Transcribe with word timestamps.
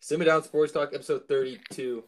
Simmer 0.00 0.24
Down 0.24 0.42
Sports 0.42 0.72
Talk, 0.72 0.94
episode 0.94 1.28
32. 1.28 2.04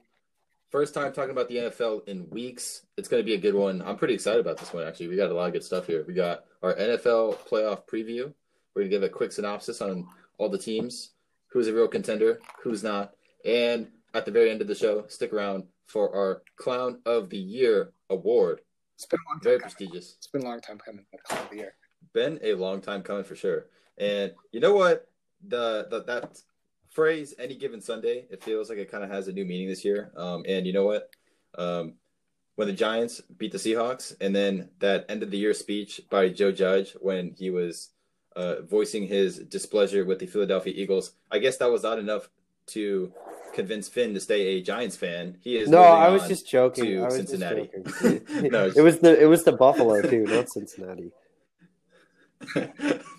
First 0.71 0.95
time 0.95 1.13
talking 1.13 1.31
about 1.31 1.49
the 1.49 1.57
NFL 1.57 2.09
in 2.09 2.31
weeks. 2.31 2.87
It's 2.97 3.09
going 3.09 3.23
to 3.23 3.27
be 3.27 3.35
a 3.35 3.39
good 3.39 3.55
one. 3.55 3.83
I'm 3.83 3.97
pretty 3.97 4.15
excited 4.15 4.41
about 4.41 4.57
this 4.57 4.73
one, 4.73 4.87
actually. 4.87 5.09
We 5.09 5.17
got 5.17 5.31
a 5.31 5.35
lot 5.35 5.49
of 5.49 5.53
good 5.53 5.65
stuff 5.65 5.87
here. 5.87 6.03
We 6.09 6.15
got 6.15 6.45
our 6.63 6.75
NFL 6.75 7.37
playoff 7.49 7.87
preview. 7.87 8.33
We're 8.75 8.83
going 8.83 8.91
to 8.91 8.97
give 8.97 9.03
a 9.03 9.11
quick 9.11 9.33
synopsis 9.33 9.83
on 9.83 10.07
all 10.39 10.49
the 10.49 10.57
teams, 10.57 11.11
who's 11.49 11.69
a 11.69 11.75
real 11.75 11.89
contender, 11.89 12.41
who's 12.63 12.83
not. 12.83 13.13
And 13.45 13.89
at 14.15 14.25
the 14.25 14.31
very 14.31 14.51
end 14.51 14.63
of 14.63 14.69
the 14.69 14.75
show, 14.75 15.07
stick 15.09 15.35
around 15.35 15.65
for 15.85 16.15
our 16.15 16.43
Clown 16.57 17.01
of 17.05 17.29
the 17.29 17.37
Year 17.37 17.93
award. 18.09 18.61
It's 18.97 19.07
been 19.07 19.21
a 19.27 19.31
long 19.31 19.39
time. 19.39 19.45
Very 19.45 19.59
coming. 19.59 19.75
prestigious. 19.75 20.15
It's 20.17 20.27
been 20.27 20.43
a 20.43 20.47
long 20.47 20.61
time 20.61 20.79
coming. 20.79 21.05
The 21.13 21.19
call 21.19 21.45
of 21.45 21.51
the 21.51 21.57
year. 21.57 21.75
Been 22.13 22.41
a 22.43 22.55
long 22.55 22.81
time 22.81 23.03
coming 23.03 23.25
for 23.25 23.37
sure. 23.37 23.67
And 23.99 24.33
you 24.53 24.61
know 24.61 24.75
what? 24.75 25.09
The, 25.47 25.87
the 25.91 26.03
that 26.05 26.39
phrase 26.89 27.35
any 27.39 27.57
given 27.57 27.81
Sunday, 27.81 28.27
it 28.31 28.43
feels 28.43 28.71
like 28.71 28.79
it 28.79 28.91
kind 28.91 29.05
of 29.05 29.11
has 29.11 29.29
a 29.29 29.33
new 29.33 29.45
meaning 29.45 29.69
this 29.69 29.85
year. 29.85 30.13
Um, 30.17 30.45
and 30.49 30.67
you 30.67 30.73
know 30.73 30.87
what? 30.87 31.11
Um, 31.57 31.95
when 32.55 32.69
the 32.69 32.75
Giants 32.75 33.21
beat 33.37 33.53
the 33.53 33.59
Seahawks, 33.59 34.17
and 34.21 34.35
then 34.35 34.71
that 34.79 35.05
end 35.11 35.23
of 35.23 35.31
the 35.31 35.37
year 35.37 35.53
speech 35.53 36.01
by 36.09 36.31
Joe 36.31 36.51
Judge 36.51 36.97
when 37.01 37.35
he 37.39 37.51
was 37.51 37.91
uh, 38.35 38.63
voicing 38.63 39.07
his 39.07 39.39
displeasure 39.41 40.07
with 40.07 40.19
the 40.19 40.27
Philadelphia 40.27 40.73
Eagles, 40.75 41.13
I 41.31 41.39
guess 41.39 41.59
that 41.59 41.71
was 41.71 41.83
not 41.83 41.99
enough 41.99 42.31
to 42.69 43.13
convince 43.57 43.89
Finn 43.89 44.15
to 44.15 44.21
stay 44.21 44.43
a 44.59 44.63
Giants 44.63 44.97
fan. 44.97 45.37
He 45.41 45.57
is 45.57 45.69
No, 45.69 45.83
I 45.83 46.09
was 46.11 46.29
just 46.29 46.49
joking. 46.49 46.85
to 46.85 47.01
I 47.03 47.05
was 47.07 47.15
Cincinnati. 47.17 47.69
just 47.85 48.01
joking. 48.03 48.51
No, 48.53 48.67
it 48.67 48.81
was 48.83 49.01
the 49.01 49.21
it 49.21 49.27
was 49.27 49.43
the 49.45 49.53
Buffalo 49.65 50.01
too, 50.03 50.25
not 50.25 50.49
Cincinnati. 50.49 51.11
no, 52.55 52.69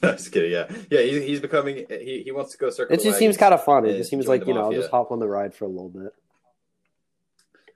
just 0.04 0.32
kidding. 0.32 0.52
Yeah, 0.52 0.72
yeah. 0.92 1.02
He's, 1.02 1.24
he's 1.24 1.40
becoming. 1.40 1.86
He, 1.90 2.22
he 2.24 2.32
wants 2.32 2.52
to 2.52 2.58
go 2.58 2.70
circle. 2.70 2.94
It 2.94 2.98
the 3.00 3.04
just 3.06 3.20
seems 3.20 3.36
kind 3.36 3.54
of 3.54 3.64
fun. 3.64 3.86
It 3.86 3.98
just 3.98 4.10
seems 4.10 4.28
like 4.28 4.46
you 4.46 4.54
know, 4.54 4.62
I'll 4.66 4.72
just 4.72 4.92
hop 4.92 5.12
on 5.12 5.20
the 5.20 5.28
ride 5.28 5.54
for 5.56 5.66
a 5.66 5.68
little 5.68 5.90
bit. 5.90 6.14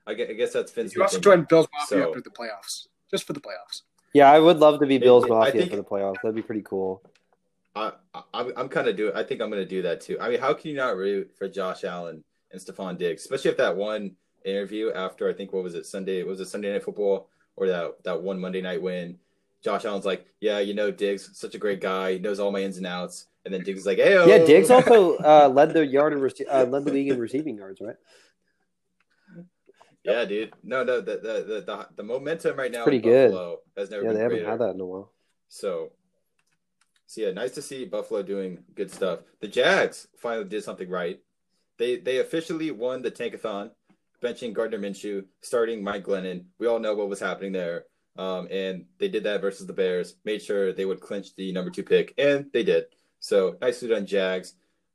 I 0.08 0.14
guess, 0.14 0.30
I 0.30 0.34
guess 0.34 0.54
that's 0.54 0.72
Finn's. 0.72 0.95
You 0.95 1.02
also 1.02 1.16
thinking. 1.17 1.32
joined 1.32 1.48
Bill's 1.48 1.67
Mafia 1.73 2.04
So- 2.04 2.14
for 2.14 2.22
the 2.22 2.30
playoffs, 2.30 2.88
just 3.09 3.26
for 3.26 3.34
the 3.34 3.39
playoffs. 3.42 3.82
Yeah, 4.14 4.32
I 4.32 4.39
would 4.39 4.58
love 4.58 4.80
to 4.82 4.86
be 4.86 4.98
Bill's 4.98 5.26
it- 5.26 5.30
Mafia 5.30 5.52
think- 5.62 5.72
for 5.72 5.78
the 5.78 5.84
playoffs. 5.84 6.16
That'd 6.22 6.36
be 6.36 6.42
pretty 6.42 6.64
cool. 6.64 7.02
I, 7.76 7.94
I 8.14 8.22
I'm, 8.34 8.52
I'm 8.58 8.70
kind 8.70 8.88
of 8.88 8.95
do. 8.98 9.12
I 9.16 9.23
think 9.23 9.42
I'm 9.42 9.50
going 9.50 9.64
to 9.64 9.70
do 9.70 9.82
that 9.84 10.02
too. 10.02 10.17
I 10.20 10.30
mean, 10.30 10.39
how 10.39 10.54
can 10.54 10.70
you 10.72 10.76
not 10.78 10.95
root 10.98 11.32
for 11.38 11.48
Josh 11.48 11.84
Allen 11.86 12.23
and 12.52 12.62
Stefon 12.62 12.98
Diggs, 12.98 13.22
especially 13.24 13.52
if 13.52 13.58
that 13.58 13.76
one 13.76 14.16
interview 14.46 14.92
after 14.92 15.30
I 15.30 15.34
think 15.34 15.54
what 15.54 15.64
was 15.64 15.76
it 15.76 15.86
Sunday? 15.86 16.24
Was 16.24 16.40
it 16.40 16.48
Sunday 16.48 16.72
Night 16.72 16.84
Football 16.84 17.30
or 17.56 17.68
that 17.68 18.04
that 18.04 18.22
one 18.22 18.40
Monday 18.40 18.62
night 18.62 18.82
win? 18.82 19.18
Josh 19.64 19.86
Allen's 19.86 20.06
like, 20.06 20.26
yeah, 20.40 20.60
you 20.60 20.74
know, 20.74 20.90
Diggs, 20.90 21.30
such 21.38 21.54
a 21.54 21.60
great 21.60 21.82
guy, 21.82 22.14
he 22.14 22.20
knows 22.20 22.40
all 22.40 22.52
my 22.52 22.62
ins 22.62 22.78
and 22.78 22.88
outs, 22.88 23.28
and 23.46 23.54
then 23.54 23.62
Diggs 23.64 23.82
is 23.82 23.86
like, 23.86 24.00
hey, 24.00 24.16
Yeah, 24.28 24.40
Diggs 24.40 24.72
also 24.72 25.18
uh, 25.18 25.50
led 25.54 25.74
the 25.74 25.86
yard 25.86 26.14
and 26.14 26.22
rece- 26.22 26.52
uh, 26.52 26.66
led 26.66 26.86
the 26.86 26.92
league 26.92 27.10
in 27.10 27.20
receiving 27.20 27.58
yards, 27.58 27.80
right? 27.80 27.96
yeah, 30.04 30.26
dude, 30.26 30.52
no, 30.64 30.84
no, 30.84 31.00
the 31.00 31.18
the 31.18 31.46
the 31.48 31.64
the, 31.66 31.88
the 31.98 32.04
momentum 32.04 32.58
right 32.58 32.72
now, 32.72 32.84
Pretty 32.84 33.00
good. 33.00 33.32
Buffalo 33.32 33.60
has 33.78 33.92
never 33.92 34.04
Yeah, 34.04 34.10
been 34.10 34.18
they 34.18 34.24
haven't 34.24 34.46
had 34.46 34.60
that 34.60 34.74
in 34.76 34.82
a 34.82 34.86
while. 34.86 35.12
So, 35.48 35.92
so 37.06 37.22
yeah, 37.22 37.32
nice 37.32 37.52
to 37.52 37.62
see 37.62 37.86
Buffalo 37.86 38.24
doing 38.24 38.64
good 38.74 38.90
stuff. 38.90 39.20
The 39.42 39.48
Jags 39.48 40.08
finally 40.18 40.48
did 40.48 40.64
something 40.64 40.90
right. 40.90 41.20
They 41.82 41.96
they 41.96 42.20
officially 42.20 42.70
won 42.70 43.02
the 43.02 43.10
Tankathon, 43.10 43.72
benching 44.22 44.54
Gardner 44.54 44.78
Minshew, 44.78 45.26
starting 45.42 45.84
Mike 45.84 46.06
Glennon. 46.06 46.46
We 46.60 46.68
all 46.68 46.78
know 46.78 46.94
what 46.94 47.10
was 47.10 47.20
happening 47.20 47.54
there. 47.54 47.86
Um, 48.20 48.48
and 48.52 48.86
they 49.00 49.08
did 49.08 49.23
that 49.23 49.42
versus 49.42 49.66
the 49.66 49.73
Bears. 49.73 50.14
Made 50.23 50.44
sure 50.44 50.73
they 50.73 50.86
would 50.86 51.00
clinch 51.00 51.34
the 51.34 51.52
number 51.52 51.72
two 51.72 51.82
pick, 51.82 52.14
and 52.20 52.46
they 52.54 52.62
did. 52.62 52.86
So 53.20 53.56
nicely 53.62 53.88
done, 53.88 54.06
Jags. 54.06 54.54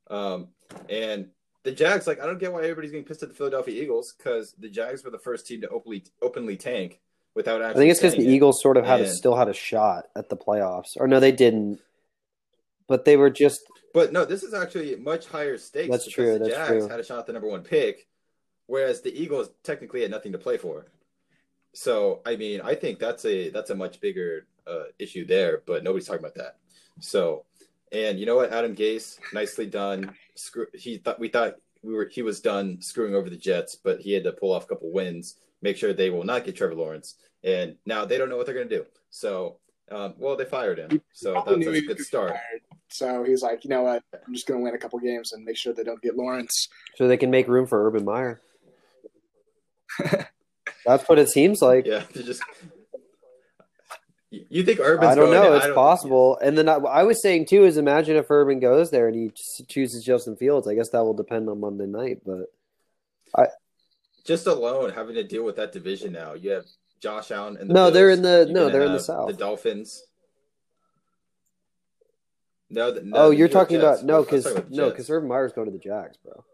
Um, 0.09 0.50
and 0.88 1.31
the 1.65 1.72
Jags, 1.72 2.06
like 2.06 2.21
I 2.21 2.27
don't 2.27 2.38
get 2.38 2.53
why 2.53 2.60
everybody's 2.60 2.93
getting 2.93 3.05
pissed 3.05 3.25
at 3.25 3.31
the 3.31 3.34
Philadelphia 3.34 3.83
Eagles 3.83 4.15
because 4.16 4.55
the 4.56 4.69
Jags 4.69 5.03
were 5.03 5.10
the 5.10 5.19
first 5.19 5.44
team 5.44 5.62
to 5.62 5.69
openly 5.71 6.05
openly 6.22 6.56
tank 6.56 7.00
without 7.34 7.62
I 7.62 7.72
think 7.72 7.91
it's 7.91 7.99
because 7.99 8.15
the 8.15 8.28
it. 8.28 8.33
Eagles 8.33 8.62
sort 8.62 8.77
of 8.77 8.87
had 8.87 9.00
a, 9.00 9.09
still 9.09 9.34
had 9.34 9.49
a 9.49 9.55
shot 9.55 10.05
at 10.15 10.28
the 10.28 10.37
playoffs, 10.37 10.91
or 10.97 11.09
no, 11.09 11.19
they 11.19 11.33
didn't. 11.33 11.81
But 12.87 13.05
they 13.05 13.16
were 13.16 13.31
just 13.31 13.62
But 13.97 14.12
no, 14.12 14.27
this 14.27 14.43
is 14.43 14.53
actually 14.53 14.95
much 14.97 15.27
higher 15.27 15.57
stakes. 15.57 15.89
That's 15.89 16.05
because 16.05 16.15
true, 16.15 16.33
The 16.34 16.39
that's 16.41 16.55
Jags 16.55 16.69
true. 16.84 16.89
had 16.89 17.01
a 17.01 17.03
shot 17.03 17.21
at 17.21 17.27
the 17.27 17.33
number 17.33 17.49
one 17.49 17.62
pick, 17.62 18.07
whereas 18.67 19.01
the 19.01 19.11
Eagles 19.11 19.49
technically 19.62 20.03
had 20.03 20.11
nothing 20.11 20.33
to 20.33 20.39
play 20.39 20.59
for. 20.59 20.84
So 21.73 22.21
I 22.27 22.37
mean, 22.37 22.61
I 22.61 22.75
think 22.75 22.99
that's 22.99 23.25
a 23.25 23.49
that's 23.49 23.71
a 23.71 23.75
much 23.75 23.99
bigger 24.03 24.49
uh, 24.67 24.84
issue 24.99 25.25
there, 25.25 25.62
but 25.65 25.83
nobody's 25.83 26.07
talking 26.07 26.21
about 26.21 26.34
that. 26.34 26.59
So, 27.01 27.47
and 27.91 28.21
you 28.21 28.27
know 28.27 28.37
what, 28.37 28.53
Adam 28.53 28.77
Gase, 28.77 29.19
nicely 29.33 29.65
done. 29.65 30.13
Screw, 30.34 30.67
he 30.75 30.99
thought 30.99 31.19
we 31.19 31.28
thought 31.28 31.55
we 31.83 31.95
were 31.95 32.05
he 32.05 32.21
was 32.21 32.41
done 32.41 32.83
screwing 32.83 33.15
over 33.15 33.31
the 33.31 33.37
Jets, 33.39 33.77
but 33.77 34.01
he 34.03 34.13
had 34.13 34.25
to 34.25 34.33
pull 34.33 34.53
off 34.53 34.65
a 34.65 34.67
couple 34.67 34.93
wins, 34.93 35.37
make 35.63 35.78
sure 35.78 35.95
they 35.95 36.11
will 36.11 36.23
not 36.23 36.45
get 36.45 36.55
Trevor 36.55 36.75
Lawrence, 36.75 37.15
and 37.45 37.77
now 37.87 38.05
they 38.05 38.19
don't 38.19 38.28
know 38.28 38.37
what 38.37 38.45
they're 38.45 38.55
going 38.55 38.69
to 38.69 38.77
do. 38.77 38.84
So, 39.09 39.57
um, 39.91 40.13
well, 40.19 40.37
they 40.37 40.45
fired 40.45 40.81
him, 40.81 41.01
so 41.15 41.33
that's, 41.33 41.65
that's 41.65 41.78
a 41.78 41.81
good 41.81 42.01
start. 42.01 42.33
fired. 42.33 42.61
So 42.88 43.24
he's 43.24 43.42
like, 43.42 43.64
you 43.64 43.70
know 43.70 43.82
what? 43.82 44.02
I'm 44.26 44.32
just 44.32 44.47
going 44.47 44.60
to 44.60 44.64
win 44.64 44.74
a 44.74 44.78
couple 44.78 44.98
games 45.00 45.32
and 45.32 45.44
make 45.44 45.56
sure 45.56 45.72
they 45.72 45.82
don't 45.84 46.00
get 46.02 46.16
Lawrence. 46.16 46.69
so 46.97 47.08
they 47.08 47.16
can 47.16 47.30
make 47.30 47.48
room 47.48 47.66
for 47.66 47.86
Urban 47.86 48.04
Meyer. 48.04 48.41
That's 50.86 51.08
what 51.08 51.19
it 51.19 51.28
seems 51.28 51.60
like. 51.62 51.86
Yeah, 51.86 52.04
just. 52.14 52.42
You 54.30 54.64
think 54.64 54.80
Urban's 54.80 55.12
I 55.12 55.14
don't 55.14 55.30
going 55.30 55.41
know. 55.41 55.50
in? 55.52 55.56
It's 55.56 55.66
don't- 55.66 55.74
possible. 55.74 56.36
And 56.42 56.58
then 56.58 56.69
I, 56.69 56.74
I 56.74 57.02
was 57.04 57.22
saying 57.22 57.47
too 57.47 57.64
is 57.64 57.76
imagine 57.76 58.16
if 58.16 58.30
Urban 58.30 58.60
goes 58.60 58.91
there 58.91 59.08
and 59.08 59.16
he 59.16 59.30
ch- 59.30 59.66
chooses 59.68 60.04
Justin 60.04 60.36
Fields. 60.36 60.68
I 60.68 60.74
guess 60.74 60.91
that 60.91 61.04
will 61.04 61.14
depend 61.14 61.48
on 61.48 61.60
Monday 61.60 61.86
night, 61.86 62.18
but 62.26 62.53
I 63.36 63.47
Just 64.26 64.47
alone 64.47 64.91
having 64.91 65.14
to 65.14 65.24
deal 65.24 65.44
with 65.44 65.56
that 65.56 65.72
division 65.72 66.12
now. 66.12 66.34
You 66.34 66.50
have 66.50 66.64
Josh 67.00 67.30
Allen 67.30 67.56
and 67.56 67.70
the 67.70 67.74
No, 67.74 67.91
they're 67.91 68.10
in 68.10 68.22
the- 68.22 68.44
You're 68.48 68.54
no, 68.54 68.68
they're 68.68 68.84
in 68.84 68.92
the 68.92 69.00
South. 69.00 69.28
The 69.28 69.32
Dolphins. 69.34 70.03
No, 72.69 72.91
the, 72.91 73.03
no 73.03 73.16
oh, 73.16 73.31
you're 73.31 73.49
talking 73.49 73.81
Jets. 73.81 74.03
about 74.03 74.04
no, 74.04 74.22
because 74.25 74.44
talking 74.44 74.59
about 74.59 74.71
the 74.71 74.77
no, 74.77 74.91
because 74.91 75.09
Urban 75.09 75.28
Meyer's 75.28 75.53
going 75.53 75.66
to 75.66 75.72
the 75.72 75.78
Jags, 75.78 76.16
bro. 76.16 76.44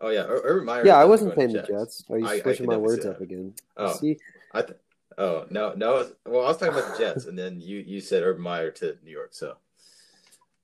Oh 0.00 0.10
yeah, 0.10 0.26
Urban 0.28 0.66
Meyer. 0.66 0.84
Yeah, 0.84 0.96
I 0.96 1.04
wasn't 1.04 1.34
playing 1.34 1.52
the 1.52 1.62
Jets. 1.62 2.04
Are 2.10 2.18
you 2.18 2.26
I- 2.26 2.32
I 2.32 2.40
switching 2.40 2.66
can 2.66 2.74
my 2.74 2.76
words 2.76 3.06
up 3.06 3.20
again? 3.20 3.54
Oh. 3.76 3.94
See, 3.94 4.18
I 4.52 4.62
th- 4.62 4.78
oh 5.16 5.46
no, 5.50 5.72
no. 5.76 6.10
Well, 6.26 6.44
I 6.44 6.48
was 6.48 6.56
talking 6.56 6.74
about 6.74 6.92
the 6.92 6.98
Jets, 6.98 7.26
and 7.26 7.38
then 7.38 7.60
you 7.60 7.78
you 7.78 8.00
said 8.00 8.22
Urban 8.22 8.42
Meyer 8.42 8.70
to 8.72 8.98
New 9.04 9.10
York. 9.10 9.32
So, 9.32 9.56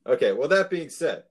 okay. 0.06 0.32
Well, 0.32 0.48
that 0.48 0.68
being 0.68 0.90
said, 0.90 1.24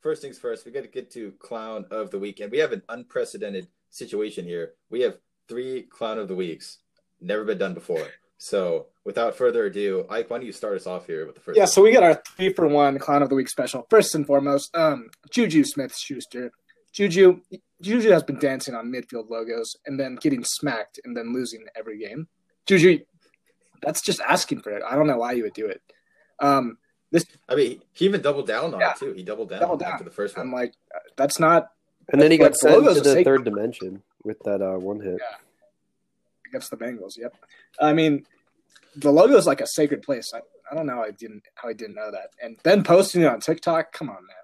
first 0.00 0.22
things 0.22 0.38
first, 0.38 0.64
we 0.64 0.72
got 0.72 0.82
to 0.82 0.88
get 0.88 1.10
to 1.12 1.32
clown 1.32 1.84
of 1.90 2.10
the 2.10 2.18
week, 2.18 2.40
and 2.40 2.50
we 2.50 2.58
have 2.58 2.72
an 2.72 2.82
unprecedented 2.88 3.66
situation 3.90 4.44
here. 4.44 4.74
We 4.88 5.00
have 5.00 5.18
three 5.48 5.82
clown 5.82 6.18
of 6.18 6.28
the 6.28 6.34
weeks, 6.34 6.78
never 7.20 7.44
been 7.44 7.58
done 7.58 7.74
before. 7.74 8.06
So, 8.44 8.88
without 9.04 9.34
further 9.34 9.64
ado, 9.64 10.04
Ike, 10.10 10.28
why 10.28 10.36
don't 10.36 10.44
you 10.44 10.52
start 10.52 10.76
us 10.76 10.86
off 10.86 11.06
here 11.06 11.24
with 11.24 11.34
the 11.34 11.40
first? 11.40 11.56
Yeah, 11.56 11.64
so 11.64 11.80
we 11.80 11.92
got 11.92 12.02
our 12.02 12.22
three 12.36 12.52
for 12.52 12.68
one 12.68 12.98
clown 12.98 13.22
of 13.22 13.30
the 13.30 13.34
week 13.34 13.48
special. 13.48 13.86
First 13.88 14.14
and 14.14 14.26
foremost, 14.26 14.76
um, 14.76 15.08
Juju 15.30 15.64
Smith 15.64 15.96
Schuster. 15.96 16.52
Juju 16.92 17.40
Juju 17.80 18.10
has 18.10 18.22
been 18.22 18.38
dancing 18.38 18.74
on 18.74 18.92
midfield 18.92 19.30
logos 19.30 19.76
and 19.86 19.98
then 19.98 20.16
getting 20.16 20.44
smacked 20.44 21.00
and 21.06 21.16
then 21.16 21.32
losing 21.32 21.64
every 21.74 21.98
game. 21.98 22.28
Juju, 22.66 22.98
that's 23.80 24.02
just 24.02 24.20
asking 24.20 24.60
for 24.60 24.72
it. 24.72 24.82
I 24.86 24.94
don't 24.94 25.06
know 25.06 25.16
why 25.16 25.32
you 25.32 25.44
would 25.44 25.54
do 25.54 25.64
it. 25.66 25.80
Um, 26.38 26.76
I 27.48 27.54
mean, 27.54 27.80
he 27.94 28.04
even 28.04 28.20
doubled 28.20 28.46
down 28.46 28.74
on 28.74 28.80
Yeah. 28.80 28.90
it 28.90 28.96
too. 28.98 29.12
He 29.14 29.22
doubled 29.22 29.48
down 29.48 29.60
Doubled 29.60 29.82
after 29.82 30.04
the 30.04 30.10
first 30.10 30.36
one. 30.36 30.48
I'm 30.48 30.52
like, 30.52 30.74
uh, 30.94 30.98
that's 31.16 31.40
not 31.40 31.70
and 32.10 32.20
then 32.20 32.30
he 32.30 32.36
got 32.36 32.50
Like, 32.50 32.56
sent 32.56 32.84
to 32.84 32.92
the 32.92 33.04
sacred. 33.04 33.24
third 33.24 33.44
dimension 33.44 34.02
with 34.22 34.38
that 34.40 34.60
uh, 34.60 34.76
one 34.78 35.00
hit. 35.00 35.18
Yeah. 35.18 35.36
against 36.50 36.70
the 36.70 36.76
Bengals. 36.76 37.16
Yep. 37.16 37.34
I 37.80 37.92
mean, 37.92 38.26
the 38.96 39.10
logo 39.10 39.36
is 39.36 39.46
like 39.46 39.60
a 39.60 39.66
sacred 39.66 40.02
place. 40.02 40.32
I, 40.34 40.40
I 40.70 40.74
don't 40.74 40.86
know. 40.86 41.02
I 41.02 41.10
didn't 41.10 41.42
how 41.54 41.68
I 41.68 41.72
didn't 41.72 41.94
know 41.94 42.10
that. 42.10 42.30
And 42.42 42.58
then 42.62 42.82
posting 42.82 43.22
it 43.22 43.26
on 43.26 43.40
TikTok. 43.40 43.92
Come 43.92 44.08
on, 44.08 44.16
man. 44.16 44.36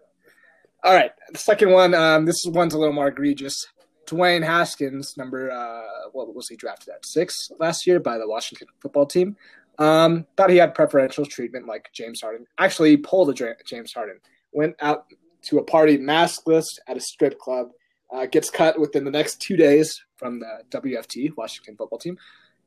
All 0.83 0.95
right, 0.95 1.13
the 1.31 1.39
second 1.39 1.71
one. 1.71 1.95
Um, 1.95 2.25
this 2.25 2.43
one's 2.47 2.75
a 2.75 2.79
little 2.79 2.95
more 2.95 3.09
egregious. 3.09 3.67
Dwayne 4.07 4.45
Haskins, 4.45 5.17
number 5.17 5.51
uh, 5.51 6.09
what 6.13 6.35
was 6.35 6.49
he 6.49 6.57
drafted 6.57 6.95
at 6.95 7.07
six 7.07 7.51
last 7.59 7.87
year 7.87 8.01
by 8.01 8.19
the 8.19 8.27
Washington 8.27 8.69
football 8.81 9.07
team. 9.07 9.37
Um, 9.79 10.27
thought 10.37 10.51
he 10.51 10.57
had 10.57 10.75
preferential 10.75 11.25
treatment 11.25 11.67
like 11.67 11.91
James 11.93 12.21
Harden. 12.21 12.47
Actually, 12.59 12.97
pulled 12.97 13.31
a 13.31 13.57
James 13.65 13.93
Harden. 13.93 14.21
Went 14.53 14.75
out 14.81 15.07
to 15.43 15.59
a 15.59 15.65
party 15.65 15.97
maskless 15.97 16.67
at 16.87 16.97
a 16.97 17.01
strip 17.01 17.39
club. 17.39 17.69
Uh, 18.13 18.27
gets 18.27 18.51
cut 18.51 18.79
within 18.79 19.05
the 19.05 19.11
next 19.11 19.41
two 19.41 19.57
days 19.57 20.03
from 20.17 20.41
the 20.41 20.63
WFT 20.71 21.31
Washington 21.37 21.77
football 21.77 21.99
team. 21.99 22.19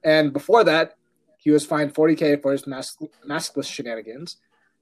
And 0.04 0.32
before 0.32 0.64
that, 0.64 0.96
he 1.44 1.52
was 1.52 1.66
fined 1.66 1.94
40K 1.94 2.42
for 2.42 2.54
his 2.54 2.66
mask- 2.66 3.02
maskless 3.28 3.66
shenanigans, 3.66 4.38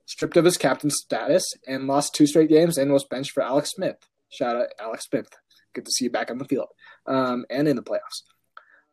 stripped 0.05 0.37
of 0.37 0.45
his 0.45 0.57
captain 0.57 0.91
status, 0.91 1.43
and 1.67 1.87
lost 1.87 2.13
two 2.13 2.27
straight 2.27 2.49
games 2.49 2.77
and 2.77 2.93
was 2.93 3.03
benched 3.03 3.31
for 3.31 3.41
Alex 3.41 3.71
Smith. 3.71 3.97
Shout 4.29 4.55
out 4.55 4.67
Alex 4.79 5.05
Smith. 5.05 5.27
Good 5.73 5.85
to 5.85 5.91
see 5.91 6.05
you 6.05 6.11
back 6.11 6.29
on 6.29 6.37
the 6.37 6.45
field 6.45 6.67
um, 7.07 7.45
and 7.49 7.67
in 7.67 7.75
the 7.75 7.81
playoffs. 7.81 8.21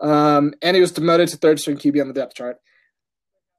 Um, 0.01 0.55
and 0.63 0.77
he 0.77 0.81
was 0.81 0.93
demoted 0.93 1.29
to 1.29 1.37
third 1.37 1.61
string 1.61 1.77
QB 1.77 2.01
on 2.01 2.09
the 2.09 2.15
depth 2.15 2.35
chart. 2.35 2.59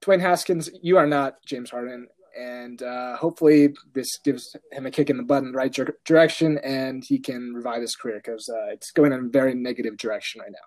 Dwayne 0.02 0.20
Haskins, 0.20 0.70
you 0.82 0.96
are 0.96 1.06
not 1.06 1.44
James 1.44 1.70
Harden, 1.70 2.08
and 2.38 2.82
uh, 2.82 3.16
hopefully 3.16 3.74
this 3.92 4.18
gives 4.24 4.56
him 4.72 4.86
a 4.86 4.90
kick 4.90 5.10
in 5.10 5.18
the 5.18 5.22
butt 5.22 5.42
in 5.42 5.52
the 5.52 5.56
right 5.56 5.72
dir- 5.72 5.98
direction, 6.04 6.58
and 6.64 7.04
he 7.04 7.18
can 7.18 7.52
revive 7.54 7.82
his 7.82 7.94
career 7.94 8.20
because 8.24 8.48
uh, 8.48 8.72
it's 8.72 8.90
going 8.90 9.12
in 9.12 9.26
a 9.26 9.28
very 9.28 9.54
negative 9.54 9.96
direction 9.98 10.40
right 10.40 10.50
now. 10.50 10.58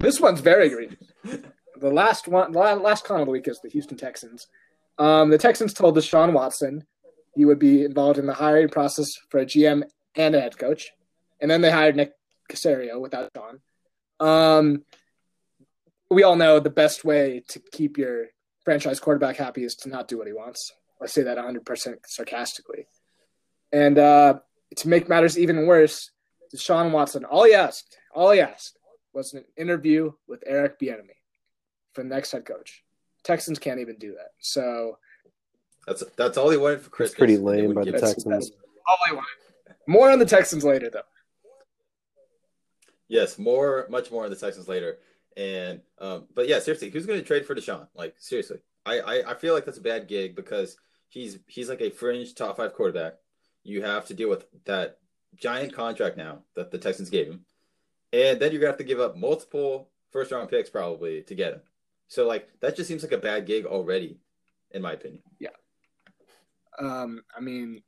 This 0.00 0.20
one's 0.20 0.40
very 0.40 0.70
green. 0.70 0.96
The 1.80 1.90
last 1.90 2.28
one, 2.28 2.52
the 2.52 2.58
last 2.58 3.04
con 3.04 3.20
of 3.20 3.26
the 3.26 3.32
week 3.32 3.48
is 3.48 3.60
the 3.60 3.68
Houston 3.70 3.96
Texans. 3.96 4.46
Um, 4.98 5.30
the 5.30 5.38
Texans 5.38 5.72
told 5.72 5.96
Deshaun 5.96 6.32
Watson 6.32 6.84
he 7.34 7.44
would 7.44 7.58
be 7.58 7.84
involved 7.84 8.18
in 8.18 8.26
the 8.26 8.34
hiring 8.34 8.68
process 8.68 9.08
for 9.30 9.38
a 9.38 9.46
GM 9.46 9.84
and 10.16 10.34
a 10.34 10.40
head 10.40 10.58
coach, 10.58 10.90
and 11.40 11.50
then 11.50 11.60
they 11.60 11.70
hired 11.70 11.94
Nick 11.94 12.12
Caserio 12.50 13.00
without 13.00 13.30
Sean. 13.36 13.60
Um, 14.18 14.84
we 16.10 16.24
all 16.24 16.36
know 16.36 16.58
the 16.58 16.70
best 16.70 17.04
way 17.04 17.42
to 17.50 17.60
keep 17.70 17.96
your 17.96 18.26
franchise 18.64 18.98
quarterback 18.98 19.36
happy 19.36 19.62
is 19.62 19.76
to 19.76 19.88
not 19.88 20.08
do 20.08 20.18
what 20.18 20.26
he 20.26 20.32
wants. 20.32 20.72
I 21.00 21.06
say 21.06 21.22
that 21.22 21.38
100% 21.38 21.94
sarcastically. 22.06 22.86
And 23.72 23.98
uh, 23.98 24.40
to 24.76 24.88
make 24.88 25.08
matters 25.08 25.38
even 25.38 25.66
worse, 25.66 26.10
Deshaun 26.52 26.90
Watson, 26.90 27.24
all 27.24 27.44
he 27.44 27.54
asked, 27.54 27.96
all 28.12 28.30
he 28.32 28.40
asked 28.40 28.78
was 29.12 29.32
an 29.34 29.44
interview 29.56 30.12
with 30.26 30.42
Eric 30.46 30.80
Bieniemy 30.80 31.17
for 31.98 32.04
the 32.04 32.08
next 32.08 32.30
head 32.30 32.44
coach. 32.44 32.84
Texans 33.24 33.58
can't 33.58 33.80
even 33.80 33.96
do 33.96 34.12
that. 34.12 34.30
So 34.38 34.98
That's 35.84 36.04
that's 36.16 36.38
all 36.38 36.48
he 36.48 36.56
wanted 36.56 36.80
for 36.80 36.90
Christmas. 36.90 37.14
It's 37.14 37.18
pretty 37.18 37.36
lame 37.36 37.74
by 37.74 37.84
the 37.84 37.90
give. 37.90 38.00
Texans. 38.00 38.52
all 38.86 38.98
they 39.04 39.14
wanted. 39.14 39.76
More 39.88 40.10
on 40.10 40.20
the 40.20 40.26
Texans 40.26 40.62
later, 40.62 40.90
though. 40.90 41.00
Yes, 43.08 43.38
more, 43.38 43.86
much 43.90 44.12
more 44.12 44.24
on 44.24 44.30
the 44.30 44.36
Texans 44.36 44.68
later. 44.68 44.98
And 45.36 45.80
um, 45.98 46.26
but 46.34 46.46
yeah, 46.46 46.60
seriously, 46.60 46.90
who's 46.90 47.06
going 47.06 47.18
to 47.18 47.26
trade 47.26 47.44
for 47.44 47.54
Deshaun? 47.56 47.88
Like 47.96 48.14
seriously, 48.18 48.58
I, 48.86 49.00
I 49.00 49.30
I 49.30 49.34
feel 49.34 49.54
like 49.54 49.64
that's 49.64 49.78
a 49.78 49.82
bad 49.82 50.06
gig 50.06 50.36
because 50.36 50.76
he's 51.08 51.40
he's 51.48 51.68
like 51.68 51.80
a 51.80 51.90
fringe 51.90 52.34
top 52.34 52.58
five 52.58 52.74
quarterback. 52.74 53.14
You 53.64 53.82
have 53.82 54.06
to 54.06 54.14
deal 54.14 54.28
with 54.28 54.46
that 54.66 54.98
giant 55.36 55.72
contract 55.72 56.16
now 56.16 56.42
that 56.54 56.70
the 56.70 56.78
Texans 56.78 57.10
gave 57.10 57.26
him, 57.26 57.44
and 58.12 58.38
then 58.38 58.52
you're 58.52 58.60
gonna 58.60 58.70
have 58.70 58.78
to 58.78 58.84
give 58.84 59.00
up 59.00 59.16
multiple 59.16 59.88
first 60.10 60.30
round 60.30 60.48
picks 60.48 60.70
probably 60.70 61.22
to 61.22 61.34
get 61.34 61.54
him. 61.54 61.60
So 62.08 62.26
like 62.26 62.48
that 62.60 62.76
just 62.76 62.88
seems 62.88 63.02
like 63.02 63.12
a 63.12 63.18
bad 63.18 63.46
gig 63.46 63.66
already, 63.66 64.18
in 64.70 64.82
my 64.82 64.92
opinion. 64.92 65.22
Yeah. 65.38 65.50
Um, 66.78 67.22
I 67.36 67.40
mean, 67.40 67.82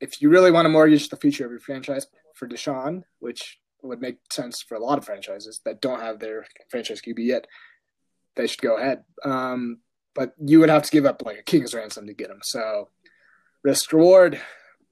if 0.00 0.20
you 0.20 0.28
really 0.28 0.50
want 0.50 0.66
to 0.66 0.70
mortgage 0.70 1.08
the 1.08 1.16
future 1.16 1.44
of 1.44 1.50
your 1.50 1.60
franchise 1.60 2.06
for 2.34 2.48
Deshaun, 2.48 3.02
which 3.18 3.58
would 3.82 4.00
make 4.00 4.18
sense 4.30 4.62
for 4.62 4.74
a 4.74 4.80
lot 4.80 4.98
of 4.98 5.04
franchises 5.04 5.60
that 5.64 5.80
don't 5.80 6.00
have 6.00 6.18
their 6.18 6.46
franchise 6.70 7.00
QB 7.00 7.18
yet, 7.18 7.46
they 8.36 8.46
should 8.46 8.60
go 8.60 8.76
ahead. 8.76 9.04
Um, 9.24 9.78
but 10.14 10.34
you 10.38 10.60
would 10.60 10.70
have 10.70 10.82
to 10.82 10.90
give 10.90 11.06
up 11.06 11.22
like 11.24 11.38
a 11.38 11.42
king's 11.42 11.74
ransom 11.74 12.06
to 12.06 12.14
get 12.14 12.30
him. 12.30 12.40
So 12.42 12.88
risk 13.62 13.92
reward. 13.92 14.40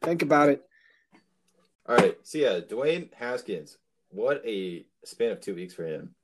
Think 0.02 0.22
about 0.22 0.48
it. 0.50 0.62
All 1.86 1.96
right, 1.96 2.16
so 2.22 2.38
yeah, 2.38 2.60
Dwayne 2.60 3.12
Haskins, 3.12 3.76
what 4.08 4.42
a 4.46 4.86
span 5.04 5.32
of 5.32 5.40
two 5.40 5.54
weeks 5.54 5.74
for 5.74 5.84
him. 5.84 6.14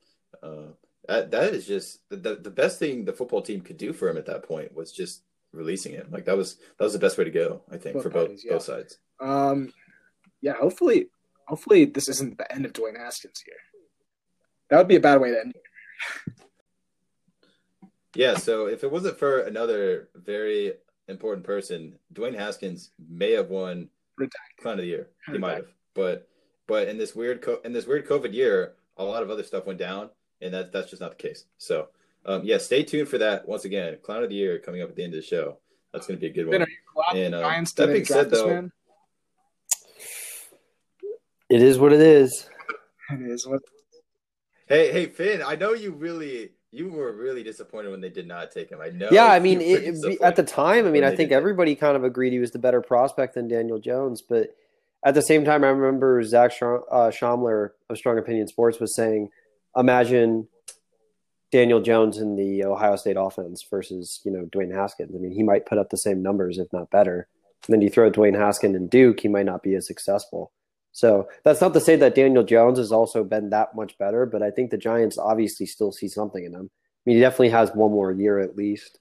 Uh, 0.41 0.73
that 1.07 1.31
that 1.31 1.53
is 1.53 1.65
just 1.65 2.07
the, 2.09 2.17
the 2.17 2.35
the 2.35 2.51
best 2.51 2.79
thing 2.79 3.05
the 3.05 3.13
football 3.13 3.41
team 3.41 3.61
could 3.61 3.77
do 3.77 3.93
for 3.93 4.09
him 4.09 4.17
at 4.17 4.25
that 4.27 4.43
point 4.43 4.75
was 4.75 4.91
just 4.91 5.23
releasing 5.51 5.93
him. 5.93 6.07
Like 6.11 6.25
that 6.25 6.37
was 6.37 6.55
that 6.77 6.83
was 6.83 6.93
the 6.93 6.99
best 6.99 7.17
way 7.17 7.23
to 7.23 7.31
go, 7.31 7.61
I 7.71 7.77
think, 7.77 7.95
Both 7.95 8.03
for 8.03 8.09
both 8.09 8.27
parties, 8.27 8.43
yeah. 8.45 8.53
both 8.53 8.63
sides. 8.63 8.97
Um, 9.19 9.73
yeah, 10.41 10.53
hopefully, 10.53 11.09
hopefully 11.47 11.85
this 11.85 12.07
isn't 12.09 12.37
the 12.37 12.51
end 12.51 12.65
of 12.65 12.73
Dwayne 12.73 12.97
Haskins 12.97 13.43
here. 13.45 13.55
That 14.69 14.77
would 14.77 14.87
be 14.87 14.95
a 14.95 15.01
bad 15.01 15.19
way 15.21 15.31
to 15.31 15.39
end. 15.39 15.55
Yeah, 18.15 18.35
so 18.35 18.65
if 18.67 18.83
it 18.83 18.91
wasn't 18.91 19.17
for 19.17 19.41
another 19.41 20.09
very 20.15 20.73
important 21.07 21.45
person, 21.45 21.97
Dwayne 22.13 22.35
Haskins 22.35 22.91
may 23.09 23.31
have 23.31 23.49
won 23.49 23.89
Redacted. 24.19 24.61
Clown 24.61 24.73
of 24.73 24.79
the 24.79 24.87
Year. 24.87 25.09
He 25.31 25.37
might 25.37 25.55
have, 25.55 25.67
but 25.93 26.27
but 26.67 26.87
in 26.87 26.97
this 26.97 27.15
weird 27.15 27.41
co- 27.41 27.61
in 27.63 27.73
this 27.73 27.87
weird 27.87 28.07
COVID 28.07 28.33
year, 28.33 28.73
a 28.97 29.03
lot 29.03 29.23
of 29.23 29.29
other 29.29 29.43
stuff 29.43 29.65
went 29.65 29.79
down, 29.79 30.09
and 30.41 30.53
that 30.53 30.71
that's 30.71 30.89
just 30.89 31.01
not 31.01 31.11
the 31.11 31.27
case. 31.27 31.45
So 31.57 31.87
um, 32.25 32.41
yeah, 32.43 32.57
stay 32.57 32.83
tuned 32.83 33.07
for 33.09 33.17
that. 33.17 33.47
Once 33.47 33.65
again, 33.65 33.97
Clown 34.03 34.23
of 34.23 34.29
the 34.29 34.35
Year 34.35 34.59
coming 34.59 34.81
up 34.81 34.89
at 34.89 34.95
the 34.95 35.03
end 35.03 35.13
of 35.13 35.21
the 35.21 35.25
show. 35.25 35.57
That's 35.93 36.07
going 36.07 36.17
to 36.17 36.21
be 36.21 36.27
a 36.27 36.33
good 36.33 36.49
Ben, 36.49 36.61
one. 36.61 36.67
are 36.67 36.69
you 36.69 36.77
glad 36.95 37.17
And, 37.17 37.33
the 37.33 37.37
um, 37.39 37.43
Giants 37.43 37.73
that 37.73 37.87
being 37.87 38.05
said, 38.05 38.29
though- 38.29 38.47
man? 38.47 38.71
It 41.49 41.61
is 41.61 41.77
what 41.77 41.91
it 41.91 41.99
is. 41.99 42.49
It 43.09 43.21
is 43.21 43.45
what 43.45 43.61
Hey 44.67 44.89
hey 44.89 45.07
Finn, 45.07 45.41
I 45.45 45.55
know 45.55 45.73
you 45.73 45.91
really 45.91 46.51
you 46.71 46.87
were 46.89 47.11
really 47.11 47.43
disappointed 47.43 47.91
when 47.91 47.99
they 47.99 48.09
did 48.09 48.25
not 48.25 48.51
take 48.51 48.69
him. 48.69 48.79
I 48.81 48.87
know. 48.87 49.09
Yeah, 49.11 49.25
I 49.25 49.39
mean, 49.39 49.59
it, 49.59 49.83
it, 49.83 50.21
at 50.21 50.37
the 50.37 50.43
time, 50.43 50.87
I 50.87 50.91
mean, 50.91 51.03
I 51.03 51.13
think 51.13 51.33
everybody 51.33 51.75
kind 51.75 51.97
of 51.97 52.05
agreed 52.05 52.31
he 52.31 52.39
was 52.39 52.51
the 52.51 52.59
better 52.59 52.81
prospect 52.81 53.33
than 53.33 53.49
Daniel 53.49 53.79
Jones. 53.79 54.21
But 54.21 54.55
at 55.03 55.13
the 55.13 55.21
same 55.21 55.43
time, 55.43 55.65
I 55.65 55.67
remember 55.67 56.23
Zach 56.23 56.53
Sch- 56.53 56.61
uh, 56.61 57.11
Schaumler 57.11 57.71
of 57.89 57.97
Strong 57.97 58.19
Opinion 58.19 58.47
Sports 58.47 58.79
was 58.79 58.95
saying, 58.95 59.29
imagine 59.75 60.47
Daniel 61.51 61.81
Jones 61.81 62.17
in 62.17 62.35
the 62.35 62.63
Ohio 62.63 62.95
State 62.95 63.17
offense 63.19 63.65
versus, 63.69 64.21
you 64.23 64.31
know, 64.31 64.45
Dwayne 64.45 64.73
Haskins. 64.73 65.13
I 65.15 65.19
mean, 65.19 65.33
he 65.33 65.43
might 65.43 65.65
put 65.65 65.77
up 65.77 65.89
the 65.89 65.97
same 65.97 66.21
numbers, 66.21 66.57
if 66.57 66.71
not 66.71 66.89
better. 66.89 67.27
And 67.67 67.73
then 67.73 67.81
you 67.81 67.89
throw 67.89 68.09
Dwayne 68.09 68.37
Haskins 68.37 68.75
in 68.75 68.87
Duke, 68.87 69.19
he 69.19 69.27
might 69.27 69.45
not 69.45 69.61
be 69.61 69.75
as 69.75 69.85
successful. 69.85 70.51
So 70.93 71.29
that's 71.43 71.61
not 71.61 71.73
to 71.73 71.79
say 71.79 71.95
that 71.97 72.15
Daniel 72.15 72.43
Jones 72.43 72.77
has 72.77 72.91
also 72.91 73.23
been 73.23 73.49
that 73.51 73.75
much 73.75 73.97
better, 73.97 74.25
but 74.25 74.41
I 74.41 74.51
think 74.51 74.71
the 74.71 74.77
Giants 74.77 75.17
obviously 75.17 75.65
still 75.65 75.91
see 75.91 76.07
something 76.07 76.43
in 76.43 76.53
him. 76.53 76.69
I 76.71 77.01
mean, 77.05 77.17
he 77.17 77.21
definitely 77.21 77.49
has 77.49 77.71
one 77.71 77.91
more 77.91 78.11
year 78.11 78.39
at 78.39 78.57
least. 78.57 78.99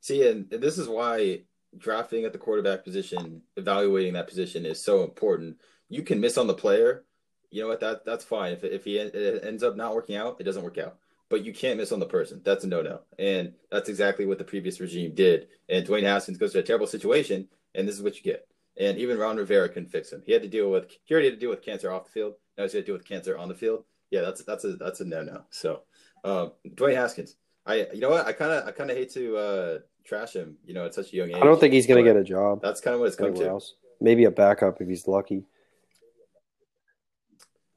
See, 0.00 0.26
and 0.28 0.48
this 0.50 0.78
is 0.78 0.88
why 0.88 1.42
drafting 1.76 2.24
at 2.24 2.32
the 2.32 2.38
quarterback 2.38 2.84
position, 2.84 3.42
evaluating 3.56 4.14
that 4.14 4.28
position 4.28 4.66
is 4.66 4.82
so 4.82 5.02
important. 5.02 5.56
You 5.88 6.02
can 6.02 6.20
miss 6.20 6.38
on 6.38 6.46
the 6.46 6.54
player. 6.54 7.04
You 7.54 7.62
know 7.62 7.68
what? 7.68 7.78
That 7.78 8.04
that's 8.04 8.24
fine. 8.24 8.52
If 8.52 8.64
if 8.64 8.84
he 8.84 8.98
it 8.98 9.44
ends 9.44 9.62
up 9.62 9.76
not 9.76 9.94
working 9.94 10.16
out, 10.16 10.38
it 10.40 10.42
doesn't 10.42 10.64
work 10.64 10.76
out. 10.76 10.96
But 11.28 11.44
you 11.44 11.54
can't 11.54 11.78
miss 11.78 11.92
on 11.92 12.00
the 12.00 12.06
person. 12.06 12.40
That's 12.44 12.64
a 12.64 12.66
no 12.66 12.82
no. 12.82 13.02
And 13.16 13.52
that's 13.70 13.88
exactly 13.88 14.26
what 14.26 14.38
the 14.38 14.44
previous 14.44 14.80
regime 14.80 15.14
did. 15.14 15.46
And 15.68 15.86
Dwayne 15.86 16.02
Haskins 16.02 16.36
goes 16.36 16.52
to 16.52 16.58
a 16.58 16.64
terrible 16.64 16.88
situation, 16.88 17.46
and 17.76 17.86
this 17.86 17.94
is 17.94 18.02
what 18.02 18.16
you 18.16 18.22
get. 18.24 18.48
And 18.76 18.98
even 18.98 19.18
Ron 19.18 19.36
Rivera 19.36 19.68
couldn't 19.68 19.90
fix 19.90 20.12
him. 20.12 20.24
He 20.26 20.32
had 20.32 20.42
to 20.42 20.48
deal 20.48 20.68
with 20.68 20.96
he 21.04 21.14
already 21.14 21.28
had 21.28 21.34
to 21.34 21.40
deal 21.40 21.50
with 21.50 21.62
cancer 21.62 21.92
off 21.92 22.06
the 22.06 22.10
field. 22.10 22.34
Now 22.58 22.64
he's 22.64 22.72
got 22.72 22.80
to 22.80 22.86
deal 22.86 22.96
with 22.96 23.06
cancer 23.06 23.38
on 23.38 23.48
the 23.48 23.54
field. 23.54 23.84
Yeah, 24.10 24.22
that's 24.22 24.42
that's 24.42 24.64
a 24.64 24.72
that's 24.74 24.98
a 24.98 25.04
no 25.04 25.22
no. 25.22 25.42
So, 25.50 25.82
um, 26.24 26.52
Dwayne 26.66 26.96
Haskins. 26.96 27.36
I 27.64 27.86
you 27.94 28.00
know 28.00 28.10
what? 28.10 28.26
I 28.26 28.32
kind 28.32 28.50
of 28.50 28.66
I 28.66 28.72
kind 28.72 28.90
of 28.90 28.96
hate 28.96 29.12
to 29.12 29.36
uh, 29.36 29.78
trash 30.04 30.34
him. 30.34 30.56
You 30.66 30.74
know, 30.74 30.86
at 30.86 30.94
such 30.94 31.12
a 31.12 31.16
young 31.16 31.30
age. 31.30 31.36
I 31.36 31.44
don't 31.44 31.60
think 31.60 31.72
he's 31.72 31.86
going 31.86 32.04
to 32.04 32.10
get 32.10 32.20
a 32.20 32.24
job 32.24 32.62
That's 32.62 32.80
kind 32.80 32.94
of 32.94 33.00
what 33.00 33.06
it's 33.06 33.16
come 33.16 33.32
to. 33.32 33.48
else. 33.48 33.74
Maybe 34.00 34.24
a 34.24 34.32
backup 34.32 34.80
if 34.80 34.88
he's 34.88 35.06
lucky. 35.06 35.46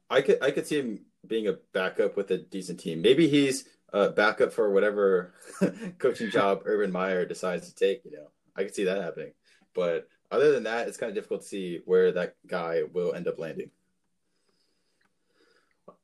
I 0.09 0.21
could 0.21 0.41
I 0.41 0.51
could 0.51 0.67
see 0.67 0.79
him 0.79 0.99
being 1.25 1.47
a 1.47 1.57
backup 1.73 2.15
with 2.15 2.31
a 2.31 2.37
decent 2.37 2.79
team. 2.79 3.01
Maybe 3.01 3.27
he's 3.27 3.65
a 3.93 4.09
backup 4.09 4.53
for 4.53 4.71
whatever 4.71 5.33
coaching 5.99 6.29
job 6.29 6.61
Urban 6.65 6.91
Meyer 6.91 7.25
decides 7.25 7.71
to 7.71 7.75
take. 7.75 8.03
You 8.05 8.11
know, 8.11 8.27
I 8.55 8.63
could 8.63 8.75
see 8.75 8.85
that 8.85 9.01
happening. 9.01 9.33
But 9.73 10.07
other 10.31 10.51
than 10.51 10.63
that, 10.63 10.87
it's 10.87 10.97
kind 10.97 11.09
of 11.09 11.15
difficult 11.15 11.41
to 11.41 11.47
see 11.47 11.81
where 11.85 12.11
that 12.13 12.35
guy 12.47 12.83
will 12.91 13.13
end 13.13 13.27
up 13.27 13.39
landing. 13.39 13.69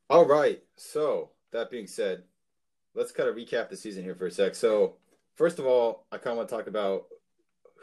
All 0.09 0.25
right. 0.25 0.61
So 0.75 1.31
that 1.51 1.71
being 1.71 1.87
said, 1.87 2.23
let's 2.93 3.11
kind 3.11 3.29
of 3.29 3.35
recap 3.35 3.69
the 3.69 3.77
season 3.77 4.03
here 4.03 4.15
for 4.15 4.27
a 4.27 4.31
sec. 4.31 4.55
So 4.55 4.95
first 5.35 5.59
of 5.59 5.65
all, 5.65 6.05
I 6.11 6.17
kind 6.17 6.31
of 6.33 6.37
want 6.37 6.49
to 6.49 6.55
talk 6.55 6.67
about 6.67 7.05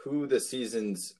who 0.03 0.25
the 0.27 0.39
season's 0.39 1.15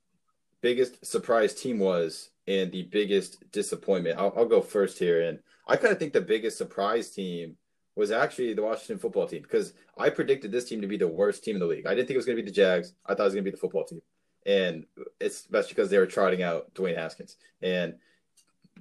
biggest 0.61 1.05
surprise 1.05 1.53
team 1.53 1.79
was 1.79 2.30
and 2.47 2.71
the 2.71 2.83
biggest 2.83 3.43
disappointment. 3.51 4.17
I'll, 4.19 4.33
I'll 4.35 4.45
go 4.45 4.61
first 4.61 4.97
here, 4.97 5.21
and 5.21 5.39
I 5.67 5.75
kind 5.75 5.93
of 5.93 5.99
think 5.99 6.13
the 6.13 6.21
biggest 6.21 6.57
surprise 6.57 7.09
team 7.09 7.55
was 7.95 8.11
actually 8.11 8.53
the 8.53 8.63
Washington 8.63 8.97
football 8.97 9.27
team 9.27 9.41
because 9.41 9.73
I 9.97 10.09
predicted 10.09 10.51
this 10.51 10.65
team 10.65 10.81
to 10.81 10.87
be 10.87 10.97
the 10.97 11.07
worst 11.07 11.43
team 11.43 11.55
in 11.55 11.59
the 11.59 11.67
league. 11.67 11.85
I 11.85 11.89
didn't 11.89 12.07
think 12.07 12.15
it 12.15 12.17
was 12.17 12.25
going 12.25 12.37
to 12.37 12.43
be 12.43 12.49
the 12.49 12.55
Jags. 12.55 12.93
I 13.05 13.13
thought 13.13 13.23
it 13.23 13.25
was 13.25 13.33
going 13.33 13.45
to 13.45 13.51
be 13.51 13.55
the 13.55 13.61
football 13.61 13.83
team, 13.83 14.01
and 14.45 14.85
it's 15.19 15.41
especially 15.41 15.69
because 15.69 15.89
they 15.89 15.97
were 15.97 16.05
trotting 16.05 16.41
out 16.43 16.73
Dwayne 16.73 16.97
Haskins 16.97 17.37
and 17.61 17.95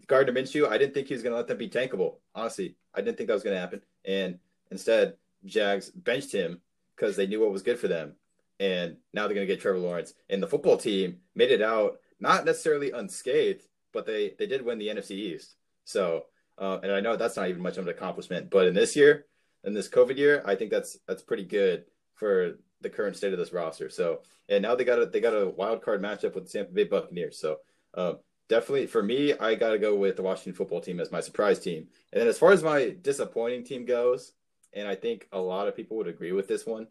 Gardner 0.07 0.33
Minshew. 0.33 0.69
I 0.69 0.79
didn't 0.79 0.95
think 0.95 1.09
he 1.09 1.15
was 1.15 1.23
going 1.23 1.33
to 1.33 1.37
let 1.37 1.49
them 1.49 1.59
be 1.59 1.69
tankable. 1.69 2.17
Honestly, 2.35 2.77
I 2.95 3.01
didn't 3.01 3.17
think 3.17 3.29
that 3.29 3.35
was 3.35 3.43
going 3.43 3.57
to 3.57 3.61
happen, 3.61 3.83
and 4.05 4.39
instead, 4.71 5.15
Jags 5.45 5.91
benched 5.91 6.33
him 6.33 6.61
because 6.97 7.17
they 7.17 7.27
knew 7.27 7.41
what 7.41 7.53
was 7.53 7.63
good 7.63 7.79
for 7.79 7.89
them, 7.89 8.15
and 8.59 8.97
now 9.13 9.27
they're 9.27 9.35
going 9.35 9.47
to 9.47 9.53
get 9.53 9.61
Trevor 9.61 9.79
Lawrence. 9.79 10.15
And 10.29 10.43
the 10.43 10.47
football 10.47 10.77
team 10.77 11.19
made 11.35 11.51
it 11.51 11.63
out 11.63 11.99
not 12.21 12.45
necessarily 12.45 12.91
unscathed, 12.91 13.67
but 13.93 14.07
they 14.07 14.35
they 14.39 14.47
did 14.47 14.65
win 14.65 14.79
the 14.79 14.89
NFC 14.89 15.13
East. 15.13 15.57
So, 15.85 16.27
uh, 16.59 16.79
and 16.83 16.93
I 16.93 17.01
know 17.01 17.17
that's 17.17 17.37
not 17.37 17.49
even 17.49 17.63
much 17.63 17.79
of 17.79 17.85
an 17.85 17.91
accomplishment, 17.91 18.51
but 18.51 18.67
in 18.67 18.75
this 18.75 18.95
year, 18.95 19.27
in 19.65 19.75
this 19.75 19.89
COVID 19.89 20.17
year, 20.17 20.43
I 20.45 20.55
think 20.55 20.71
that's 20.71 20.99
that's 21.07 21.23
pretty 21.23 21.45
good 21.45 21.85
for 22.15 22.59
the 22.81 22.91
current 22.91 23.17
state 23.17 23.33
of 23.33 23.39
this 23.39 23.53
roster. 23.53 23.91
So, 23.91 24.21
and 24.49 24.63
now 24.63 24.75
they 24.75 24.85
got 24.85 25.01
a 25.01 25.07
they 25.07 25.21
got 25.21 25.35
a 25.35 25.49
wild 25.49 25.83
card 25.83 26.03
matchup 26.03 26.35
with 26.35 26.45
the 26.45 26.59
Tampa 26.59 26.73
Bay 26.73 26.85
Buccaneers. 26.85 27.39
So, 27.39 27.59
uh, 27.95 28.15
definitely 28.49 28.87
for 28.87 29.03
me, 29.03 29.33
I 29.35 29.55
got 29.55 29.71
to 29.71 29.79
go 29.79 29.97
with 29.97 30.17
the 30.17 30.23
Washington 30.23 30.55
football 30.55 30.81
team 30.81 31.01
as 31.01 31.13
my 31.13 31.21
surprise 31.21 31.59
team. 31.59 31.89
And 32.13 32.21
then 32.21 32.29
as 32.29 32.39
far 32.39 32.53
as 32.53 32.63
my 32.63 32.95
disappointing 33.03 33.65
team 33.65 33.85
goes, 33.85 34.33
and 34.73 34.87
I 34.87 34.95
think 34.95 35.27
a 35.33 35.39
lot 35.39 35.69
of 35.69 35.77
people 35.77 35.97
would 35.97 36.09
agree 36.09 36.33
with 36.33 36.49
this 36.49 36.67
one, 36.67 36.87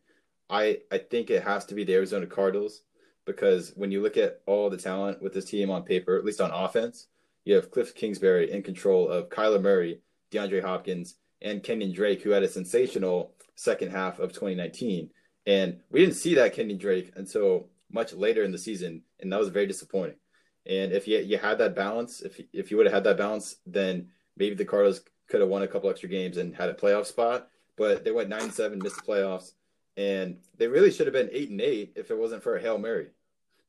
I 0.49 0.79
I 0.91 0.97
think 0.97 1.29
it 1.29 1.43
has 1.43 1.65
to 1.67 1.75
be 1.75 1.83
the 1.83 1.93
Arizona 1.93 2.25
Cardinals 2.25 2.81
because 3.29 3.73
when 3.75 3.91
you 3.91 4.01
look 4.01 4.17
at 4.17 4.41
all 4.47 4.69
the 4.69 4.77
talent 4.77 5.21
with 5.21 5.33
this 5.33 5.45
team 5.45 5.69
on 5.69 5.83
paper, 5.83 6.17
at 6.17 6.25
least 6.25 6.41
on 6.41 6.49
offense, 6.51 7.07
you 7.45 7.53
have 7.53 7.69
Cliff 7.69 7.93
Kingsbury 7.93 8.51
in 8.51 8.63
control 8.63 9.07
of 9.07 9.29
Kyler 9.29 9.61
Murray, 9.61 10.01
DeAndre 10.31 10.63
Hopkins, 10.63 11.15
and 11.41 11.63
Kenyon 11.63 11.93
Drake, 11.93 12.23
who 12.23 12.31
had 12.31 12.43
a 12.43 12.47
sensational 12.47 13.33
second 13.55 13.91
half 13.91 14.19
of 14.19 14.33
2019. 14.33 15.11
And 15.45 15.79
we 15.91 15.99
didn't 15.99 16.15
see 16.15 16.33
that 16.35 16.53
Kenyon 16.53 16.79
Drake 16.79 17.11
until 17.15 17.69
much 17.91 18.13
later 18.13 18.43
in 18.43 18.51
the 18.51 18.57
season, 18.57 19.03
and 19.19 19.31
that 19.31 19.39
was 19.39 19.49
very 19.49 19.67
disappointing. 19.67 20.17
And 20.65 20.91
if 20.91 21.07
you 21.07 21.19
you 21.19 21.37
had 21.37 21.59
that 21.59 21.75
balance, 21.75 22.21
if 22.21 22.39
if 22.51 22.71
you 22.71 22.77
would 22.77 22.87
have 22.87 22.93
had 22.93 23.03
that 23.05 23.17
balance, 23.17 23.57
then 23.65 24.09
maybe 24.37 24.55
the 24.55 24.65
Cardinals 24.65 25.01
could 25.27 25.41
have 25.41 25.49
won 25.49 25.61
a 25.61 25.67
couple 25.67 25.89
extra 25.89 26.09
games 26.09 26.37
and 26.37 26.55
had 26.55 26.69
a 26.69 26.73
playoff 26.73 27.05
spot. 27.05 27.47
But 27.77 28.03
they 28.03 28.11
went 28.11 28.29
nine 28.29 28.43
and 28.43 28.53
seven, 28.53 28.79
missed 28.79 28.97
the 28.97 29.01
playoffs, 29.01 29.51
and 29.97 30.37
they 30.57 30.67
really 30.67 30.91
should 30.91 31.07
have 31.07 31.13
been 31.13 31.29
eight 31.31 31.49
and 31.49 31.61
eight 31.61 31.93
if 31.95 32.11
it 32.11 32.17
wasn't 32.17 32.43
for 32.43 32.55
a 32.55 32.61
hail 32.61 32.77
mary. 32.77 33.07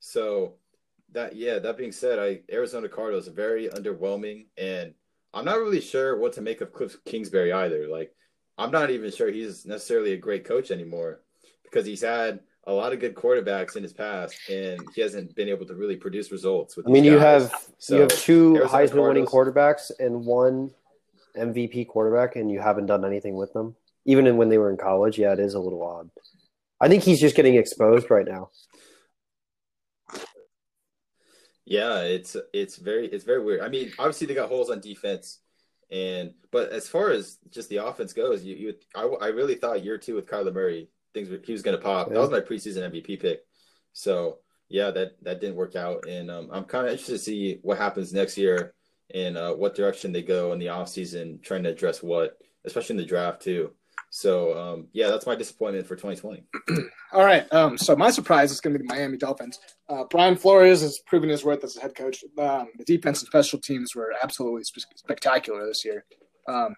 So 0.00 0.54
that 1.12 1.36
yeah, 1.36 1.58
that 1.58 1.76
being 1.76 1.92
said, 1.92 2.18
I 2.18 2.40
Arizona 2.52 2.88
Cardinals 2.88 3.28
are 3.28 3.32
very 3.32 3.68
underwhelming, 3.68 4.46
and 4.56 4.94
I'm 5.32 5.44
not 5.44 5.58
really 5.58 5.80
sure 5.80 6.18
what 6.18 6.32
to 6.34 6.42
make 6.42 6.60
of 6.60 6.72
Cliff 6.72 6.96
Kingsbury 7.04 7.52
either. 7.52 7.88
Like, 7.88 8.12
I'm 8.58 8.70
not 8.70 8.90
even 8.90 9.10
sure 9.10 9.30
he's 9.30 9.64
necessarily 9.66 10.12
a 10.12 10.16
great 10.16 10.44
coach 10.44 10.70
anymore 10.70 11.20
because 11.62 11.86
he's 11.86 12.02
had 12.02 12.40
a 12.64 12.72
lot 12.72 12.92
of 12.92 13.00
good 13.00 13.14
quarterbacks 13.14 13.76
in 13.76 13.82
his 13.82 13.92
past, 13.92 14.34
and 14.48 14.80
he 14.94 15.00
hasn't 15.00 15.34
been 15.34 15.48
able 15.48 15.66
to 15.66 15.74
really 15.74 15.96
produce 15.96 16.30
results. 16.30 16.76
With 16.76 16.86
I 16.86 16.90
mean, 16.90 17.04
you 17.04 17.18
guys. 17.18 17.50
have 17.50 17.68
So, 17.78 17.94
you 17.94 18.00
have 18.02 18.10
two 18.10 18.56
Arizona 18.56 18.86
Heisman 18.86 19.08
winning 19.08 19.26
quarterbacks 19.26 19.90
and 19.98 20.24
one 20.24 20.70
MVP 21.36 21.88
quarterback, 21.88 22.36
and 22.36 22.50
you 22.50 22.60
haven't 22.60 22.86
done 22.86 23.04
anything 23.04 23.34
with 23.34 23.52
them, 23.52 23.76
even 24.04 24.26
in, 24.26 24.36
when 24.36 24.48
they 24.48 24.58
were 24.58 24.70
in 24.70 24.76
college. 24.76 25.18
Yeah, 25.18 25.32
it 25.32 25.40
is 25.40 25.54
a 25.54 25.60
little 25.60 25.82
odd. 25.82 26.10
I 26.80 26.88
think 26.88 27.02
he's 27.02 27.20
just 27.20 27.36
getting 27.36 27.56
exposed 27.56 28.10
right 28.10 28.26
now. 28.26 28.50
Yeah, 31.70 32.00
it's 32.00 32.36
it's 32.52 32.76
very 32.76 33.06
it's 33.06 33.22
very 33.22 33.44
weird. 33.44 33.60
I 33.60 33.68
mean, 33.68 33.92
obviously 33.96 34.26
they 34.26 34.34
got 34.34 34.48
holes 34.48 34.70
on 34.70 34.80
defense, 34.80 35.38
and 35.88 36.34
but 36.50 36.72
as 36.72 36.88
far 36.88 37.10
as 37.10 37.38
just 37.48 37.68
the 37.68 37.86
offense 37.86 38.12
goes, 38.12 38.42
you 38.42 38.56
you 38.56 38.74
I, 38.96 39.02
I 39.02 39.28
really 39.28 39.54
thought 39.54 39.84
year 39.84 39.96
two 39.96 40.16
with 40.16 40.26
Kyler 40.26 40.52
Murray 40.52 40.88
things 41.14 41.30
were, 41.30 41.38
he 41.44 41.52
was 41.52 41.62
going 41.62 41.76
to 41.76 41.82
pop. 41.82 42.08
That 42.08 42.18
was 42.18 42.28
my 42.28 42.40
preseason 42.40 42.90
MVP 42.90 43.20
pick. 43.20 43.42
So 43.92 44.38
yeah, 44.68 44.90
that 44.90 45.22
that 45.22 45.40
didn't 45.40 45.54
work 45.54 45.76
out, 45.76 46.08
and 46.08 46.28
um, 46.28 46.48
I'm 46.52 46.64
kind 46.64 46.86
of 46.86 46.90
interested 46.90 47.12
to 47.12 47.18
see 47.20 47.60
what 47.62 47.78
happens 47.78 48.12
next 48.12 48.36
year 48.36 48.74
and 49.14 49.38
uh, 49.38 49.54
what 49.54 49.76
direction 49.76 50.10
they 50.10 50.22
go 50.22 50.52
in 50.52 50.58
the 50.58 50.66
offseason, 50.66 51.40
trying 51.40 51.62
to 51.62 51.70
address 51.70 52.02
what, 52.02 52.36
especially 52.64 52.94
in 52.94 53.02
the 53.02 53.06
draft 53.06 53.42
too. 53.42 53.70
So 54.10 54.58
um, 54.58 54.88
yeah, 54.92 55.08
that's 55.08 55.24
my 55.24 55.36
disappointment 55.36 55.86
for 55.86 55.94
2020. 55.94 56.44
All 57.12 57.24
right. 57.24 57.50
Um, 57.52 57.78
so 57.78 57.94
my 57.94 58.10
surprise 58.10 58.50
is 58.50 58.60
going 58.60 58.74
to 58.74 58.80
be 58.80 58.86
the 58.86 58.92
Miami 58.92 59.16
Dolphins. 59.16 59.58
Uh, 59.88 60.04
Brian 60.10 60.36
Flores 60.36 60.82
has 60.82 60.98
proven 61.06 61.28
his 61.28 61.44
worth 61.44 61.62
as 61.62 61.76
a 61.76 61.80
head 61.80 61.94
coach. 61.94 62.24
Um, 62.38 62.68
the 62.76 62.84
defense 62.84 63.20
and 63.20 63.28
special 63.28 63.60
teams 63.60 63.94
were 63.94 64.12
absolutely 64.20 64.64
sp- 64.66 64.90
spectacular 64.96 65.64
this 65.64 65.84
year, 65.84 66.04
um, 66.48 66.74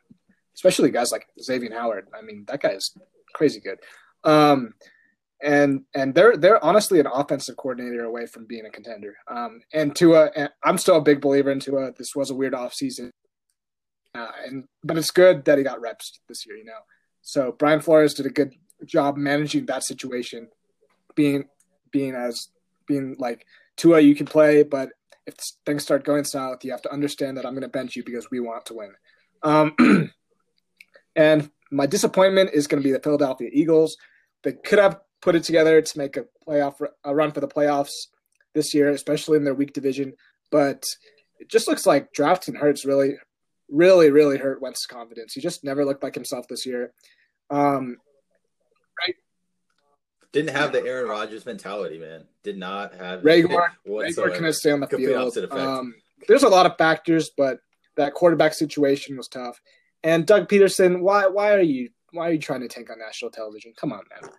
especially 0.54 0.90
guys 0.90 1.10
like 1.10 1.26
Xavier 1.40 1.72
Howard. 1.72 2.08
I 2.16 2.20
mean, 2.20 2.44
that 2.48 2.60
guy 2.60 2.72
is 2.72 2.94
crazy 3.34 3.60
good. 3.60 3.78
Um, 4.24 4.74
and 5.42 5.82
and 5.94 6.14
they're 6.14 6.36
they're 6.36 6.64
honestly 6.64 7.00
an 7.00 7.08
offensive 7.12 7.56
coordinator 7.56 8.04
away 8.04 8.26
from 8.26 8.46
being 8.46 8.66
a 8.66 8.70
contender. 8.70 9.16
Um, 9.26 9.60
and 9.72 9.96
Tua, 9.96 10.30
and 10.36 10.50
I'm 10.62 10.78
still 10.78 10.98
a 10.98 11.02
big 11.02 11.20
believer 11.20 11.50
in 11.50 11.60
Tua. 11.60 11.92
This 11.96 12.14
was 12.14 12.30
a 12.30 12.34
weird 12.34 12.52
offseason. 12.52 13.10
Uh, 14.14 14.30
and 14.46 14.64
but 14.84 14.98
it's 14.98 15.10
good 15.10 15.46
that 15.46 15.58
he 15.58 15.64
got 15.64 15.80
reps 15.80 16.20
this 16.28 16.46
year, 16.46 16.56
you 16.56 16.64
know. 16.64 16.72
So 17.22 17.52
Brian 17.52 17.80
Flores 17.80 18.14
did 18.14 18.26
a 18.26 18.30
good 18.30 18.54
job 18.84 19.16
managing 19.16 19.66
that 19.66 19.84
situation, 19.84 20.48
being 21.14 21.48
being 21.90 22.14
as 22.14 22.48
being 22.86 23.16
like 23.18 23.46
Tua, 23.76 24.00
you 24.00 24.14
can 24.14 24.26
play, 24.26 24.62
but 24.62 24.90
if 25.26 25.34
things 25.64 25.82
start 25.82 26.04
going 26.04 26.24
south, 26.24 26.64
you 26.64 26.72
have 26.72 26.82
to 26.82 26.92
understand 26.92 27.36
that 27.36 27.46
I'm 27.46 27.52
going 27.52 27.62
to 27.62 27.68
bench 27.68 27.96
you 27.96 28.04
because 28.04 28.30
we 28.30 28.40
want 28.40 28.66
to 28.66 28.74
win. 28.74 28.92
Um, 29.42 30.10
and 31.16 31.50
my 31.70 31.86
disappointment 31.86 32.50
is 32.52 32.66
going 32.66 32.82
to 32.82 32.86
be 32.86 32.92
the 32.92 33.00
Philadelphia 33.00 33.48
Eagles. 33.52 33.96
They 34.42 34.52
could 34.52 34.78
have 34.78 35.00
put 35.20 35.36
it 35.36 35.44
together 35.44 35.80
to 35.80 35.98
make 35.98 36.16
a 36.16 36.24
playoff 36.46 36.74
a 37.04 37.14
run 37.14 37.30
for 37.30 37.40
the 37.40 37.48
playoffs 37.48 38.08
this 38.54 38.74
year, 38.74 38.90
especially 38.90 39.36
in 39.36 39.44
their 39.44 39.54
weak 39.54 39.72
division, 39.72 40.12
but 40.50 40.84
it 41.38 41.48
just 41.48 41.68
looks 41.68 41.86
like 41.86 42.12
drafting 42.12 42.54
hurts 42.54 42.84
really, 42.84 43.16
really, 43.68 44.10
really 44.10 44.38
hurt 44.38 44.60
Wentz's 44.60 44.86
confidence. 44.86 45.34
He 45.34 45.40
just 45.40 45.64
never 45.64 45.84
looked 45.84 46.02
like 46.02 46.14
himself 46.14 46.46
this 46.48 46.66
year. 46.66 46.92
Um, 47.50 47.96
right? 49.00 49.14
Didn't 50.32 50.50
have 50.50 50.72
the 50.72 50.84
Aaron 50.84 51.08
Rodgers 51.08 51.44
mentality, 51.44 51.98
man. 51.98 52.24
Did 52.42 52.56
not 52.58 52.94
have 52.94 53.20
Rager 53.20 53.68
whatsoever. 53.84 54.30
couldn't 54.30 54.52
stay 54.54 54.70
on 54.70 54.80
the 54.80 54.86
Complete 54.86 55.08
field. 55.08 55.52
Um, 55.52 55.94
there's 56.28 56.42
a 56.42 56.48
lot 56.48 56.66
of 56.66 56.76
factors, 56.78 57.30
but 57.36 57.58
that 57.96 58.14
quarterback 58.14 58.54
situation 58.54 59.16
was 59.16 59.28
tough. 59.28 59.60
And 60.02 60.26
Doug 60.26 60.48
Pederson, 60.48 61.00
why 61.00 61.26
why 61.26 61.52
are 61.52 61.60
you 61.60 61.90
why 62.12 62.28
are 62.28 62.32
you 62.32 62.38
trying 62.38 62.60
to 62.60 62.68
tank 62.68 62.90
on 62.90 62.98
national 62.98 63.30
television? 63.30 63.72
Come 63.76 63.92
on, 63.92 64.02
man. 64.10 64.30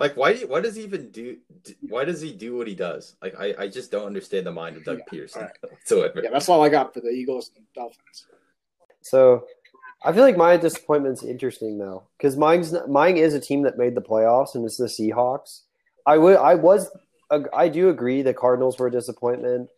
Like, 0.00 0.16
why? 0.16 0.32
do- 0.32 0.48
Why 0.48 0.60
does 0.60 0.74
he 0.76 0.82
even 0.82 1.10
do? 1.10 1.36
Why 1.82 2.04
does 2.04 2.20
he 2.20 2.32
do 2.32 2.56
what 2.56 2.66
he 2.66 2.74
does? 2.74 3.14
Like, 3.22 3.34
I, 3.38 3.54
I 3.58 3.68
just 3.68 3.90
don't 3.92 4.06
understand 4.06 4.46
the 4.46 4.52
mind 4.52 4.76
of 4.78 4.84
Doug 4.84 4.98
Yeah, 5.12 5.20
Pederson 5.20 5.36
alright. 5.36 5.56
whatsoever. 5.70 6.20
Yeah, 6.24 6.30
that's 6.32 6.48
all 6.48 6.62
I 6.62 6.70
got 6.70 6.94
for 6.94 7.00
the 7.00 7.10
Eagles 7.10 7.50
and 7.54 7.64
Dolphins. 7.74 8.26
So 9.02 9.44
I 10.02 10.12
feel 10.12 10.22
like 10.22 10.36
my 10.36 10.56
disappointment's 10.56 11.22
interesting 11.22 11.78
though, 11.78 12.04
because 12.16 12.36
mine's 12.36 12.74
mine 12.88 13.16
is 13.18 13.34
a 13.34 13.40
team 13.40 13.62
that 13.62 13.76
made 13.78 13.94
the 13.94 14.00
playoffs, 14.02 14.54
and 14.54 14.64
it's 14.64 14.78
the 14.78 14.86
Seahawks. 14.86 15.60
I 16.06 16.16
would 16.18 16.36
I 16.38 16.54
was 16.54 16.90
I 17.54 17.68
do 17.68 17.90
agree 17.90 18.22
the 18.22 18.34
Cardinals 18.34 18.78
were 18.78 18.86
a 18.88 18.90
disappointment. 18.90 19.68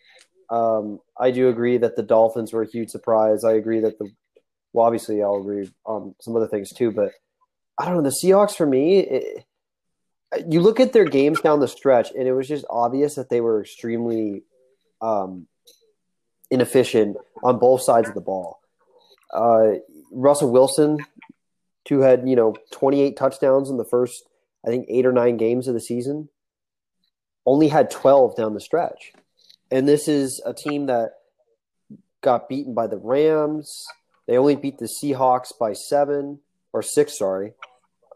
Um, 0.51 1.01
I 1.19 1.31
do 1.33 1.49
agree 1.49 1.79
that 1.79 1.97
the 1.97 2.03
Dolphins 2.03 2.53
were 2.53 2.63
a 2.63 2.71
huge 2.71 2.91
surprise. 2.91 3.43
I 3.45 3.55
agree 3.55 3.81
that 3.81 3.99
the 3.99 4.11
well, 4.73 4.87
obviously 4.87 5.23
I'll 5.23 5.37
agree 5.41 5.69
on 5.85 6.15
some 6.21 6.37
other 6.37 6.47
things 6.49 6.71
too, 6.73 6.93
but 6.93 7.11
I 7.79 7.87
don't 7.87 7.97
know 7.97 8.03
the 8.03 8.17
Seahawks 8.25 8.55
for 8.57 8.67
me. 8.67 9.01
It, 9.01 9.45
you 10.49 10.61
look 10.61 10.81
at 10.81 10.93
their 10.93 11.05
games 11.05 11.41
down 11.41 11.61
the 11.61 11.69
stretch, 11.69 12.11
and 12.13 12.27
it 12.27 12.33
was 12.33 12.49
just 12.49 12.65
obvious 12.71 13.15
that 13.17 13.29
they 13.29 13.41
were 13.41 13.61
extremely 13.61 14.45
um, 15.01 15.47
inefficient 16.51 17.17
on 17.43 17.59
both 17.59 17.83
sides 17.83 18.09
of 18.09 18.15
the 18.15 18.21
ball. 18.21 18.61
Uh, 19.33 19.75
Russell 20.11 20.51
Wilson, 20.51 20.99
who 21.89 22.01
had 22.01 22.29
you 22.29 22.37
know 22.37 22.55
28 22.71 23.17
touchdowns 23.17 23.71
in 23.71 23.77
the 23.77 23.85
first, 23.85 24.25
I 24.67 24.71
think 24.71 24.87
eight 24.89 25.07
or 25.07 25.13
nine 25.13 25.37
games 25.37 25.69
of 25.69 25.75
the 25.75 25.81
season, 25.81 26.29
only 27.45 27.69
had 27.69 27.91
12 27.91 28.37
down 28.37 28.55
the 28.55 28.61
stretch, 28.61 29.13
and 29.71 29.87
this 29.89 30.09
is 30.09 30.43
a 30.47 30.55
team 30.55 30.87
that 30.87 31.11
got 32.23 32.49
beaten 32.49 32.75
by 32.75 32.87
the 32.87 32.99
Rams. 32.99 33.85
They 34.27 34.39
only 34.39 34.57
beat 34.57 34.79
the 34.79 34.89
Seahawks 35.03 35.53
by 35.59 35.73
seven 35.73 36.41
or 36.73 36.83
six. 36.83 37.19
Sorry, 37.19 37.55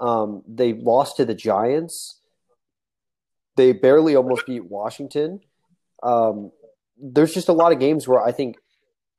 um, 0.00 0.42
they 0.46 0.72
lost 0.72 1.16
to 1.16 1.24
the 1.24 1.34
Giants. 1.34 2.20
They 3.56 3.72
barely 3.72 4.16
almost 4.16 4.46
beat 4.46 4.64
Washington. 4.64 5.40
Um, 6.02 6.52
there's 7.00 7.32
just 7.32 7.48
a 7.48 7.52
lot 7.52 7.72
of 7.72 7.80
games 7.80 8.06
where 8.06 8.20
I 8.20 8.32
think 8.32 8.56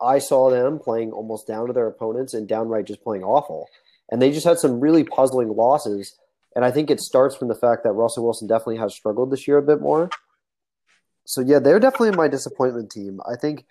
I 0.01 0.19
saw 0.19 0.49
them 0.49 0.79
playing 0.79 1.11
almost 1.11 1.47
down 1.47 1.67
to 1.67 1.73
their 1.73 1.87
opponents 1.87 2.33
and 2.33 2.47
downright 2.47 2.85
just 2.85 3.03
playing 3.03 3.23
awful. 3.23 3.67
And 4.11 4.21
they 4.21 4.31
just 4.31 4.45
had 4.45 4.59
some 4.59 4.79
really 4.79 5.03
puzzling 5.03 5.49
losses. 5.49 6.15
And 6.55 6.63
I 6.63 6.71
think 6.71 6.89
it 6.89 6.99
starts 6.99 7.35
from 7.35 7.47
the 7.47 7.55
fact 7.55 7.83
that 7.83 7.93
Russell 7.93 8.23
Wilson 8.23 8.47
definitely 8.47 8.77
has 8.77 8.93
struggled 8.93 9.31
this 9.31 9.47
year 9.47 9.57
a 9.57 9.63
bit 9.63 9.81
more. 9.81 10.09
So 11.25 11.41
yeah, 11.41 11.59
they're 11.59 11.79
definitely 11.79 12.11
my 12.11 12.27
disappointment 12.27 12.89
team. 12.91 13.19
I 13.27 13.35
think 13.35 13.65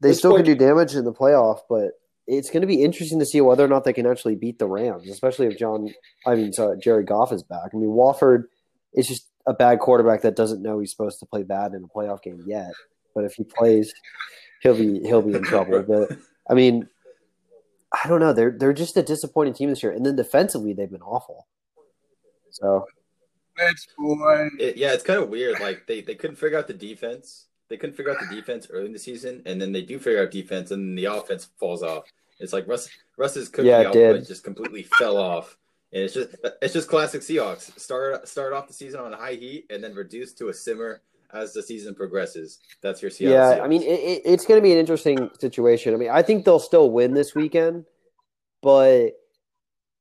they 0.00 0.12
still 0.12 0.36
can 0.36 0.44
do 0.44 0.54
damage 0.54 0.94
in 0.94 1.04
the 1.04 1.12
playoff, 1.12 1.60
but 1.68 1.92
it's 2.32 2.50
going 2.50 2.62
to 2.62 2.66
be 2.66 2.82
interesting 2.82 3.18
to 3.18 3.26
see 3.26 3.40
whether 3.40 3.64
or 3.64 3.68
not 3.68 3.84
they 3.84 3.92
can 3.92 4.06
actually 4.06 4.36
beat 4.36 4.58
the 4.58 4.66
Rams, 4.66 5.08
especially 5.08 5.46
if 5.46 5.58
John, 5.58 5.92
I 6.26 6.34
mean, 6.34 6.52
sorry, 6.52 6.78
Jerry 6.78 7.04
Goff 7.04 7.32
is 7.32 7.42
back. 7.42 7.70
I 7.72 7.76
mean, 7.76 7.92
Wolford 7.92 8.48
is 8.94 9.06
just 9.06 9.28
a 9.46 9.52
bad 9.52 9.80
quarterback 9.80 10.22
that 10.22 10.36
doesn't 10.36 10.62
know 10.62 10.78
he's 10.78 10.90
supposed 10.90 11.18
to 11.20 11.26
play 11.26 11.42
bad 11.42 11.72
in 11.74 11.84
a 11.84 11.88
playoff 11.88 12.22
game 12.22 12.42
yet. 12.46 12.72
But 13.14 13.24
if 13.24 13.34
he 13.34 13.44
plays, 13.44 13.92
he'll 14.62 14.76
be 14.76 15.00
he'll 15.00 15.22
be 15.22 15.34
in 15.34 15.42
trouble. 15.42 15.82
But 15.88 16.16
I 16.50 16.54
mean, 16.54 16.88
I 17.92 18.08
don't 18.08 18.20
know. 18.20 18.32
They're 18.32 18.54
they're 18.58 18.72
just 18.72 18.96
a 18.96 19.02
disappointing 19.02 19.54
team 19.54 19.68
this 19.68 19.82
year, 19.82 19.92
and 19.92 20.04
then 20.04 20.16
defensively 20.16 20.72
they've 20.72 20.90
been 20.90 21.02
awful. 21.02 21.46
So 22.50 22.86
Let's 23.58 23.86
boy. 23.98 24.48
It, 24.58 24.76
yeah, 24.76 24.92
it's 24.92 25.04
kind 25.04 25.22
of 25.22 25.28
weird. 25.28 25.60
Like 25.60 25.86
they, 25.86 26.00
they 26.00 26.14
couldn't 26.14 26.36
figure 26.36 26.58
out 26.58 26.66
the 26.66 26.74
defense. 26.74 27.46
They 27.68 27.76
couldn't 27.76 27.96
figure 27.96 28.12
out 28.12 28.18
the 28.20 28.34
defense 28.34 28.66
early 28.70 28.86
in 28.86 28.92
the 28.92 28.98
season, 28.98 29.42
and 29.46 29.60
then 29.60 29.72
they 29.72 29.82
do 29.82 29.98
figure 29.98 30.22
out 30.22 30.30
defense, 30.30 30.70
and 30.70 30.82
then 30.82 30.94
the 30.94 31.06
offense 31.06 31.48
falls 31.58 31.82
off. 31.82 32.04
It's 32.42 32.52
like 32.52 32.66
Russ 32.66 32.88
Russ's 33.16 33.48
cookie 33.48 33.68
Yeah, 33.68 33.88
output 33.88 34.26
just 34.26 34.44
completely 34.44 34.82
fell 34.98 35.16
off, 35.16 35.56
and 35.92 36.02
it's 36.02 36.14
just 36.14 36.36
it's 36.60 36.74
just 36.74 36.88
classic 36.88 37.22
Seahawks. 37.22 37.78
Start 37.78 38.26
start 38.28 38.52
off 38.52 38.66
the 38.66 38.74
season 38.74 39.00
on 39.00 39.12
high 39.12 39.34
heat, 39.34 39.66
and 39.70 39.82
then 39.82 39.94
reduce 39.94 40.32
to 40.34 40.48
a 40.48 40.54
simmer 40.54 41.02
as 41.32 41.52
the 41.52 41.62
season 41.62 41.94
progresses. 41.94 42.58
That's 42.82 43.00
your 43.00 43.10
Seattle. 43.10 43.38
yeah, 43.38 43.58
Seahawks. 43.58 43.64
I 43.64 43.68
mean, 43.68 43.82
it, 43.82 44.00
it, 44.00 44.22
it's 44.24 44.44
going 44.44 44.58
to 44.58 44.62
be 44.62 44.72
an 44.72 44.78
interesting 44.78 45.30
situation. 45.40 45.94
I 45.94 45.96
mean, 45.96 46.10
I 46.10 46.22
think 46.22 46.44
they'll 46.44 46.58
still 46.58 46.90
win 46.90 47.14
this 47.14 47.34
weekend, 47.34 47.84
but 48.60 49.12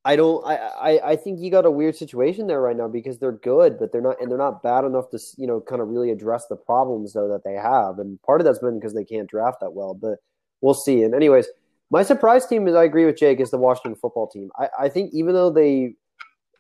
I 0.04 0.16
don't. 0.16 0.44
I, 0.46 0.56
I, 0.56 1.12
I 1.12 1.16
think 1.16 1.40
you 1.40 1.52
got 1.52 1.68
a 1.68 1.72
weird 1.72 1.96
situation 1.96 2.48
there 2.48 2.60
right 2.60 2.76
now 2.76 2.88
because 2.88 3.20
they're 3.20 3.32
good, 3.32 3.78
but 3.78 3.92
they're 3.92 4.02
not, 4.02 4.20
and 4.20 4.32
they're 4.32 4.38
not 4.38 4.64
bad 4.64 4.84
enough 4.84 5.12
to 5.12 5.20
you 5.38 5.46
know 5.46 5.62
kind 5.62 5.82
of 5.82 5.90
really 5.90 6.10
address 6.10 6.48
the 6.48 6.56
problems 6.56 7.14
though 7.14 7.30
that 7.30 7.44
they 7.44 7.54
have. 7.54 8.00
And 8.00 8.20
part 8.24 8.42
of 8.42 8.46
that's 8.46 8.60
been 8.60 8.80
because 8.80 8.96
they 8.96 9.06
can't 9.06 9.30
draft 9.30 9.60
that 9.62 9.74
well, 9.74 9.94
but 9.94 10.18
we'll 10.62 10.74
see. 10.74 11.04
And 11.04 11.14
anyways, 11.14 11.48
my 11.92 12.04
surprise 12.04 12.48
team 12.48 12.68
is 12.68 12.76
I 12.76 12.86
agree 12.86 13.06
with 13.06 13.18
Jake 13.18 13.40
is 13.40 13.52
the 13.52 13.58
Washington 13.58 13.96
football 13.96 14.28
team. 14.28 14.50
I, 14.58 14.70
I 14.80 14.90
think 14.90 15.12
even 15.14 15.36
though 15.36 15.52
they, 15.52 15.96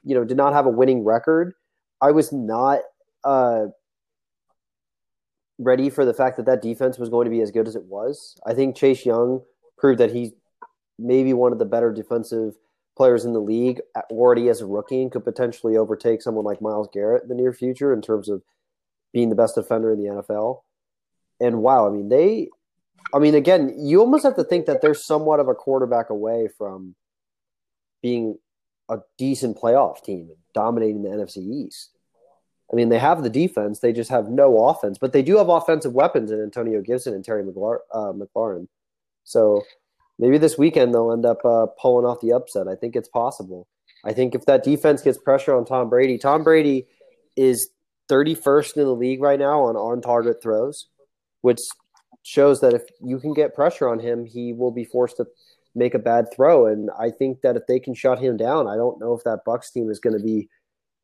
you 0.04 0.16
know, 0.16 0.24
did 0.24 0.38
not 0.38 0.54
have 0.54 0.66
a 0.68 0.70
winning 0.70 1.04
record, 1.04 1.54
I 2.02 2.12
was 2.12 2.32
not. 2.32 2.82
Uh, 3.24 3.68
ready 5.62 5.90
for 5.90 6.06
the 6.06 6.14
fact 6.14 6.38
that 6.38 6.46
that 6.48 6.62
defense 6.62 6.98
was 6.98 7.10
going 7.10 7.26
to 7.26 7.32
be 7.32 7.42
as 7.42 7.52
good 7.52 7.68
as 7.68 7.76
it 7.76 7.84
was. 7.84 8.36
I 8.46 8.54
think 8.54 8.76
Chase 8.76 9.06
Young 9.06 9.42
proved 9.78 10.00
that 10.00 10.12
he's 10.12 10.32
maybe 10.98 11.34
one 11.34 11.52
of 11.52 11.60
the 11.60 11.66
better 11.66 11.92
defensive 11.94 12.56
players 12.98 13.26
in 13.26 13.34
the 13.34 13.40
league 13.40 13.80
already 14.10 14.50
as 14.50 14.62
a 14.62 14.66
rookie 14.66 15.02
and 15.02 15.12
could 15.12 15.24
potentially 15.24 15.78
overtake 15.78 16.22
someone 16.22 16.46
like 16.46 16.62
Myles 16.62 16.90
Garrett 16.92 17.24
in 17.24 17.30
the 17.30 17.36
near 17.36 17.54
future 17.54 17.94
in 17.94 18.02
terms 18.02 18.28
of 18.28 18.42
being 19.14 19.30
the 19.30 19.36
best 19.36 19.56
defender 19.56 19.92
in 19.92 20.00
the 20.00 20.10
NFL. 20.10 20.62
And 21.40 21.60
wow, 21.60 21.88
I 21.88 21.92
mean, 21.92 22.10
they, 22.10 22.50
I 23.14 23.20
mean, 23.20 23.36
again, 23.36 23.76
you 23.78 24.00
almost 24.00 24.24
have 24.24 24.36
to 24.36 24.44
think 24.44 24.66
that 24.66 24.82
they're 24.82 24.94
somewhat 24.94 25.40
of 25.40 25.48
a 25.48 25.56
quarterback 25.56 26.10
away 26.10 26.48
from 26.58 26.96
being 28.02 28.38
a 28.90 29.00
decent 29.18 29.58
playoff 29.58 30.04
team 30.04 30.28
and 30.30 30.38
dominating 30.54 31.04
the 31.04 31.10
NFC 31.10 31.38
East. 31.38 31.90
I 32.72 32.76
mean, 32.76 32.90
they 32.90 33.00
have 33.00 33.24
the 33.24 33.30
defense; 33.30 33.80
they 33.80 33.92
just 33.92 34.10
have 34.10 34.30
no 34.30 34.68
offense. 34.68 34.98
But 34.98 35.14
they 35.14 35.22
do 35.22 35.38
have 35.38 35.50
offensive 35.50 35.94
weapons 35.94 36.32
in 36.32 36.42
Antonio 36.42 36.82
Gibson 36.82 37.14
and 37.14 37.24
Terry. 37.24 37.42
Uh, 37.44 38.14
McLaurin. 38.14 38.68
So 39.24 39.64
maybe 40.18 40.38
this 40.38 40.58
weekend 40.58 40.94
they'll 40.94 41.12
end 41.12 41.26
up 41.26 41.44
uh, 41.44 41.68
pulling 41.80 42.06
off 42.06 42.22
the 42.22 42.34
upset. 42.34 42.68
I 42.68 42.76
think 42.76 42.96
it's 42.96 43.10
possible. 43.10 43.68
I 44.04 44.14
think 44.14 44.34
if 44.34 44.46
that 44.46 44.64
defense 44.64 45.02
gets 45.02 45.18
pressure 45.18 45.56
on 45.56 45.66
Tom 45.66 45.90
Brady, 45.90 46.18
Tom 46.18 46.44
Brady 46.44 46.88
is 47.36 47.70
31st 48.10 48.78
in 48.78 48.84
the 48.84 48.96
league 48.96 49.22
right 49.22 49.40
now 49.40 49.62
on 49.62 49.76
on-target 49.76 50.42
throws, 50.42 50.88
which 51.42 51.60
shows 52.24 52.62
that 52.62 52.74
if 52.74 52.84
you 53.02 53.20
can 53.20 53.34
get 53.34 53.56
pressure 53.56 53.90
on 53.90 54.00
him, 54.00 54.26
he 54.26 54.54
will 54.54 54.72
be 54.72 54.86
forced 54.86 55.18
to 55.18 55.26
make 55.76 55.94
a 55.94 56.00
bad 56.00 56.32
throw. 56.34 56.68
And 56.68 56.90
I 57.00 57.10
think 57.10 57.42
that 57.42 57.56
if 57.56 57.66
they 57.68 57.80
can 57.80 57.94
shut 57.94 58.20
him 58.20 58.38
down, 58.38 58.68
I 58.68 58.76
don't 58.76 59.00
know 59.00 59.14
if 59.14 59.24
that 59.24 59.46
Bucks 59.46 59.72
team 59.72 59.90
is 59.90 60.00
going 60.00 60.18
to 60.18 60.24
be 60.24 60.50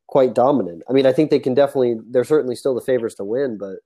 quite 0.06 0.34
dominant. 0.34 0.82
I 0.88 0.92
mean, 0.92 1.06
I 1.06 1.12
think 1.12 1.30
they 1.30 1.38
can 1.38 1.54
definitely 1.54 1.96
they're 2.10 2.24
certainly 2.24 2.56
still 2.56 2.74
the 2.74 2.80
favorites 2.80 3.16
to 3.16 3.24
win, 3.24 3.58
but 3.58 3.76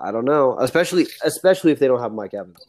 I 0.00 0.12
don't 0.12 0.24
know, 0.24 0.56
especially 0.58 1.06
especially 1.24 1.72
if 1.72 1.78
they 1.78 1.86
don't 1.86 2.00
have 2.00 2.12
Mike 2.12 2.34
Evans. 2.34 2.64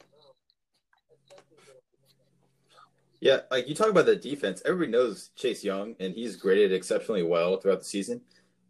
Yeah, 3.22 3.42
like 3.52 3.68
you 3.68 3.76
talk 3.76 3.90
about 3.90 4.06
the 4.06 4.16
defense. 4.16 4.62
Everybody 4.66 4.92
knows 4.92 5.32
Chase 5.36 5.64
Young, 5.64 5.96
and 6.00 6.14
he's 6.14 6.38
graded 6.38 6.72
exceptionally 6.72 7.24
well 7.24 7.58
throughout 7.58 7.80
the 7.80 7.86
season. 7.86 8.22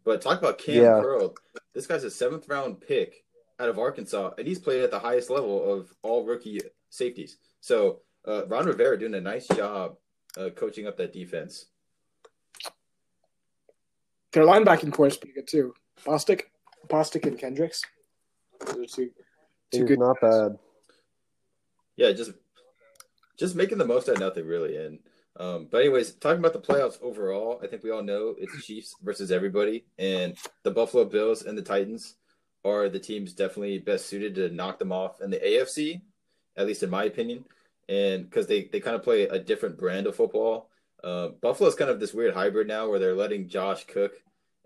But 0.04 0.20
talk 0.20 0.38
about 0.38 0.58
Cam 0.58 0.82
Yeah. 0.82 1.00
Curl. 1.00 1.34
This 1.72 1.86
guy's 1.86 2.04
a 2.04 2.10
seventh 2.10 2.48
round 2.48 2.80
pick 2.80 3.24
out 3.60 3.68
of 3.68 3.78
Arkansas, 3.78 4.30
and 4.38 4.46
he's 4.46 4.58
played 4.58 4.82
at 4.82 4.90
the 4.90 4.98
highest 4.98 5.30
level 5.30 5.72
of 5.72 5.92
all 6.02 6.24
rookie 6.24 6.60
safeties. 6.88 7.36
So 7.60 8.00
uh, 8.26 8.46
Ron 8.46 8.66
Rivera 8.66 8.98
doing 8.98 9.14
a 9.14 9.20
nice 9.20 9.46
job 9.48 9.96
uh, 10.36 10.50
coaching 10.50 10.86
up 10.86 10.96
that 10.96 11.12
defense. 11.12 11.66
Their 14.32 14.44
linebacking 14.44 14.92
corps 14.92 15.08
is 15.08 15.16
pretty 15.16 15.34
good 15.34 15.48
too. 15.48 15.74
Bostic, 16.04 16.42
Bostic, 16.88 17.26
and 17.26 17.38
Kendricks. 17.38 17.82
Those 18.66 18.76
are 18.76 18.86
two, 18.86 19.10
two 19.72 19.84
good. 19.84 19.98
not 19.98 20.20
bad. 20.20 20.58
Yeah, 21.96 22.12
just 22.12 22.32
just 23.38 23.56
making 23.56 23.78
the 23.78 23.86
most 23.86 24.08
out 24.08 24.16
of 24.16 24.20
nothing 24.20 24.46
really. 24.46 24.76
And 24.76 24.98
um, 25.36 25.68
but 25.70 25.80
anyways, 25.80 26.14
talking 26.14 26.38
about 26.38 26.52
the 26.52 26.60
playoffs 26.60 27.00
overall, 27.02 27.60
I 27.62 27.66
think 27.66 27.82
we 27.82 27.90
all 27.90 28.02
know 28.02 28.34
it's 28.38 28.64
Chiefs 28.64 28.94
versus 29.02 29.32
everybody, 29.32 29.84
and 29.98 30.36
the 30.62 30.70
Buffalo 30.70 31.04
Bills 31.04 31.42
and 31.42 31.58
the 31.58 31.62
Titans 31.62 32.16
are 32.64 32.88
the 32.88 32.98
teams 32.98 33.32
definitely 33.32 33.78
best 33.78 34.06
suited 34.06 34.34
to 34.36 34.50
knock 34.50 34.78
them 34.78 34.92
off 34.92 35.20
in 35.20 35.30
the 35.30 35.38
AFC, 35.38 36.00
at 36.56 36.66
least 36.66 36.82
in 36.82 36.90
my 36.90 37.04
opinion, 37.04 37.44
and 37.88 38.24
because 38.24 38.46
they 38.46 38.64
they 38.64 38.80
kind 38.80 38.96
of 38.96 39.02
play 39.02 39.22
a 39.22 39.38
different 39.38 39.78
brand 39.78 40.06
of 40.06 40.16
football. 40.16 40.68
Uh, 41.02 41.28
Buffalo's 41.40 41.74
kind 41.74 41.90
of 41.90 41.98
this 41.98 42.12
weird 42.12 42.34
hybrid 42.34 42.68
now 42.68 42.88
where 42.88 42.98
they're 42.98 43.14
letting 43.14 43.48
Josh 43.48 43.86
cook, 43.86 44.12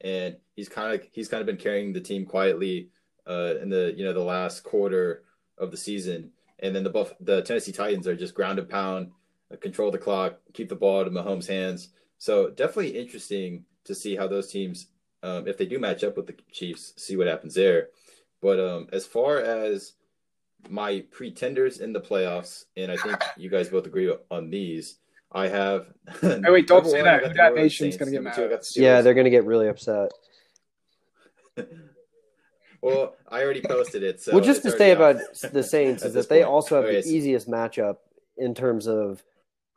and 0.00 0.36
he's 0.56 0.68
kind 0.68 0.94
of 0.94 1.06
he's 1.12 1.28
kind 1.28 1.40
of 1.40 1.46
been 1.46 1.56
carrying 1.56 1.92
the 1.92 2.00
team 2.00 2.26
quietly 2.26 2.88
uh, 3.26 3.54
in 3.60 3.68
the 3.68 3.94
you 3.96 4.04
know 4.04 4.12
the 4.12 4.20
last 4.20 4.64
quarter 4.64 5.24
of 5.58 5.70
the 5.70 5.76
season 5.76 6.32
and 6.64 6.74
then 6.74 6.84
the 6.84 6.90
Buff 6.90 7.12
the 7.20 7.42
Tennessee 7.42 7.72
Titans 7.72 8.06
are 8.06 8.16
just 8.16 8.34
ground 8.34 8.58
and 8.58 8.68
pound, 8.68 9.10
uh, 9.52 9.56
control 9.56 9.90
the 9.90 9.98
clock, 9.98 10.38
keep 10.52 10.68
the 10.68 10.74
ball 10.74 11.04
to 11.04 11.10
Mahomes' 11.10 11.46
hands. 11.46 11.90
So 12.18 12.50
definitely 12.50 12.98
interesting 12.98 13.64
to 13.84 13.94
see 13.94 14.16
how 14.16 14.26
those 14.26 14.50
teams, 14.50 14.86
um, 15.24 15.48
if 15.48 15.56
they 15.56 15.66
do 15.66 15.78
match 15.78 16.04
up 16.04 16.16
with 16.16 16.26
the 16.26 16.34
Chiefs, 16.52 16.92
see 16.96 17.16
what 17.16 17.26
happens 17.26 17.54
there. 17.54 17.88
But 18.42 18.60
um, 18.60 18.88
as 18.92 19.06
far 19.06 19.38
as 19.38 19.94
my 20.68 21.02
pretenders 21.10 21.80
in 21.80 21.92
the 21.92 22.00
playoffs, 22.00 22.64
and 22.76 22.92
I 22.92 22.96
think 22.96 23.16
you 23.36 23.48
guys 23.48 23.68
both 23.70 23.86
agree 23.86 24.14
on 24.30 24.50
these. 24.50 24.98
I 25.32 25.48
have. 25.48 25.86
Hey, 26.20 26.40
wait, 26.48 26.66
don't 26.68 26.84
say 26.86 26.98
one, 27.02 27.04
that. 27.06 27.22
Who 27.22 27.28
that 27.28 27.34
New 27.34 27.40
Orleans 27.42 27.56
nation's 27.56 27.96
gonna 27.96 28.10
get 28.10 28.22
mad 28.22 28.34
two, 28.34 28.42
I 28.42 28.44
at 28.44 28.50
got 28.50 28.60
us. 28.60 28.74
the 28.74 28.82
Yeah, 28.82 29.00
they're 29.00 29.14
going 29.14 29.24
to 29.24 29.30
get 29.30 29.44
really 29.44 29.68
upset. 29.68 30.12
well, 32.82 33.16
I 33.28 33.42
already 33.42 33.62
posted 33.62 34.02
it. 34.02 34.20
So 34.20 34.32
well, 34.32 34.44
just 34.44 34.62
to 34.62 34.70
say 34.70 34.92
about 34.92 35.16
the 35.52 35.62
Saints 35.62 36.04
is 36.04 36.12
that 36.14 36.28
they 36.28 36.40
point. 36.42 36.48
also 36.52 36.76
have 36.76 36.84
Okay, 36.84 36.96
the 36.96 37.02
so- 37.02 37.08
easiest 37.08 37.48
matchup 37.48 37.96
in 38.36 38.54
terms 38.54 38.86
of 38.86 39.22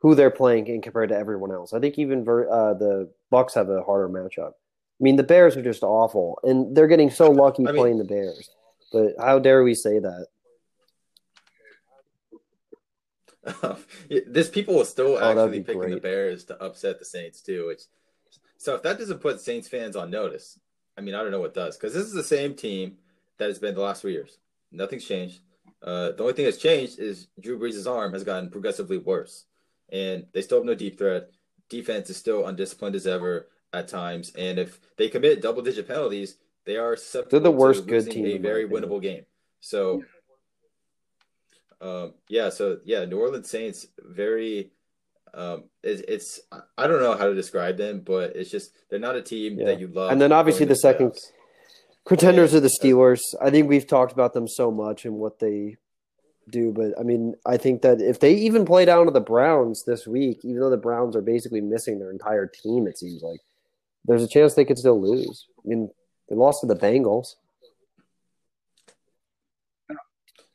who 0.00 0.14
they're 0.14 0.30
playing 0.30 0.66
in 0.68 0.80
compared 0.82 1.08
to 1.08 1.16
everyone 1.16 1.50
else. 1.50 1.72
I 1.72 1.80
think 1.80 1.98
even 1.98 2.24
ver- 2.24 2.48
uh, 2.50 2.74
the 2.74 3.10
Bucks 3.30 3.54
have 3.54 3.68
a 3.68 3.82
harder 3.82 4.08
matchup. 4.08 4.52
I 5.00 5.04
mean, 5.04 5.16
the 5.16 5.22
Bears 5.22 5.56
are 5.56 5.62
just 5.62 5.82
awful, 5.82 6.38
and 6.42 6.76
they're 6.76 6.88
getting 6.88 7.10
so 7.10 7.30
lucky 7.30 7.62
I 7.66 7.72
mean- 7.72 7.80
playing 7.80 7.98
the 7.98 8.04
Bears. 8.04 8.50
But 8.92 9.14
how 9.18 9.38
dare 9.38 9.62
we 9.62 9.74
say 9.74 9.98
that? 9.98 10.26
this 14.26 14.48
people 14.48 14.74
will 14.74 14.84
still 14.84 15.16
Oh, 15.20 15.30
actually 15.30 15.62
picking 15.62 15.90
the. 15.90 16.00
Bears 16.00 16.44
to 16.44 16.62
upset 16.62 16.98
the 16.98 17.04
Saints 17.04 17.40
too. 17.40 17.66
Which, 17.66 17.82
so 18.56 18.74
if 18.74 18.82
that 18.82 18.98
doesn't 18.98 19.20
put 19.20 19.40
Saints 19.40 19.68
fans 19.68 19.96
on 19.96 20.10
notice, 20.10 20.58
I 20.96 21.00
mean, 21.00 21.14
I 21.14 21.22
don't 21.22 21.30
know 21.30 21.40
what 21.40 21.54
does. 21.54 21.76
Because 21.76 21.94
this 21.94 22.06
is 22.06 22.12
the 22.14 22.22
same 22.22 22.54
team 22.54 22.96
that 23.38 23.48
has 23.48 23.58
been 23.58 23.74
the 23.74 23.80
last 23.80 24.02
three 24.02 24.12
years. 24.12 24.38
Nothing's 24.72 25.04
changed. 25.04 25.40
Uh, 25.82 26.10
the 26.12 26.22
only 26.22 26.32
thing 26.32 26.44
that's 26.44 26.56
changed 26.58 26.98
is 26.98 27.28
Drew 27.40 27.58
Brees' 27.58 27.88
arm 27.90 28.12
has 28.12 28.24
gotten 28.24 28.50
progressively 28.50 28.98
worse, 28.98 29.44
and 29.90 30.26
they 30.32 30.42
still 30.42 30.58
have 30.58 30.66
no 30.66 30.74
deep 30.74 30.98
threat. 30.98 31.30
Defense 31.68 32.10
is 32.10 32.16
still 32.16 32.46
undisciplined 32.46 32.96
as 32.96 33.06
ever 33.06 33.48
at 33.72 33.88
times, 33.88 34.32
and 34.36 34.58
if 34.58 34.80
they 34.96 35.08
commit 35.08 35.42
double-digit 35.42 35.86
penalties, 35.86 36.36
they 36.64 36.76
are 36.76 36.96
They're 37.30 37.40
the 37.40 37.50
worst 37.50 37.86
good 37.86 38.10
team, 38.10 38.26
a 38.26 38.38
very 38.38 38.68
winnable 38.68 39.00
game. 39.02 39.24
So. 39.60 40.02
Um, 41.80 42.14
yeah, 42.28 42.48
so 42.48 42.78
yeah, 42.84 43.04
New 43.04 43.20
Orleans 43.20 43.48
Saints 43.48 43.86
very 44.00 44.72
um 45.34 45.64
it, 45.82 46.04
it's 46.08 46.40
I 46.76 46.86
don't 46.86 47.00
know 47.00 47.14
how 47.16 47.26
to 47.26 47.34
describe 47.34 47.76
them, 47.76 48.00
but 48.00 48.34
it's 48.34 48.50
just 48.50 48.72
they're 48.90 48.98
not 48.98 49.14
a 49.14 49.22
team 49.22 49.58
Yeah. 49.58 49.66
that 49.66 49.80
you 49.80 49.86
love. 49.86 50.10
And 50.10 50.20
then 50.20 50.32
obviously 50.32 50.66
to 50.66 50.70
the 50.70 50.76
second- 50.76 51.14
Yeah. 51.14 52.56
are 52.56 52.60
the 52.60 52.70
Steelers. 52.82 53.20
I 53.40 53.50
think 53.50 53.68
we've 53.68 53.86
talked 53.86 54.12
about 54.12 54.32
them 54.32 54.48
so 54.48 54.70
much 54.70 55.04
and 55.04 55.14
what 55.16 55.38
they 55.38 55.76
do, 56.50 56.72
but 56.72 56.98
I 56.98 57.02
mean, 57.02 57.34
I 57.46 57.58
think 57.58 57.82
that 57.82 58.00
if 58.00 58.18
they 58.18 58.34
even 58.34 58.64
play 58.64 58.84
down 58.84 59.04
to 59.04 59.12
the 59.12 59.20
Browns 59.20 59.84
this 59.84 60.06
week, 60.06 60.44
even 60.44 60.60
though 60.60 60.70
the 60.70 60.78
Browns 60.78 61.14
are 61.14 61.22
basically 61.22 61.60
missing 61.60 61.98
their 61.98 62.10
entire 62.10 62.46
team, 62.46 62.86
it 62.88 62.98
seems 62.98 63.22
like 63.22 63.40
there's 64.08 64.22
a 64.24 64.28
chance 64.28 64.54
they 64.54 64.64
could 64.64 64.78
still 64.78 65.00
lose. 65.00 65.46
I 65.64 65.68
mean, 65.68 65.90
they 66.28 66.34
lost 66.34 66.62
to 66.62 66.66
the 66.66 66.74
Bengals. 66.74 67.34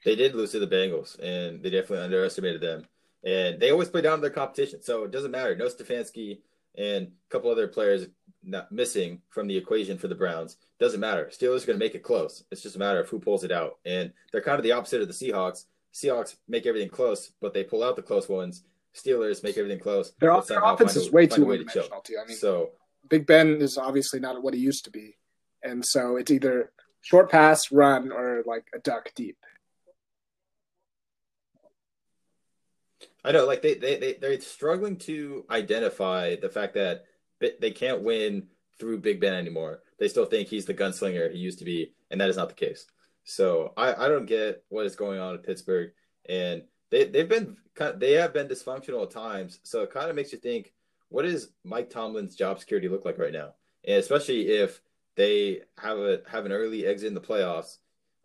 They 0.04 0.16
did 0.16 0.36
lose 0.36 0.52
to 0.52 0.60
the 0.60 0.68
Bengals, 0.68 1.18
and 1.20 1.64
they 1.64 1.70
definitely 1.70 2.04
underestimated 2.04 2.60
them. 2.60 2.86
And 3.24 3.60
they 3.60 3.72
always 3.72 3.88
play 3.88 4.02
down 4.02 4.18
to 4.18 4.22
their 4.22 4.30
competition, 4.32 4.82
so 4.82 5.04
it 5.04 5.12
doesn't 5.12 5.32
matter. 5.32 5.56
No 5.56 5.68
Stefanski 5.68 6.40
and 6.78 7.08
a 7.08 7.30
couple 7.30 7.50
other 7.50 7.68
players 7.68 8.08
not 8.44 8.72
missing 8.72 9.22
from 9.30 9.48
the 9.48 9.56
equation 9.56 9.98
for 9.98 10.10
the 10.10 10.16
Browns. 10.16 10.58
Doesn't 10.80 11.00
matter. 11.00 11.30
Steelers 11.32 11.64
are 11.64 11.68
going 11.68 11.80
to 11.80 11.86
make 11.86 11.96
it 11.96 12.04
close. 12.04 12.44
It's 12.52 12.62
just 12.62 12.76
a 12.76 12.80
matter 12.80 13.00
of 13.00 13.08
who 13.08 13.20
pulls 13.20 13.46
it 13.46 13.52
out. 13.52 13.78
And 13.86 14.12
they're 14.32 14.42
kind 14.42 14.58
of 14.58 14.64
the 14.64 14.74
opposite 14.74 15.02
of 15.02 15.08
the 15.08 15.14
Seahawks. 15.14 15.66
Seahawks 15.94 16.36
make 16.50 16.66
everything 16.66 16.90
close, 16.90 17.32
but 17.40 17.54
they 17.54 17.64
pull 17.64 17.84
out 17.84 17.96
the 17.96 18.02
close 18.02 18.28
ones. 18.28 18.64
Steelers 18.94 19.44
make 19.44 19.58
everything 19.58 19.80
close. 19.80 20.12
Their, 20.20 20.34
but 20.34 20.48
their 20.48 20.64
offense 20.64 20.96
is 20.98 21.12
way 21.12 21.28
too 21.28 21.46
way 21.46 21.58
one 21.58 21.68
to 21.68 21.74
choke. 21.74 22.04
too. 22.04 22.18
I 22.22 22.28
mean, 22.28 22.36
So 22.36 22.72
Big 23.10 23.26
Ben 23.26 23.62
is 23.62 23.78
obviously 23.78 24.20
not 24.20 24.42
what 24.42 24.54
he 24.54 24.60
used 24.60 24.86
to 24.86 24.92
be, 24.92 25.18
and 25.62 25.86
so 25.86 26.16
it's 26.18 26.32
either 26.32 26.72
short 27.02 27.30
pass, 27.30 27.72
run, 27.72 28.12
or 28.12 28.44
like 28.46 28.66
a 28.74 28.80
duck 28.80 29.12
deep. 29.16 29.38
I 33.24 33.32
know, 33.32 33.46
like 33.46 33.62
they 33.62 33.76
they 33.76 33.98
they 33.98 34.14
they're 34.14 34.40
struggling 34.42 34.98
to 34.98 35.46
identify 35.50 36.36
the 36.36 36.50
fact 36.50 36.74
that 36.74 37.06
they 37.40 37.72
can't 37.72 38.04
win 38.04 38.48
through 38.80 39.00
Big 39.00 39.20
Ben 39.20 39.34
anymore. 39.34 39.82
They 40.00 40.08
still 40.08 40.26
think 40.26 40.48
he's 40.48 40.66
the 40.66 40.74
gunslinger 40.74 41.32
he 41.32 41.38
used 41.38 41.60
to 41.60 41.66
be, 41.66 41.94
and 42.12 42.20
that 42.20 42.30
is 42.30 42.38
not 42.38 42.50
the 42.50 42.56
case. 42.56 42.86
So 43.24 43.74
I, 43.78 43.94
I 43.94 44.08
don't 44.10 44.26
get 44.26 44.64
what 44.70 44.86
is 44.86 44.96
going 44.96 45.20
on 45.20 45.36
in 45.36 45.42
Pittsburgh, 45.42 45.92
and 46.28 46.64
they 46.90 47.06
they've 47.06 47.30
been 47.30 47.58
they 47.96 48.14
have 48.14 48.34
been 48.34 48.48
dysfunctional 48.48 49.04
at 49.04 49.12
times. 49.12 49.60
So 49.64 49.84
it 49.84 49.92
kind 49.92 50.10
of 50.10 50.16
makes 50.16 50.32
you 50.32 50.40
think, 50.40 50.74
what 51.14 51.26
does 51.26 51.50
Mike 51.64 51.92
Tomlin's 51.92 52.36
job 52.36 52.60
security 52.60 52.90
look 52.90 53.06
like 53.06 53.20
right 53.20 53.32
now? 53.32 53.54
And 53.86 53.98
especially 53.98 54.48
if 54.48 54.82
they 55.16 55.62
have 55.78 56.00
a 56.00 56.22
have 56.28 56.48
an 56.48 56.52
early 56.52 56.88
exit 56.88 57.08
in 57.08 57.14
the 57.14 57.22
playoffs, 57.22 57.78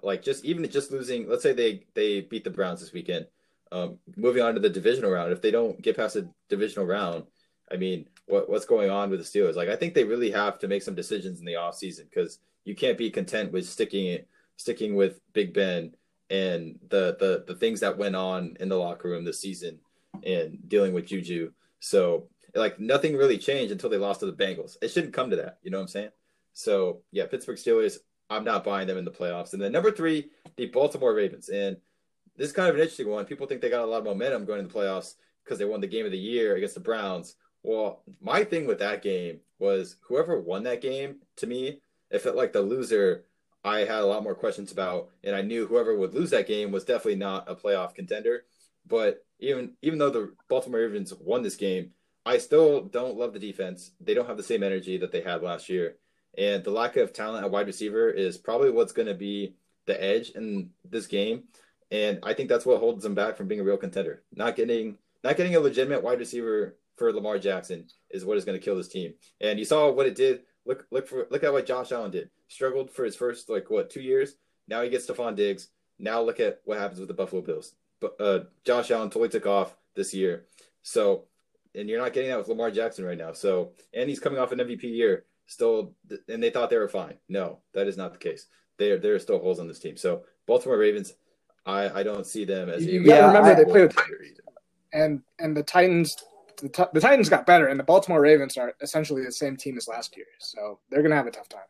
like 0.03 0.22
just 0.22 0.42
even 0.46 0.66
just 0.70 0.90
losing. 0.90 1.29
Let's 1.29 1.42
say 1.42 1.53
they 1.53 1.85
they 1.92 2.22
beat 2.22 2.44
the 2.44 2.51
Browns 2.51 2.81
this 2.81 2.94
weekend. 2.94 3.27
Um, 3.70 3.98
moving 4.16 4.42
on 4.42 4.55
to 4.55 4.61
the 4.61 4.70
divisional 4.70 5.11
round, 5.11 5.33
if 5.33 5.42
they 5.42 5.51
don't 5.51 5.83
get 5.83 5.98
past 5.98 6.14
the 6.14 6.31
divisional 6.48 6.87
round, 6.87 7.24
I 7.70 7.77
mean, 7.77 8.09
what 8.24 8.48
what's 8.48 8.64
going 8.64 8.88
on 8.88 9.11
with 9.11 9.20
the 9.20 9.38
Steelers? 9.38 9.55
Like, 9.55 9.68
I 9.68 9.77
think 9.77 9.92
they 9.92 10.05
really 10.05 10.31
have 10.31 10.59
to 10.61 10.68
make 10.68 10.83
some 10.83 10.94
decisions 10.94 11.40
in 11.40 11.44
the 11.44 11.53
offseason 11.53 12.09
because 12.09 12.38
you 12.64 12.74
can't 12.74 12.96
be 12.96 13.11
content 13.11 13.53
with 13.53 13.68
sticking 13.68 14.20
sticking 14.57 14.96
with 14.96 15.20
Big 15.35 15.53
Ben 15.53 15.92
and 16.31 16.79
the 16.88 17.18
the 17.20 17.44
the 17.46 17.59
things 17.59 17.81
that 17.81 17.98
went 17.98 18.16
on 18.16 18.57
in 18.61 18.70
the 18.70 18.77
locker 18.77 19.11
room 19.11 19.27
this 19.27 19.42
season 19.42 19.79
and 20.24 20.66
dealing 20.70 20.94
with 20.94 21.05
Juju. 21.05 21.53
So 21.81 22.29
like 22.54 22.80
nothing 22.80 23.16
really 23.16 23.38
changed 23.38 23.72
until 23.72 23.90
they 23.90 23.98
lost 23.98 24.20
to 24.20 24.26
the 24.26 24.32
Bengals. 24.32 24.76
It 24.82 24.88
shouldn't 24.88 25.12
come 25.12 25.30
to 25.30 25.37
that. 25.37 25.58
You 25.62 25.70
know 25.70 25.78
what 25.78 25.82
I'm 25.82 25.88
saying? 25.88 26.11
So 26.52 27.02
yeah, 27.12 27.26
Pittsburgh 27.26 27.56
Steelers. 27.56 27.98
I'm 28.30 28.44
not 28.44 28.64
buying 28.64 28.87
them 28.87 28.98
in 28.98 29.06
the 29.06 29.11
playoffs. 29.11 29.54
And 29.54 29.62
then 29.62 29.72
number 29.72 29.90
three, 29.90 30.28
the 30.56 30.66
Baltimore 30.66 31.14
Ravens. 31.14 31.48
And 31.48 31.78
this 32.37 32.48
is 32.48 32.52
kind 32.52 32.68
of 32.68 32.74
an 32.74 32.82
interesting 32.82 33.08
one. 33.08 33.24
People 33.24 33.46
think 33.46 33.62
they 33.62 33.70
got 33.70 33.84
a 33.84 33.87
lot 33.87 33.98
of 33.98 34.04
momentum 34.04 34.44
going 34.44 34.61
into 34.61 34.72
the 34.72 34.78
playoffs 34.78 35.14
because 35.44 35.58
they 35.58 35.64
won 35.64 35.80
the 35.80 35.87
game 35.87 36.04
of 36.04 36.12
the 36.12 36.18
year 36.18 36.56
against 36.56 36.74
the 36.74 36.80
Browns. 36.80 37.37
Well, 37.62 38.02
my 38.20 38.44
thing 38.44 38.66
with 38.66 38.78
that 38.80 39.02
game 39.02 39.40
was 39.58 39.96
whoever 40.02 40.40
won 40.40 40.62
that 40.64 40.82
game 40.82 41.16
to 41.37 41.46
me, 41.46 41.80
it 42.11 42.20
felt 42.20 42.37
like 42.37 42.52
the 42.52 42.61
loser 42.61 43.24
I 43.64 43.80
had 43.80 44.00
a 44.00 44.06
lot 44.06 44.22
more 44.22 44.34
questions 44.34 44.70
about, 44.72 45.11
and 45.24 45.34
I 45.34 45.42
knew 45.42 45.66
whoever 45.66 45.96
would 45.96 46.14
lose 46.14 46.30
that 46.30 46.46
game 46.46 46.70
was 46.70 46.84
definitely 46.84 47.16
not 47.16 47.50
a 47.50 47.56
playoff 47.56 47.94
contender. 47.94 48.44
But 48.87 49.24
even 49.40 49.72
even 49.82 49.98
though 49.98 50.11
the 50.11 50.32
Baltimore 50.48 50.80
Ravens 50.80 51.12
won 51.14 51.42
this 51.42 51.56
game, 51.56 51.90
I 52.28 52.36
still 52.36 52.82
don't 52.82 53.16
love 53.16 53.32
the 53.32 53.38
defense. 53.38 53.92
They 54.02 54.12
don't 54.12 54.26
have 54.26 54.36
the 54.36 54.42
same 54.42 54.62
energy 54.62 54.98
that 54.98 55.12
they 55.12 55.22
had 55.22 55.42
last 55.42 55.70
year, 55.70 55.96
and 56.36 56.62
the 56.62 56.70
lack 56.70 56.98
of 56.98 57.14
talent 57.14 57.42
at 57.42 57.50
wide 57.50 57.66
receiver 57.66 58.10
is 58.10 58.36
probably 58.36 58.70
what's 58.70 58.92
going 58.92 59.08
to 59.08 59.14
be 59.14 59.54
the 59.86 60.02
edge 60.02 60.30
in 60.30 60.68
this 60.84 61.06
game. 61.06 61.44
And 61.90 62.18
I 62.22 62.34
think 62.34 62.50
that's 62.50 62.66
what 62.66 62.80
holds 62.80 63.02
them 63.02 63.14
back 63.14 63.38
from 63.38 63.48
being 63.48 63.62
a 63.62 63.64
real 63.64 63.78
contender. 63.78 64.22
Not 64.34 64.56
getting 64.56 64.98
not 65.24 65.38
getting 65.38 65.56
a 65.56 65.60
legitimate 65.60 66.02
wide 66.02 66.18
receiver 66.18 66.76
for 66.96 67.14
Lamar 67.14 67.38
Jackson 67.38 67.86
is 68.10 68.26
what 68.26 68.36
is 68.36 68.44
going 68.44 68.58
to 68.58 68.64
kill 68.64 68.76
this 68.76 68.88
team. 68.88 69.14
And 69.40 69.58
you 69.58 69.64
saw 69.64 69.90
what 69.90 70.06
it 70.06 70.14
did. 70.14 70.42
Look 70.66 70.86
look 70.90 71.08
for 71.08 71.26
look 71.30 71.44
at 71.44 71.52
what 71.52 71.64
Josh 71.64 71.92
Allen 71.92 72.10
did 72.10 72.28
struggled 72.48 72.90
for 72.90 73.06
his 73.06 73.16
first 73.16 73.48
like 73.48 73.70
what 73.70 73.88
two 73.88 74.02
years. 74.02 74.34
Now 74.68 74.82
he 74.82 74.90
gets 74.90 75.06
Stefon 75.06 75.34
Diggs. 75.34 75.68
Now 75.98 76.20
look 76.20 76.40
at 76.40 76.60
what 76.66 76.78
happens 76.78 77.00
with 77.00 77.08
the 77.08 77.14
Buffalo 77.14 77.40
Bills. 77.40 77.72
But 78.00 78.20
uh, 78.20 78.40
Josh 78.66 78.90
Allen 78.90 79.08
totally 79.08 79.30
took 79.30 79.46
off 79.46 79.74
this 79.94 80.12
year. 80.12 80.44
So, 80.82 81.24
and 81.74 81.88
you're 81.88 82.00
not 82.00 82.12
getting 82.12 82.31
that 82.31 82.38
with 82.38 82.48
Lamar 82.48 82.70
Jackson 82.70 83.04
right 83.04 83.18
now. 83.18 83.33
So, 83.33 83.72
and 83.94 84.09
he's 84.09 84.20
coming 84.20 84.38
off 84.38 84.52
an 84.52 84.59
MVP 84.59 84.83
year 84.83 85.24
still, 85.46 85.94
and 86.28 86.42
they 86.42 86.50
thought 86.50 86.70
they 86.70 86.76
were 86.76 86.88
fine. 86.88 87.14
No, 87.28 87.59
that 87.74 87.87
is 87.87 87.96
not 87.96 88.12
the 88.12 88.18
case. 88.18 88.46
There, 88.78 88.98
there 88.98 89.14
are 89.14 89.18
still 89.18 89.38
holes 89.38 89.59
on 89.59 89.68
this 89.68 89.78
team. 89.78 89.96
So, 89.96 90.22
Baltimore 90.46 90.78
Ravens, 90.78 91.14
I, 91.66 92.00
I 92.00 92.02
don't 92.02 92.26
see 92.26 92.44
them 92.44 92.68
as. 92.68 92.85
You, 92.85 93.04
got 93.04 93.20
to 93.20 93.26
remember 93.26 93.54
they 93.54 93.70
play 93.70 93.83
with, 93.83 93.96
and 94.92 95.22
and 95.38 95.57
the 95.57 95.62
Titans. 95.62 96.16
The, 96.62 96.68
t- 96.68 96.85
the 96.92 97.00
Titans 97.00 97.28
got 97.28 97.46
better, 97.46 97.68
and 97.68 97.78
the 97.78 97.85
Baltimore 97.85 98.20
Ravens 98.20 98.57
are 98.57 98.74
essentially 98.81 99.24
the 99.24 99.31
same 99.31 99.57
team 99.57 99.76
as 99.76 99.87
last 99.87 100.16
year. 100.16 100.26
So 100.40 100.81
they're 100.90 101.02
going 101.02 101.11
to 101.11 101.16
have 101.16 101.28
a 101.28 101.31
tough 101.31 101.48
time. 101.48 101.61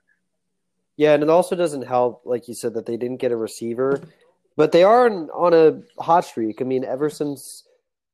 Yeah, 0.97 1.13
and 1.15 1.23
it 1.23 1.29
also 1.29 1.55
doesn't 1.55 1.83
help, 1.83 2.23
like 2.25 2.49
you 2.49 2.55
said, 2.55 2.75
that 2.75 2.87
they 2.87 2.97
didn't 2.97 3.19
get 3.19 3.31
a 3.31 3.37
receiver, 3.37 4.01
but 4.57 4.73
they 4.73 4.83
are 4.83 5.09
on 5.09 5.55
a 5.55 6.03
hot 6.03 6.25
streak. 6.25 6.61
I 6.61 6.65
mean, 6.65 6.85
ever 6.85 7.11
since 7.11 7.68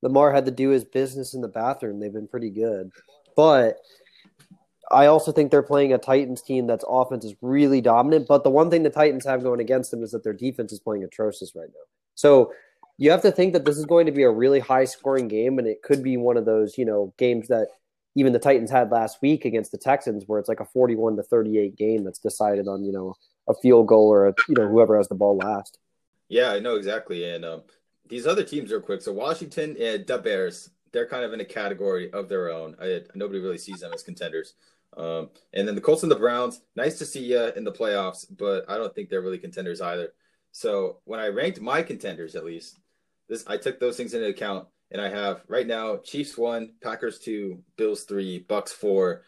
Lamar 0.04 0.32
had 0.32 0.44
to 0.44 0.52
do 0.52 0.68
his 0.68 0.84
business 0.84 1.34
in 1.34 1.40
the 1.40 1.48
bathroom, 1.48 1.98
they've 1.98 2.12
been 2.12 2.28
pretty 2.28 2.50
good. 2.50 2.90
But 3.36 3.78
I 4.92 5.06
also 5.06 5.32
think 5.32 5.50
they're 5.50 5.62
playing 5.62 5.92
a 5.92 5.98
Titans 5.98 6.42
team 6.42 6.68
that's 6.68 6.84
offense 6.86 7.24
is 7.24 7.34
really 7.40 7.80
dominant. 7.80 8.28
But 8.28 8.44
the 8.44 8.50
one 8.50 8.70
thing 8.70 8.84
the 8.84 8.90
Titans 8.90 9.26
have 9.26 9.42
going 9.42 9.60
against 9.60 9.90
them 9.90 10.04
is 10.04 10.12
that 10.12 10.22
their 10.22 10.32
defense 10.32 10.72
is 10.72 10.78
playing 10.78 11.02
atrocious 11.02 11.56
right 11.56 11.68
now. 11.68 11.86
So 12.14 12.52
you 12.98 13.10
have 13.10 13.22
to 13.22 13.32
think 13.32 13.54
that 13.54 13.64
this 13.64 13.76
is 13.76 13.86
going 13.86 14.06
to 14.06 14.12
be 14.12 14.22
a 14.22 14.30
really 14.30 14.60
high 14.60 14.84
scoring 14.84 15.26
game, 15.26 15.58
and 15.58 15.66
it 15.66 15.82
could 15.82 16.04
be 16.04 16.16
one 16.16 16.36
of 16.36 16.44
those, 16.44 16.78
you 16.78 16.84
know, 16.84 17.12
games 17.18 17.48
that– 17.48 17.66
even 18.16 18.32
the 18.32 18.38
Titans 18.38 18.70
had 18.70 18.90
last 18.90 19.20
week 19.22 19.44
against 19.44 19.72
the 19.72 19.78
Texans, 19.78 20.24
where 20.26 20.38
it's 20.38 20.48
like 20.48 20.60
a 20.60 20.64
41 20.64 21.16
to 21.16 21.22
38 21.22 21.76
game 21.76 22.04
that's 22.04 22.18
decided 22.18 22.68
on, 22.68 22.84
you 22.84 22.92
know, 22.92 23.14
a 23.48 23.54
field 23.54 23.88
goal 23.88 24.08
or, 24.08 24.28
a, 24.28 24.34
you 24.48 24.54
know, 24.54 24.68
whoever 24.68 24.96
has 24.96 25.08
the 25.08 25.14
ball 25.14 25.36
last. 25.36 25.78
Yeah, 26.28 26.52
I 26.52 26.60
know 26.60 26.76
exactly. 26.76 27.24
And 27.24 27.44
um, 27.44 27.62
these 28.08 28.26
other 28.26 28.44
teams 28.44 28.72
are 28.72 28.80
quick. 28.80 29.02
So 29.02 29.12
Washington 29.12 29.76
and 29.80 30.06
the 30.06 30.18
Bears, 30.18 30.70
they're 30.92 31.08
kind 31.08 31.24
of 31.24 31.32
in 31.32 31.40
a 31.40 31.44
category 31.44 32.12
of 32.12 32.28
their 32.28 32.50
own. 32.50 32.76
I, 32.80 33.00
nobody 33.14 33.40
really 33.40 33.58
sees 33.58 33.80
them 33.80 33.92
as 33.92 34.02
contenders. 34.02 34.54
Um, 34.96 35.30
and 35.52 35.66
then 35.66 35.74
the 35.74 35.80
Colts 35.80 36.02
and 36.02 36.12
the 36.12 36.16
Browns, 36.16 36.60
nice 36.76 36.98
to 36.98 37.06
see 37.06 37.24
you 37.24 37.46
in 37.56 37.64
the 37.64 37.72
playoffs, 37.72 38.26
but 38.38 38.64
I 38.68 38.76
don't 38.76 38.94
think 38.94 39.08
they're 39.08 39.22
really 39.22 39.38
contenders 39.38 39.80
either. 39.80 40.12
So 40.52 40.98
when 41.04 41.18
I 41.18 41.28
ranked 41.28 41.60
my 41.60 41.82
contenders, 41.82 42.36
at 42.36 42.44
least, 42.44 42.78
this 43.28 43.44
I 43.46 43.56
took 43.56 43.80
those 43.80 43.96
things 43.96 44.14
into 44.14 44.28
account 44.28 44.68
and 44.92 45.00
I 45.00 45.08
have 45.08 45.42
right 45.48 45.66
now 45.66 45.96
Chiefs 45.96 46.38
one, 46.38 46.74
Packers 46.82 47.18
two, 47.18 47.60
Bills 47.76 48.04
three, 48.04 48.38
Bucks 48.38 48.70
four, 48.70 49.22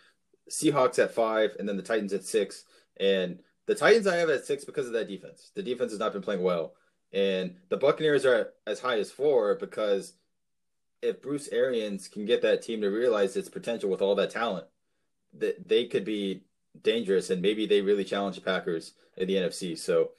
Seahawks 0.49 1.03
at 1.03 1.15
five, 1.15 1.57
and 1.59 1.69
then 1.69 1.77
the 1.77 1.83
Titans 1.83 2.13
at 2.13 2.25
six. 2.25 2.65
And 3.01 3.41
the 3.67 3.75
Titans 3.75 4.07
I 4.07 4.17
have 4.17 4.31
at 4.31 4.47
six 4.47 4.65
because 4.65 4.87
of 4.87 4.93
that 4.93 5.09
defense. 5.09 5.51
The 5.57 5.63
defense 5.63 5.91
has 5.91 5.99
not 5.99 6.13
been 6.13 6.23
playing 6.23 6.43
well, 6.43 6.75
and 7.13 7.57
the 7.69 7.77
Buccaneers 7.77 8.25
are 8.25 8.53
as 8.67 8.81
high 8.81 8.99
as 8.99 9.11
four 9.11 9.55
because 9.55 10.15
if 11.03 11.23
Bruce 11.23 11.49
Arians 11.49 12.09
can 12.09 12.25
get 12.25 12.43
that 12.43 12.63
team 12.63 12.81
to 12.81 12.89
realize 12.89 13.37
its 13.37 13.49
potential 13.49 13.91
with 13.91 14.03
all 14.03 14.15
that 14.17 14.31
talent, 14.31 14.67
that 15.39 15.69
they 15.69 15.87
could 15.87 16.05
be 16.05 16.45
dangerous, 16.83 17.31
and 17.31 17.43
maybe 17.43 17.67
they 17.67 17.81
really 17.81 18.05
challenge 18.05 18.37
the 18.37 18.43
Packers 18.43 18.93
in 19.17 19.29
the 19.29 19.35
NFC. 19.35 19.79
So. 19.79 20.11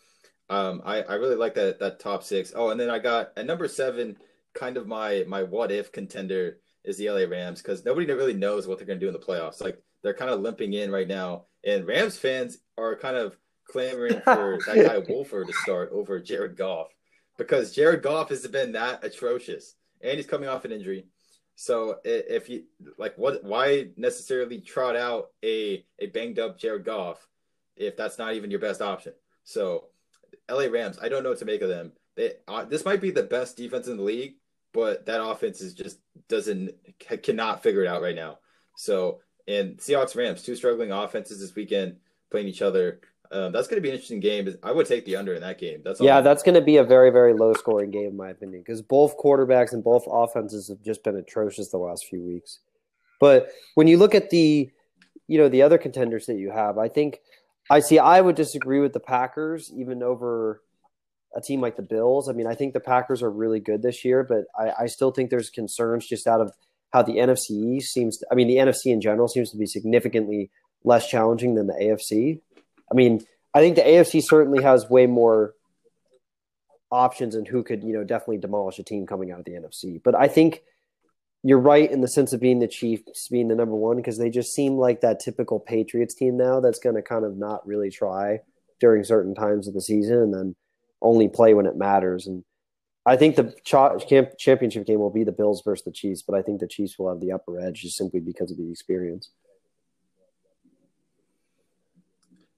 Um, 0.50 0.82
I, 0.86 1.02
I 1.02 1.16
really 1.16 1.36
like 1.36 1.56
that 1.56 1.80
that 1.80 2.00
top 2.00 2.24
six. 2.24 2.54
Oh, 2.56 2.70
and 2.70 2.80
then 2.80 2.90
I 2.90 3.00
got 3.00 3.34
at 3.36 3.46
number 3.46 3.68
seven 3.68 4.16
kind 4.58 4.78
of 4.78 4.88
my 4.88 5.24
my 5.28 5.44
what 5.44 5.72
if 5.72 5.92
contender 5.92 6.58
is 6.84 6.98
the 6.98 7.10
LA 7.10 7.26
Rams 7.30 7.62
because 7.62 7.86
nobody 7.86 8.12
really 8.12 8.34
knows 8.34 8.66
what 8.66 8.78
they're 8.78 8.88
going 8.88 9.00
to 9.00 9.06
do 9.06 9.14
in 9.14 9.14
the 9.14 9.26
playoffs. 9.26 9.62
Like 9.62 9.82
they're 10.02 10.14
kind 10.14 10.32
of 10.32 10.40
limping 10.40 10.74
in 10.74 10.92
right 10.92 11.08
now, 11.08 11.46
and 11.64 11.86
Rams 11.86 12.18
fans 12.18 12.58
are 12.78 12.96
kind 12.96 13.18
of 13.18 13.38
clamoring 13.70 14.22
for 14.24 14.60
that 14.66 14.86
guy 14.86 14.98
Wolford 15.14 15.48
to 15.48 15.54
start 15.54 15.90
over 15.92 16.20
Jared 16.20 16.58
Goff 16.58 16.88
because 17.38 17.74
Jared 17.74 18.02
Goff 18.02 18.30
has 18.30 18.46
been 18.48 18.74
that 18.74 19.04
atrocious, 19.04 19.76
and 20.02 20.18
he's 20.18 20.28
coming 20.28 20.50
off 20.50 20.66
an 20.66 20.72
injury. 20.72 21.08
So 21.56 21.98
if 22.04 22.50
you 22.50 22.64
like, 22.98 23.18
what? 23.18 23.44
Why 23.44 23.88
necessarily 23.98 24.62
trot 24.62 24.96
out 24.96 25.30
a 25.44 25.86
a 26.00 26.08
banged 26.08 26.40
up 26.40 26.60
Jared 26.60 26.86
Goff 26.86 27.28
if 27.76 27.98
that's 27.98 28.18
not 28.18 28.36
even 28.36 28.52
your 28.52 28.60
best 28.60 28.82
option? 28.82 29.14
So, 29.44 29.86
LA 30.50 30.66
Rams, 30.66 31.00
I 31.02 31.10
don't 31.10 31.24
know 31.24 31.30
what 31.30 31.40
to 31.40 31.46
make 31.46 31.62
of 31.62 31.70
them. 31.70 31.94
They, 32.16 32.34
uh, 32.48 32.66
this 32.66 32.86
might 32.86 33.02
be 33.02 33.12
the 33.12 33.24
best 33.24 33.58
defense 33.58 33.88
in 33.88 33.98
the 33.98 34.04
league, 34.04 34.36
but 34.74 35.06
that 35.06 35.24
offense 35.24 35.62
is 35.62 35.74
just 35.74 36.00
doesn't 36.28 36.72
cannot 37.24 37.64
figure 37.64 37.84
it 37.84 37.88
out 37.88 38.02
right 38.02 38.16
now. 38.16 38.40
So 38.76 39.22
and 39.48 39.78
Seahawks 39.78 40.16
Rams, 40.16 40.44
two 40.44 40.56
struggling 40.56 40.92
offenses 40.92 41.40
this 41.40 41.56
weekend 41.56 41.98
playing 42.30 42.48
each 42.48 42.62
other. 42.62 43.00
Um, 43.32 43.52
that's 43.52 43.68
going 43.68 43.78
to 43.78 43.82
be 43.82 43.90
an 43.90 43.96
interesting 43.96 44.20
game. 44.20 44.56
I 44.64 44.72
would 44.72 44.86
take 44.86 45.06
the 45.06 45.16
under 45.16 45.34
in 45.34 45.42
that 45.42 45.60
game. 45.60 45.82
That's 45.84 46.00
yeah, 46.00 46.22
that's 46.22 46.44
going 46.44 46.56
to 46.56 46.62
be 46.62 46.78
a 46.78 46.84
very 46.84 47.10
very 47.10 47.34
low 47.34 47.54
scoring 47.54 47.92
game 47.92 48.08
in 48.08 48.18
my 48.18 48.30
opinion 48.30 48.62
because 48.66 48.82
both 48.82 49.18
quarterbacks 49.18 49.74
and 49.74 49.84
both 49.84 50.04
offenses 50.08 50.70
have 50.70 50.82
just 50.82 51.04
been 51.04 51.16
atrocious 51.16 51.70
the 51.70 51.78
last 51.78 52.06
few 52.10 52.22
weeks. 52.22 52.60
But 53.20 53.50
when 53.76 53.88
you 53.88 53.98
look 53.98 54.16
at 54.16 54.30
the 54.30 54.70
you 55.28 55.38
know 55.38 55.50
the 55.50 55.62
other 55.62 55.78
contenders 55.78 56.26
that 56.28 56.38
you 56.38 56.52
have, 56.52 56.78
I 56.78 56.88
think 56.88 57.20
I 57.70 57.80
see. 57.80 58.00
I 58.00 58.22
would 58.22 58.36
disagree 58.36 58.80
with 58.80 58.94
the 58.94 59.00
Packers 59.00 59.72
even 59.76 60.02
over 60.02 60.62
a 61.36 61.42
team 61.42 61.62
like 61.62 61.76
the 61.76 61.82
Bills. 61.82 62.30
I 62.30 62.34
mean, 62.34 62.48
I 62.48 62.56
think 62.56 62.74
the 62.74 62.80
Packers 62.80 63.22
are 63.22 63.30
really 63.30 63.60
good 63.60 63.82
this 63.82 64.06
year, 64.06 64.24
but 64.24 64.46
I, 64.58 64.84
I 64.84 64.86
still 64.88 65.12
think 65.12 65.30
there's 65.30 65.50
concerns 65.50 66.08
just 66.08 66.28
out 66.28 66.42
of 66.42 66.52
how 66.94 67.04
the 67.04 67.18
NFC 67.18 67.82
seems. 67.82 68.18
To, 68.18 68.28
I 68.32 68.36
mean, 68.36 68.48
the 68.48 68.56
NFC 68.56 68.88
in 68.88 69.02
general 69.02 69.28
seems 69.28 69.52
to 69.52 69.58
be 69.58 69.66
significantly 69.66 70.50
less 70.84 71.08
challenging 71.08 71.56
than 71.56 71.68
the 71.68 71.74
AFC. 71.74 72.42
I 72.92 72.96
mean, 72.96 73.22
I 73.54 73.60
think 73.60 73.76
the 73.76 73.82
AFC 73.82 74.24
certainly 74.24 74.64
has 74.64 74.90
way 74.90 75.08
more 75.08 75.54
options 76.92 77.36
and 77.36 77.48
who 77.48 77.64
could, 77.64 77.84
you 77.84 77.94
know, 77.94 78.04
definitely 78.04 78.38
demolish 78.38 78.80
a 78.80 78.84
team 78.84 79.06
coming 79.06 79.32
out 79.32 79.40
of 79.40 79.46
the 79.46 79.52
NFC. 79.52 80.02
But 80.04 80.16
I 80.16 80.28
think 80.28 80.62
you're 81.44 81.60
right 81.60 81.90
in 81.90 82.02
the 82.02 82.08
sense 82.08 82.34
of 82.34 82.40
being 82.40 82.60
the 82.60 82.68
Chiefs 82.68 83.28
being 83.30 83.48
the 83.48 83.56
number 83.56 83.76
one 83.76 83.98
because 83.98 84.18
they 84.18 84.30
just 84.30 84.54
seem 84.54 84.74
like 84.74 85.02
that 85.02 85.20
typical 85.20 85.60
Patriots 85.60 86.16
team 86.16 86.38
now 86.38 86.60
that's 86.60 86.80
going 86.80 86.96
to 86.96 87.02
kind 87.02 87.26
of 87.26 87.38
not 87.38 87.66
really 87.68 87.90
try 87.90 88.40
during 88.80 89.04
certain 89.04 89.36
times 89.36 89.68
of 89.68 89.74
the 89.74 89.82
season 89.82 90.18
and 90.18 90.34
then 90.34 90.56
only 91.02 91.28
play 91.28 91.54
when 91.54 91.66
it 91.66 91.76
matters. 91.76 92.28
And 92.28 92.44
I 93.06 93.16
think 93.16 93.36
the 93.36 93.56
championship 94.38 94.86
game 94.86 95.00
will 95.00 95.10
be 95.10 95.24
the 95.24 95.32
Bills 95.32 95.62
versus 95.64 95.86
the 95.86 95.92
Chiefs, 95.92 96.22
but 96.22 96.36
I 96.36 96.42
think 96.42 96.60
the 96.60 96.68
Chiefs 96.68 97.00
will 97.00 97.10
have 97.10 97.22
the 97.22 97.32
upper 97.32 97.60
edge 97.60 97.82
just 97.82 97.98
simply 97.98 98.20
because 98.20 98.52
of 98.52 98.58
the 98.58 98.70
experience. 98.70 99.30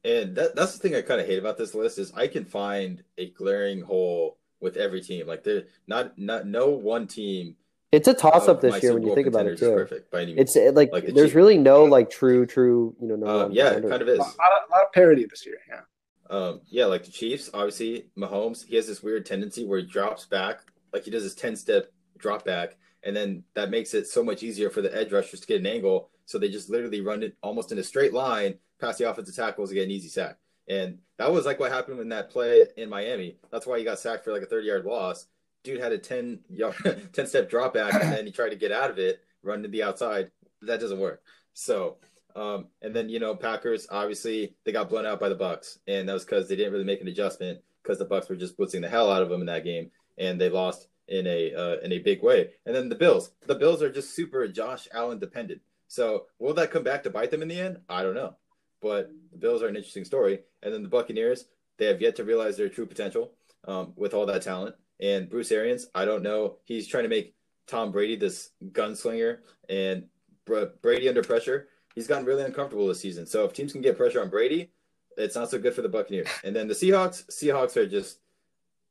And 0.03 0.35
that, 0.35 0.55
that's 0.55 0.73
the 0.73 0.79
thing 0.79 0.95
I 0.95 1.01
kind 1.01 1.19
of 1.19 1.27
hate 1.27 1.39
about 1.39 1.57
this 1.57 1.75
list 1.75 1.99
is 1.99 2.13
I 2.13 2.27
can 2.27 2.45
find 2.45 3.03
a 3.17 3.31
glaring 3.31 3.81
hole 3.81 4.37
with 4.61 4.77
every 4.77 5.01
team. 5.01 5.27
Like 5.27 5.43
there, 5.43 5.63
not 5.87 6.17
not 6.17 6.47
no 6.47 6.69
one 6.69 7.07
team. 7.07 7.55
It's 7.91 8.07
a 8.07 8.13
toss 8.13 8.47
up 8.47 8.61
this 8.61 8.83
year 8.83 8.93
when 8.93 9.03
you 9.03 9.15
think 9.15 9.27
about 9.27 9.47
it 9.47 9.57
too. 9.57 9.71
Perfect 9.71 10.11
by 10.11 10.21
any 10.21 10.35
means. 10.35 10.55
It's 10.55 10.75
like, 10.75 10.91
Like 10.91 11.07
there's 11.07 11.33
really 11.33 11.57
no 11.57 11.85
like 11.85 12.09
true, 12.09 12.45
true, 12.45 12.95
you 13.01 13.07
know, 13.07 13.15
no. 13.15 13.27
Um, 13.27 13.41
one 13.43 13.51
yeah, 13.51 13.71
it 13.71 13.89
kind 13.89 14.01
of 14.01 14.07
A 14.07 14.13
is. 14.13 14.19
lot, 14.19 14.29
of, 14.29 14.69
lot 14.69 14.83
of 14.85 14.91
parity 14.93 15.25
this 15.25 15.45
year. 15.45 15.57
Yeah. 15.67 15.81
Um, 16.29 16.61
yeah, 16.67 16.85
like 16.85 17.03
the 17.03 17.11
Chiefs, 17.11 17.49
obviously 17.53 18.05
Mahomes, 18.15 18.63
he 18.63 18.75
has 18.75 18.85
this 18.85 19.01
weird 19.01 19.25
tendency 19.25 19.65
where 19.65 19.79
he 19.79 19.85
drops 19.85 20.27
back, 20.27 20.59
like 20.93 21.03
he 21.03 21.09
does 21.11 21.23
his 21.23 21.33
ten 21.33 21.55
step 21.55 21.91
drop 22.19 22.45
back, 22.45 22.77
and 23.03 23.15
then 23.15 23.43
that 23.55 23.71
makes 23.71 23.95
it 23.95 24.07
so 24.07 24.23
much 24.23 24.43
easier 24.43 24.69
for 24.69 24.83
the 24.83 24.95
edge 24.95 25.11
rushers 25.11 25.39
to 25.39 25.47
get 25.47 25.59
an 25.59 25.65
angle. 25.65 26.11
So 26.25 26.37
they 26.37 26.49
just 26.49 26.69
literally 26.69 27.01
run 27.01 27.23
it 27.23 27.35
almost 27.41 27.71
in 27.71 27.79
a 27.79 27.83
straight 27.83 28.13
line 28.13 28.59
past 28.79 28.97
the 28.97 29.09
offensive 29.09 29.35
tackles 29.35 29.69
to 29.69 29.75
get 29.75 29.85
an 29.85 29.91
easy 29.91 30.09
sack. 30.09 30.37
And 30.67 30.99
that 31.17 31.31
was 31.31 31.45
like 31.45 31.59
what 31.59 31.71
happened 31.71 31.99
in 31.99 32.09
that 32.09 32.29
play 32.29 32.65
in 32.77 32.89
Miami. 32.89 33.37
That's 33.51 33.65
why 33.65 33.79
he 33.79 33.83
got 33.83 33.99
sacked 33.99 34.23
for 34.23 34.31
like 34.31 34.43
a 34.43 34.47
30 34.47 34.67
yard 34.67 34.85
loss. 34.85 35.27
Dude 35.63 35.81
had 35.81 35.91
a 35.91 35.97
10 35.97 36.39
yard, 36.49 37.09
10 37.13 37.27
step 37.27 37.49
drop 37.49 37.73
back, 37.73 37.93
and 37.93 38.13
then 38.13 38.25
he 38.25 38.31
tried 38.31 38.49
to 38.49 38.55
get 38.55 38.71
out 38.71 38.91
of 38.91 38.99
it, 38.99 39.19
run 39.43 39.63
to 39.63 39.67
the 39.67 39.83
outside. 39.83 40.31
That 40.61 40.79
doesn't 40.79 40.99
work. 40.99 41.21
So, 41.53 41.97
um, 42.35 42.67
and 42.81 42.95
then 42.95 43.09
you 43.09 43.19
know 43.19 43.35
Packers 43.35 43.87
obviously 43.89 44.55
they 44.63 44.71
got 44.71 44.89
blown 44.89 45.05
out 45.05 45.19
by 45.19 45.29
the 45.29 45.35
Bucks, 45.35 45.79
and 45.87 46.07
that 46.07 46.13
was 46.13 46.23
because 46.23 46.47
they 46.47 46.55
didn't 46.55 46.71
really 46.71 46.85
make 46.85 47.01
an 47.01 47.07
adjustment 47.07 47.59
because 47.83 47.97
the 47.97 48.05
Bucks 48.05 48.29
were 48.29 48.35
just 48.35 48.57
blitzing 48.57 48.81
the 48.81 48.89
hell 48.89 49.11
out 49.11 49.23
of 49.23 49.29
them 49.29 49.41
in 49.41 49.47
that 49.47 49.65
game, 49.65 49.89
and 50.17 50.39
they 50.39 50.49
lost 50.49 50.87
in 51.07 51.25
a 51.27 51.53
uh, 51.53 51.77
in 51.83 51.91
a 51.91 51.99
big 51.99 52.21
way. 52.21 52.51
And 52.65 52.75
then 52.75 52.87
the 52.87 52.95
Bills, 52.95 53.31
the 53.47 53.55
Bills 53.55 53.81
are 53.81 53.91
just 53.91 54.15
super 54.15 54.47
Josh 54.47 54.87
Allen 54.93 55.19
dependent. 55.19 55.61
So 55.87 56.27
will 56.37 56.53
that 56.53 56.71
come 56.71 56.83
back 56.83 57.03
to 57.03 57.09
bite 57.09 57.31
them 57.31 57.41
in 57.41 57.47
the 57.47 57.59
end? 57.59 57.79
I 57.89 58.03
don't 58.03 58.13
know, 58.13 58.35
but 58.81 59.11
the 59.31 59.37
Bills 59.37 59.61
are 59.61 59.67
an 59.67 59.75
interesting 59.75 60.05
story. 60.05 60.39
And 60.63 60.73
then 60.73 60.83
the 60.83 60.89
Buccaneers, 60.89 61.45
they 61.77 61.85
have 61.85 62.01
yet 62.01 62.15
to 62.17 62.23
realize 62.23 62.57
their 62.57 62.69
true 62.69 62.85
potential 62.85 63.31
um, 63.67 63.93
with 63.95 64.13
all 64.13 64.25
that 64.25 64.41
talent. 64.41 64.75
And 64.99 65.29
Bruce 65.29 65.51
Arians, 65.51 65.87
I 65.95 66.05
don't 66.05 66.23
know, 66.23 66.57
he's 66.65 66.87
trying 66.87 67.03
to 67.03 67.09
make 67.09 67.35
Tom 67.67 67.91
Brady 67.91 68.15
this 68.15 68.49
gunslinger, 68.71 69.39
and 69.69 70.05
Br- 70.45 70.65
Brady 70.81 71.07
under 71.07 71.21
pressure 71.21 71.67
he's 71.95 72.07
gotten 72.07 72.25
really 72.25 72.43
uncomfortable 72.43 72.87
this 72.87 73.01
season. 73.01 73.25
So 73.25 73.45
if 73.45 73.53
teams 73.53 73.73
can 73.73 73.81
get 73.81 73.97
pressure 73.97 74.21
on 74.21 74.29
Brady, 74.29 74.71
it's 75.17 75.35
not 75.35 75.49
so 75.49 75.59
good 75.59 75.73
for 75.73 75.81
the 75.81 75.89
Buccaneers. 75.89 76.29
And 76.43 76.55
then 76.55 76.67
the 76.67 76.73
Seahawks, 76.73 77.25
Seahawks 77.29 77.75
are 77.75 77.87
just 77.87 78.19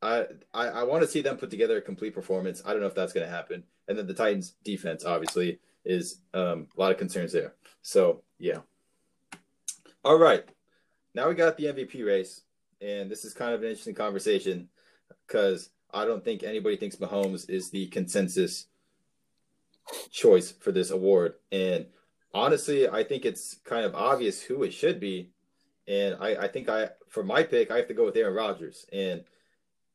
I 0.03 0.27
I, 0.53 0.67
I 0.69 0.83
want 0.85 1.03
to 1.03 1.09
see 1.09 1.23
them 1.23 1.37
put 1.39 1.51
together 1.51 1.79
a 1.79 1.83
complete 1.83 2.15
performance. 2.15 2.63
I 2.65 2.73
don't 2.73 2.81
know 2.81 2.87
if 2.87 2.95
that's 2.95 3.13
going 3.13 3.27
to 3.27 3.33
happen. 3.33 3.65
And 3.89 3.97
then 3.97 4.07
the 4.07 4.15
Titans 4.15 4.57
defense 4.63 5.05
obviously 5.05 5.59
is 5.85 6.21
um, 6.35 6.67
a 6.77 6.81
lot 6.81 6.93
of 6.93 6.99
concerns 6.99 7.33
there. 7.33 7.55
So 7.83 8.23
yeah. 8.39 8.59
All 10.09 10.17
right, 10.17 10.43
now 11.15 11.29
we 11.29 11.35
got 11.35 11.59
the 11.59 11.67
MVP 11.67 12.03
race, 12.03 12.41
and 12.81 13.11
this 13.11 13.27
is 13.27 13.35
kind 13.35 13.53
of 13.53 13.61
an 13.61 13.69
interesting 13.69 13.95
conversation 13.95 14.71
because 15.27 15.69
I 15.93 16.07
don't 16.07 16.25
think 16.25 16.43
anybody 16.43 16.79
thinks 16.79 16.97
Mahomes 16.97 17.51
is 17.51 17.69
the 17.69 17.89
consensus 17.89 18.69
choice 20.11 20.51
for 20.51 20.73
this 20.73 20.93
award. 20.93 21.35
And 21.53 21.85
honestly, 22.33 22.89
I 22.89 23.05
think 23.05 23.27
it's 23.27 23.57
kind 23.67 23.85
of 23.85 23.95
obvious 23.95 24.41
who 24.41 24.63
it 24.63 24.73
should 24.73 24.99
be. 24.99 25.29
And 25.87 26.17
I, 26.19 26.37
I 26.37 26.49
think 26.49 26.71
I, 26.71 26.89
for 27.11 27.23
my 27.23 27.43
pick, 27.43 27.71
I 27.71 27.77
have 27.77 27.89
to 27.89 27.95
go 27.95 28.07
with 28.07 28.17
Aaron 28.17 28.35
Rodgers. 28.35 28.87
And 28.91 29.25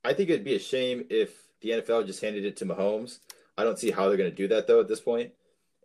I 0.06 0.14
think 0.14 0.30
it'd 0.30 0.46
be 0.46 0.58
a 0.58 0.60
shame 0.60 1.06
if 1.10 1.48
the 1.62 1.72
NFL 1.72 2.06
just 2.06 2.22
handed 2.22 2.46
it 2.46 2.58
to 2.58 2.68
Mahomes. 2.68 3.18
I 3.58 3.64
don't 3.64 3.80
see 3.80 3.90
how 3.90 4.10
they're 4.10 4.18
going 4.18 4.30
to 4.30 4.36
do 4.36 4.50
that 4.50 4.68
though 4.68 4.80
at 4.80 4.88
this 4.88 5.02
point. 5.02 5.32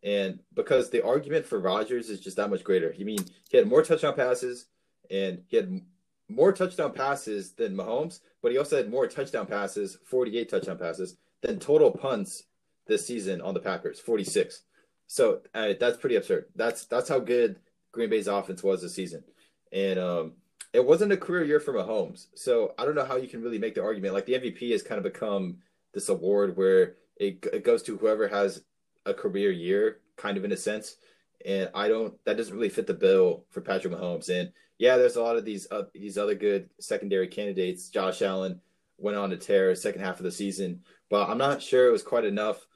And 0.02 0.40
because 0.54 0.90
the 0.90 1.04
argument 1.04 1.46
for 1.46 1.58
Rodgers 1.58 2.08
is 2.08 2.20
just 2.20 2.37
that 2.37 2.50
much 2.50 2.64
greater. 2.64 2.94
I 2.98 3.02
mean, 3.02 3.18
he 3.50 3.56
had 3.56 3.68
more 3.68 3.82
touchdown 3.82 4.14
passes 4.14 4.66
and 5.11 5.42
he 5.48 5.56
had 5.56 5.80
more 6.28 6.52
touchdown 6.52 6.92
passes 6.92 7.52
than 7.52 7.76
Mahomes, 7.76 8.20
but 8.42 8.52
he 8.52 8.58
also 8.58 8.76
had 8.76 8.90
more 8.90 9.06
touchdown 9.06 9.46
passes, 9.46 9.98
48 10.04 10.48
touchdown 10.48 10.78
passes, 10.78 11.16
than 11.40 11.58
total 11.58 11.90
punts 11.90 12.44
this 12.87 13.06
season 13.06 13.40
on 13.40 13.54
the 13.54 13.61
Packers, 13.61 14.00
46. 14.00 14.62
So 15.06 15.40
uh, 15.54 15.72
that's 15.80 15.96
pretty 15.96 16.16
absurd. 16.16 16.46
That's 16.54 16.84
that's 16.84 17.08
how 17.08 17.18
good 17.18 17.58
Green 17.92 18.11
Bay's 18.11 18.28
offense 18.28 18.62
was 18.62 18.82
this 18.82 18.94
season, 18.94 19.24
and 19.72 19.98
um, 19.98 20.32
it 20.74 20.84
wasn't 20.84 21.12
a 21.12 21.16
career 21.16 21.44
year 21.44 21.61
for 21.61 21.72
Mahomes. 21.72 22.26
So 22.34 22.74
I 22.78 22.84
don't 22.84 22.94
know 22.94 23.06
how 23.06 23.16
you 23.16 23.28
can 23.28 23.42
really 23.42 23.58
make 23.58 23.74
the 23.74 23.82
argument. 23.82 24.14
Like 24.14 24.26
the 24.26 24.34
MVP 24.34 24.70
has 24.72 24.82
kind 24.82 24.98
of 24.98 25.11
become 25.11 25.58
this 25.94 26.11
award 26.11 26.56
where 26.56 26.96
it, 27.16 27.44
it 27.52 27.64
goes 27.64 27.82
to 27.84 27.96
whoever 27.96 28.28
has 28.28 28.62
a 29.09 29.14
career 29.14 29.51
year, 29.51 30.01
kind 30.16 30.37
of 30.37 30.44
in 30.44 30.53
a 30.53 30.57
sense. 30.57 30.97
And 31.44 31.71
I 31.75 31.88
don't. 31.88 32.14
That 32.25 32.37
doesn't 32.37 32.55
really 32.55 32.68
fit 32.68 32.87
the 32.87 32.94
bill 32.94 33.44
for 33.51 33.61
Patrick 33.61 33.92
Mahomes. 33.92 34.29
And 34.29 34.53
yeah, 34.79 34.97
there's 34.97 35.16
a 35.16 35.23
lot 35.23 35.37
of 35.37 35.44
these 35.44 35.68
uh, 35.71 35.85
these 35.94 36.18
other 36.18 36.35
good 36.35 36.68
secondary 36.81 37.29
candidates. 37.29 37.88
Josh 37.88 38.23
Allen 38.23 38.61
went 38.99 39.16
on 39.16 39.31
to 39.31 39.37
tear 39.37 39.75
second 39.75 40.01
half 40.01 40.18
of 40.18 40.25
the 40.25 40.33
season, 40.33 40.81
but 41.09 41.29
I'm 41.29 41.38
not 41.38 41.62
sure 41.62 41.88
it 41.88 41.92
was 41.92 42.03
quite 42.03 42.25
enough. 42.25 42.66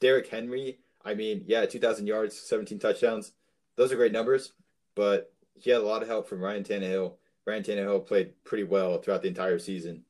Derrick 0.00 0.28
Henry 0.28 0.78
I 1.06 1.14
mean, 1.14 1.44
yeah, 1.46 1.64
2,000 1.64 2.08
yards, 2.08 2.36
17 2.36 2.80
touchdowns. 2.80 3.32
Those 3.76 3.92
are 3.92 3.96
great 3.96 4.12
numbers, 4.12 4.52
but 4.96 5.32
he 5.54 5.70
had 5.70 5.80
a 5.80 5.86
lot 5.86 6.02
of 6.02 6.08
help 6.08 6.28
from 6.28 6.40
Ryan 6.40 6.64
Tannehill. 6.64 7.14
Ryan 7.46 7.62
Tannehill 7.62 8.06
played 8.06 8.32
pretty 8.42 8.64
well 8.64 8.98
throughout 8.98 9.22
the 9.22 9.28
entire 9.28 9.60
season. 9.60 10.02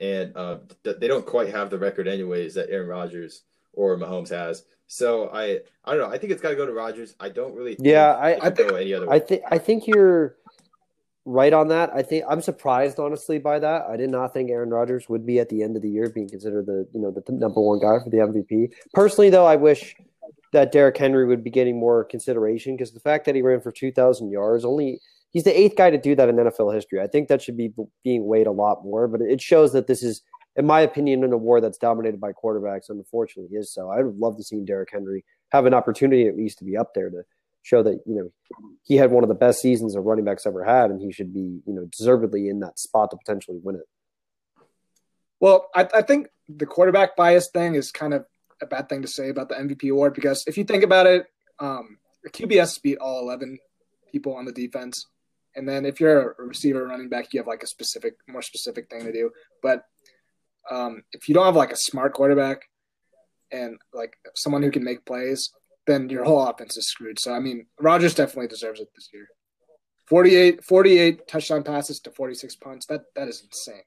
And 0.00 0.34
uh, 0.34 0.60
they 0.82 1.08
don't 1.08 1.26
quite 1.26 1.50
have 1.50 1.68
the 1.68 1.78
record, 1.78 2.08
anyways, 2.08 2.54
that 2.54 2.70
Aaron 2.70 2.88
Rodgers 2.88 3.42
or 3.72 3.96
Mahomes 3.96 4.28
has. 4.30 4.64
So 4.86 5.28
I, 5.32 5.60
I 5.84 5.94
don't 5.94 5.98
know. 5.98 6.08
I 6.14 6.18
think 6.18 6.32
it's 6.32 6.42
got 6.42 6.50
to 6.50 6.56
go 6.56 6.66
to 6.66 6.72
Rodgers. 6.72 7.14
I 7.20 7.28
don't 7.28 7.54
really. 7.54 7.74
Think 7.76 7.86
Yeah, 7.88 8.12
I- 8.14 8.36
I 8.46 8.50
think- 8.50 8.70
go 8.70 8.76
any 8.76 8.92
other 8.94 9.06
way. 9.08 9.16
I 9.16 9.18
think 9.20 9.42
I 9.50 9.58
think 9.58 9.86
you're 9.86 10.36
right 11.24 11.52
on 11.52 11.68
that. 11.68 11.90
I 11.94 12.02
think 12.02 12.24
I'm 12.28 12.40
surprised 12.40 12.98
honestly 12.98 13.38
by 13.38 13.58
that. 13.60 13.82
I 13.88 13.96
did 13.96 14.10
not 14.10 14.32
think 14.32 14.50
Aaron 14.50 14.70
Rodgers 14.70 15.08
would 15.08 15.24
be 15.24 15.38
at 15.38 15.48
the 15.48 15.62
end 15.62 15.76
of 15.76 15.82
the 15.82 15.90
year 15.90 16.08
being 16.08 16.28
considered 16.28 16.66
the 16.66 16.88
you 16.92 17.00
know 17.00 17.10
the 17.12 17.22
number 17.32 17.60
one 17.60 17.78
guy 17.78 18.02
for 18.02 18.10
the 18.10 18.16
MVP. 18.18 18.72
Personally, 18.94 19.30
though, 19.30 19.46
I 19.46 19.56
wish 19.56 19.94
that 20.52 20.72
Derrick 20.72 20.96
Henry 20.96 21.26
would 21.26 21.44
be 21.44 21.50
getting 21.50 21.78
more 21.78 22.02
consideration 22.04 22.74
because 22.74 22.92
the 22.92 22.98
fact 23.00 23.24
that 23.26 23.36
he 23.36 23.42
ran 23.42 23.60
for 23.60 23.70
2,000 23.70 24.30
yards 24.32 24.64
only 24.64 25.00
he's 25.30 25.44
the 25.44 25.56
eighth 25.56 25.76
guy 25.76 25.90
to 25.90 25.98
do 25.98 26.16
that 26.16 26.28
in 26.28 26.34
NFL 26.34 26.74
history. 26.74 27.00
I 27.00 27.06
think 27.06 27.28
that 27.28 27.40
should 27.40 27.56
be 27.56 27.72
being 28.02 28.26
weighed 28.26 28.48
a 28.48 28.50
lot 28.50 28.82
more. 28.84 29.06
But 29.06 29.20
it 29.20 29.40
shows 29.40 29.72
that 29.74 29.86
this 29.86 30.02
is, 30.02 30.22
in 30.56 30.66
my 30.66 30.80
opinion, 30.80 31.24
in 31.24 31.32
a 31.32 31.36
war 31.36 31.60
that's 31.60 31.78
dominated 31.78 32.20
by 32.20 32.32
quarterbacks. 32.32 32.88
Unfortunately, 32.88 33.56
is 33.56 33.72
so. 33.72 33.90
I 33.90 34.02
would 34.02 34.16
love 34.16 34.36
to 34.36 34.44
see 34.44 34.60
Derrick 34.60 34.90
Henry 34.92 35.24
have 35.50 35.66
an 35.66 35.74
opportunity 35.74 36.26
at 36.26 36.36
least 36.36 36.58
to 36.58 36.64
be 36.64 36.76
up 36.76 36.94
there 36.94 37.10
to 37.10 37.22
show 37.62 37.82
that 37.82 38.00
you 38.06 38.14
know 38.14 38.32
he 38.82 38.96
had 38.96 39.10
one 39.10 39.22
of 39.22 39.28
the 39.28 39.34
best 39.34 39.60
seasons 39.60 39.94
a 39.94 40.00
running 40.00 40.24
backs 40.24 40.46
ever 40.46 40.64
had, 40.64 40.90
and 40.90 41.00
he 41.00 41.12
should 41.12 41.32
be 41.32 41.60
you 41.66 41.74
know 41.74 41.86
deservedly 41.96 42.48
in 42.48 42.60
that 42.60 42.78
spot 42.78 43.10
to 43.10 43.16
potentially 43.16 43.58
win 43.62 43.76
it. 43.76 43.88
Well, 45.40 45.68
I, 45.74 45.88
I 45.94 46.02
think 46.02 46.28
the 46.48 46.66
quarterback 46.66 47.16
bias 47.16 47.48
thing 47.50 47.74
is 47.74 47.90
kind 47.90 48.12
of 48.12 48.26
a 48.60 48.66
bad 48.66 48.88
thing 48.88 49.02
to 49.02 49.08
say 49.08 49.30
about 49.30 49.48
the 49.48 49.54
MVP 49.54 49.90
award 49.90 50.14
because 50.14 50.44
if 50.46 50.58
you 50.58 50.64
think 50.64 50.84
about 50.84 51.06
it, 51.06 51.26
um, 51.58 51.98
QBS 52.28 52.82
beat 52.82 52.98
all 52.98 53.20
11 53.20 53.58
people 54.12 54.34
on 54.34 54.44
the 54.44 54.52
defense. 54.52 55.06
And 55.56 55.68
then 55.68 55.84
if 55.84 55.98
you're 55.98 56.32
a 56.32 56.44
receiver, 56.44 56.86
running 56.86 57.08
back, 57.08 57.32
you 57.32 57.40
have 57.40 57.46
like 57.46 57.62
a 57.62 57.66
specific, 57.66 58.14
more 58.28 58.42
specific 58.42 58.88
thing 58.90 59.04
to 59.04 59.12
do. 59.12 59.30
But 59.62 59.84
um, 60.70 61.02
if 61.12 61.28
you 61.28 61.34
don't 61.34 61.46
have 61.46 61.56
like 61.56 61.72
a 61.72 61.76
smart 61.76 62.12
quarterback 62.12 62.62
and 63.52 63.78
like 63.92 64.14
someone 64.34 64.62
who 64.62 64.70
can 64.70 64.84
make 64.84 65.04
plays, 65.04 65.50
then 65.86 66.08
your 66.08 66.24
whole 66.24 66.46
offense 66.46 66.76
is 66.76 66.88
screwed. 66.88 67.18
So, 67.18 67.32
I 67.32 67.40
mean, 67.40 67.66
Rodgers 67.80 68.14
definitely 68.14 68.48
deserves 68.48 68.80
it 68.80 68.88
this 68.94 69.08
year. 69.12 69.28
48, 70.08 70.64
48 70.64 71.28
touchdown 71.28 71.62
passes 71.62 72.00
to 72.00 72.10
46 72.10 72.56
punts. 72.56 72.86
That 72.86 73.02
That 73.14 73.28
is 73.28 73.42
insane. 73.42 73.82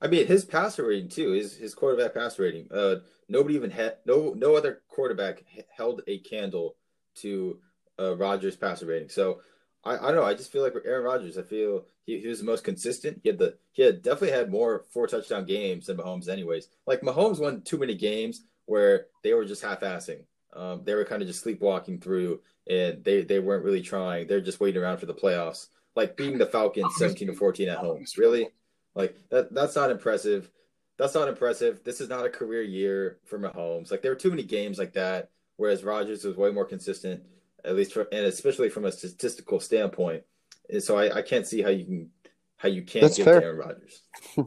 I 0.00 0.06
mean, 0.06 0.26
his 0.26 0.44
passer 0.44 0.86
rating 0.86 1.08
too, 1.08 1.30
his 1.30 1.56
his 1.56 1.74
quarterback 1.74 2.12
passer 2.12 2.42
rating. 2.42 2.68
Uh, 2.70 2.96
nobody 3.28 3.54
even 3.54 3.70
had 3.70 3.96
no 4.04 4.34
no 4.36 4.54
other 4.54 4.82
quarterback 4.88 5.42
held 5.74 6.02
a 6.06 6.18
candle 6.18 6.76
to 7.16 7.58
uh, 7.98 8.14
Rodgers' 8.16 8.56
passer 8.56 8.84
rating. 8.84 9.08
So 9.08 9.40
I, 9.84 9.96
I 9.96 10.06
don't 10.06 10.16
know. 10.16 10.24
I 10.24 10.34
just 10.34 10.50
feel 10.52 10.62
like 10.62 10.72
for 10.72 10.86
Aaron 10.86 11.04
Rodgers, 11.04 11.38
I 11.38 11.42
feel 11.42 11.84
he, 12.06 12.18
he 12.18 12.28
was 12.28 12.40
the 12.40 12.44
most 12.44 12.64
consistent. 12.64 13.20
He 13.22 13.28
had 13.28 13.38
the 13.38 13.56
he 13.72 13.82
had 13.82 14.02
definitely 14.02 14.30
had 14.30 14.50
more 14.50 14.84
four 14.90 15.06
touchdown 15.06 15.44
games 15.44 15.86
than 15.86 15.96
Mahomes, 15.96 16.28
anyways. 16.28 16.68
Like 16.86 17.02
Mahomes 17.02 17.40
won 17.40 17.62
too 17.62 17.78
many 17.78 17.94
games 17.94 18.42
where 18.66 19.06
they 19.22 19.34
were 19.34 19.44
just 19.44 19.62
half 19.62 19.80
assing. 19.80 20.20
Um, 20.54 20.82
they 20.84 20.94
were 20.94 21.04
kind 21.04 21.20
of 21.20 21.28
just 21.28 21.42
sleepwalking 21.42 21.98
through, 22.00 22.40
and 22.68 23.04
they 23.04 23.22
they 23.22 23.40
weren't 23.40 23.64
really 23.64 23.82
trying. 23.82 24.26
They're 24.26 24.40
just 24.40 24.60
waiting 24.60 24.82
around 24.82 24.98
for 24.98 25.06
the 25.06 25.14
playoffs, 25.14 25.68
like 25.96 26.16
beating 26.16 26.38
the 26.38 26.46
Falcons 26.46 26.94
seventeen 26.96 27.28
to 27.28 27.34
fourteen 27.34 27.68
at 27.68 27.78
home. 27.78 28.04
Really, 28.16 28.48
like 28.94 29.16
that 29.30 29.52
that's 29.52 29.76
not 29.76 29.90
impressive. 29.90 30.50
That's 30.96 31.14
not 31.14 31.28
impressive. 31.28 31.82
This 31.82 32.00
is 32.00 32.08
not 32.08 32.24
a 32.24 32.30
career 32.30 32.62
year 32.62 33.18
for 33.24 33.38
Mahomes. 33.38 33.90
Like 33.90 34.00
there 34.00 34.12
were 34.12 34.16
too 34.16 34.30
many 34.30 34.44
games 34.44 34.78
like 34.78 34.92
that, 34.92 35.30
whereas 35.56 35.82
Rodgers 35.82 36.24
was 36.24 36.36
way 36.36 36.52
more 36.52 36.64
consistent, 36.64 37.24
at 37.64 37.74
least 37.74 37.92
for 37.92 38.06
and 38.12 38.26
especially 38.26 38.68
from 38.68 38.84
a 38.84 38.92
statistical 38.92 39.60
standpoint. 39.60 40.22
And 40.70 40.82
so 40.82 40.98
I, 40.98 41.18
I 41.18 41.22
can't 41.22 41.46
see 41.46 41.62
how 41.62 41.70
you 41.70 41.84
can 41.84 42.10
how 42.56 42.68
you 42.68 42.82
can't 42.82 43.02
That's 43.02 43.16
give 43.16 43.24
fair. 43.24 43.42
Aaron 43.42 43.58
Rodgers. 43.58 44.02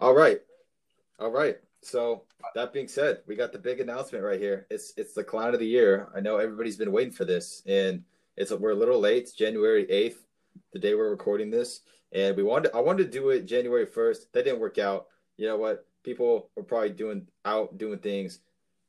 All 0.00 0.14
right. 0.14 0.40
All 1.18 1.30
right. 1.30 1.56
So 1.82 2.24
that 2.54 2.72
being 2.72 2.88
said, 2.88 3.18
we 3.26 3.36
got 3.36 3.52
the 3.52 3.58
big 3.58 3.80
announcement 3.80 4.24
right 4.24 4.40
here. 4.40 4.66
It's 4.70 4.92
it's 4.96 5.14
the 5.14 5.24
clown 5.24 5.54
of 5.54 5.60
the 5.60 5.66
year. 5.66 6.08
I 6.14 6.20
know 6.20 6.38
everybody's 6.38 6.76
been 6.76 6.92
waiting 6.92 7.12
for 7.12 7.24
this, 7.24 7.62
and 7.66 8.04
it's 8.36 8.52
we're 8.52 8.70
a 8.70 8.76
little 8.76 9.00
late. 9.00 9.24
It's 9.24 9.32
January 9.32 9.90
eighth, 9.90 10.24
the 10.72 10.78
day 10.78 10.94
we're 10.94 11.10
recording 11.10 11.50
this, 11.50 11.80
and 12.12 12.36
we 12.36 12.42
wanted 12.42 12.74
I 12.74 12.80
wanted 12.80 13.04
to 13.04 13.18
do 13.18 13.30
it 13.30 13.46
January 13.46 13.86
first. 13.86 14.32
That 14.32 14.44
didn't 14.44 14.60
work 14.60 14.78
out. 14.78 15.06
You 15.36 15.48
know 15.48 15.56
what? 15.56 15.86
People 16.02 16.50
were 16.56 16.62
probably 16.62 16.90
doing 16.90 17.26
out 17.44 17.76
doing 17.76 17.98
things, 17.98 18.40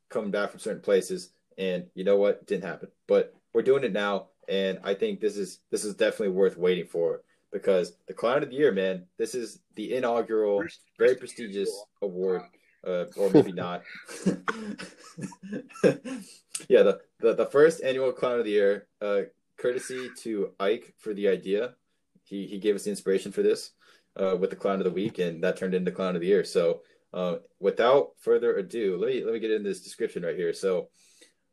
coming 0.08 0.30
back 0.30 0.50
from 0.50 0.60
certain 0.60 0.82
places, 0.82 1.30
and 1.58 1.86
you 1.94 2.04
know 2.04 2.16
what? 2.16 2.46
Didn't 2.46 2.64
happen. 2.64 2.88
But 3.06 3.34
we're 3.52 3.62
doing 3.62 3.84
it 3.84 3.92
now, 3.92 4.28
and 4.48 4.78
I 4.84 4.94
think 4.94 5.20
this 5.20 5.36
is 5.36 5.60
this 5.70 5.84
is 5.84 5.94
definitely 5.94 6.34
worth 6.34 6.56
waiting 6.56 6.86
for 6.86 7.22
because 7.52 7.96
the 8.06 8.14
clown 8.14 8.42
of 8.42 8.50
the 8.50 8.56
year, 8.56 8.72
man. 8.72 9.06
This 9.18 9.34
is 9.34 9.60
the 9.74 9.94
inaugural, 9.94 10.64
very 10.98 11.14
prestigious 11.16 11.70
award 12.02 12.42
uh, 12.86 13.06
or 13.16 13.30
maybe 13.30 13.52
not. 13.52 13.82
yeah, 16.68 16.82
the, 16.82 17.00
the 17.20 17.34
the 17.34 17.48
first 17.50 17.82
annual 17.82 18.12
Clown 18.12 18.38
of 18.38 18.44
the 18.44 18.52
Year, 18.52 18.86
uh, 19.00 19.22
courtesy 19.56 20.08
to 20.18 20.52
Ike 20.60 20.94
for 20.98 21.12
the 21.12 21.28
idea. 21.28 21.74
He 22.22 22.46
he 22.46 22.58
gave 22.58 22.76
us 22.76 22.84
the 22.84 22.90
inspiration 22.90 23.32
for 23.32 23.42
this 23.42 23.72
uh, 24.16 24.36
with 24.38 24.50
the 24.50 24.56
Clown 24.56 24.78
of 24.78 24.84
the 24.84 24.90
Week, 24.90 25.18
and 25.18 25.42
that 25.42 25.56
turned 25.56 25.74
into 25.74 25.90
Clown 25.90 26.14
of 26.14 26.20
the 26.20 26.28
Year. 26.28 26.44
So, 26.44 26.82
uh, 27.12 27.36
without 27.58 28.10
further 28.20 28.56
ado, 28.56 28.96
let 28.98 29.08
me 29.08 29.24
let 29.24 29.34
me 29.34 29.40
get 29.40 29.50
into 29.50 29.68
this 29.68 29.82
description 29.82 30.22
right 30.22 30.36
here. 30.36 30.52
So, 30.52 30.88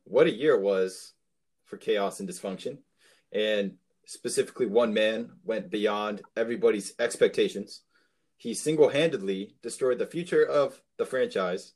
what 0.05 0.27
a 0.27 0.33
year 0.33 0.59
was 0.59 1.13
for 1.65 1.77
chaos 1.77 2.19
and 2.19 2.29
dysfunction, 2.29 2.77
and 3.31 3.75
specifically, 4.05 4.65
one 4.65 4.93
man 4.93 5.31
went 5.43 5.69
beyond 5.69 6.21
everybody's 6.35 6.93
expectations 6.99 7.81
he 8.43 8.53
single 8.53 8.89
handedly 8.89 9.55
destroyed 9.61 9.99
the 9.99 10.05
future 10.05 10.43
of 10.43 10.81
the 10.97 11.05
franchise 11.05 11.75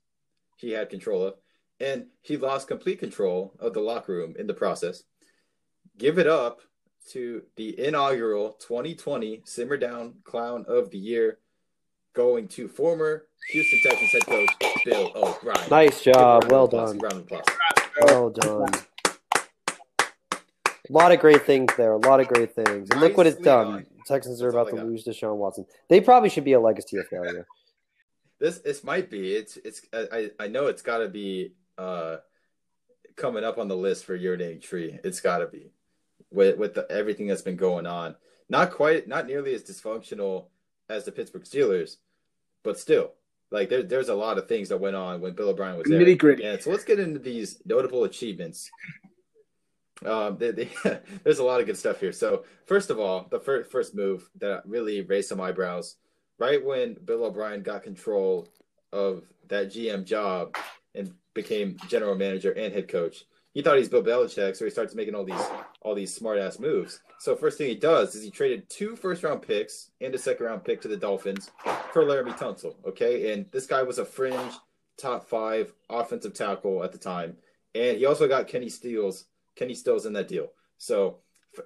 he 0.58 0.72
had 0.72 0.90
control 0.90 1.24
of, 1.24 1.36
and 1.80 2.08
he 2.22 2.36
lost 2.36 2.68
complete 2.68 3.00
control 3.00 3.54
of 3.60 3.74
the 3.74 3.80
locker 3.80 4.12
room 4.12 4.36
in 4.38 4.48
the 4.48 4.54
process. 4.54 5.04
Give 5.98 6.20
it 6.20 6.28
up 6.28 6.60
to 7.12 7.44
the 7.56 7.80
inaugural 7.80 8.58
2020 8.60 9.44
Simmer 9.46 9.78
Down 9.78 10.16
Clown 10.26 10.66
of 10.68 10.92
the 10.92 10.98
Year, 10.98 11.40
going 12.14 12.50
to 12.50 12.68
former 12.68 13.28
Houston 13.52 13.80
Texans 13.84 14.12
head 14.12 14.26
coach 14.26 14.50
Bill 14.84 15.12
O'Brien. 15.16 15.70
Nice 15.70 16.04
job. 16.04 16.52
Well 16.52 16.68
done. 16.68 16.98
Round 16.98 17.14
of 17.14 17.20
applause. 17.20 17.46
Well 18.02 18.30
done. 18.30 18.70
A 20.90 20.94
lot 20.94 21.12
of 21.12 21.20
great 21.20 21.44
things 21.44 21.72
there. 21.76 21.92
A 21.92 21.98
lot 21.98 22.20
of 22.20 22.28
great 22.28 22.56
things. 22.56 22.90
And 22.90 23.02
look 23.02 23.18
what 23.18 23.28
it's 23.28 23.42
done. 23.42 23.86
Texans 24.06 24.42
are 24.42 24.50
about 24.50 24.70
to 24.70 24.76
lose 24.76 25.04
to 25.04 25.12
Deshaun 25.12 25.36
Watson. 25.36 25.66
They 25.90 26.00
probably 26.00 26.30
should 26.30 26.46
be 26.46 26.54
a 26.54 26.60
legacy 26.60 26.98
of 26.98 27.08
failure. 27.08 27.46
This 28.40 28.60
this 28.60 28.84
might 28.84 29.10
be. 29.10 29.34
It's 29.34 29.58
it's. 29.58 29.82
I 29.92 30.32
I 30.40 30.48
know 30.48 30.68
it's 30.68 30.82
got 30.82 31.00
to 31.00 31.10
be 31.10 31.54
uh 31.78 32.18
coming 33.16 33.44
up 33.44 33.58
on 33.58 33.68
the 33.68 33.76
list 33.76 34.06
for 34.06 34.18
urinating 34.18 34.62
tree. 34.62 34.98
It's 35.04 35.20
got 35.20 35.40
to 35.40 35.48
be 35.48 35.72
with 36.32 36.58
with 36.58 36.76
the, 36.76 36.88
everything 36.90 37.28
that's 37.28 37.42
been 37.42 37.58
going 37.58 37.86
on. 37.86 38.16
Not 38.50 38.72
quite, 38.72 39.08
not 39.08 39.28
nearly 39.28 39.54
as 39.54 39.64
dysfunctional 39.64 40.46
as 40.88 41.04
the 41.04 41.12
Pittsburgh 41.12 41.44
Steelers, 41.44 41.98
but 42.64 42.80
still, 42.80 43.12
like 43.52 43.70
there 43.70 43.84
there's 43.84 44.10
a 44.10 44.16
lot 44.16 44.38
of 44.38 44.48
things 44.48 44.70
that 44.70 44.78
went 44.78 44.96
on 44.96 45.22
when 45.22 45.34
Bill 45.34 45.50
O'Brien 45.50 45.78
was 45.78 45.88
there. 45.88 46.00
Nitty-gritty. 46.00 46.44
And 46.44 46.62
so 46.62 46.72
let's 46.72 46.84
get 46.84 47.00
into 47.00 47.20
these 47.20 47.62
notable 47.66 48.04
achievements. 48.04 48.70
Um, 50.06 50.38
they, 50.38 50.52
they, 50.52 50.70
there's 51.24 51.40
a 51.40 51.44
lot 51.44 51.60
of 51.60 51.66
good 51.66 51.78
stuff 51.78 52.00
here. 52.00 52.12
So 52.12 52.44
first 52.66 52.90
of 52.90 53.00
all, 53.00 53.28
the 53.30 53.40
first 53.40 53.72
first 53.72 53.96
move 53.96 54.30
that 54.40 54.64
really 54.66 55.02
raised 55.02 55.30
some 55.30 55.42
eyebrows, 55.42 55.96
right 56.40 56.64
when 56.64 56.96
Bill 57.06 57.26
O'Brien 57.26 57.64
got 57.64 57.84
control 57.84 58.48
of 58.92 59.24
that 59.48 59.68
GM 59.68 60.06
job 60.06 60.56
and 60.94 61.14
became 61.34 61.78
general 61.88 62.16
manager 62.16 62.52
and 62.52 62.74
head 62.74 62.88
coach, 62.88 63.24
he 63.58 63.64
thought 63.64 63.80
he's 63.80 63.90
Bill 63.90 64.04
Belichick, 64.04 64.56
so 64.56 64.66
he 64.66 64.70
starts 64.70 64.94
making 64.94 65.16
all 65.16 65.24
these 65.24 65.42
all 65.82 65.96
these 65.96 66.14
smart 66.14 66.38
ass 66.38 66.60
moves. 66.60 67.00
So 67.18 67.36
first 67.36 67.58
thing 67.58 67.68
he 67.68 67.74
does 67.74 68.14
is 68.14 68.24
he 68.24 68.30
traded 68.30 68.70
two 68.70 68.96
first 68.96 69.24
round 69.24 69.42
picks 69.42 69.90
and 70.00 70.14
a 70.14 70.18
second 70.20 70.46
round 70.46 70.64
pick 70.64 70.80
to 70.82 70.88
the 70.88 70.96
Dolphins 70.96 71.50
for 71.92 72.04
Laremy 72.04 72.38
Tunsil. 72.38 72.76
Okay, 72.88 73.34
and 73.34 73.48
this 73.52 73.66
guy 73.66 73.82
was 73.82 73.98
a 73.98 74.06
fringe 74.06 74.54
top 74.96 75.28
five 75.28 75.74
offensive 75.90 76.36
tackle 76.36 76.84
at 76.84 76.92
the 76.92 77.00
time, 77.00 77.36
and 77.74 77.98
he 77.98 78.06
also 78.06 78.28
got 78.28 78.48
Kenny 78.48 78.70
Steele's 78.70 79.26
Kenny 79.56 79.74
Stills 79.74 80.06
in 80.06 80.14
that 80.14 80.28
deal. 80.28 80.50
So 80.78 81.18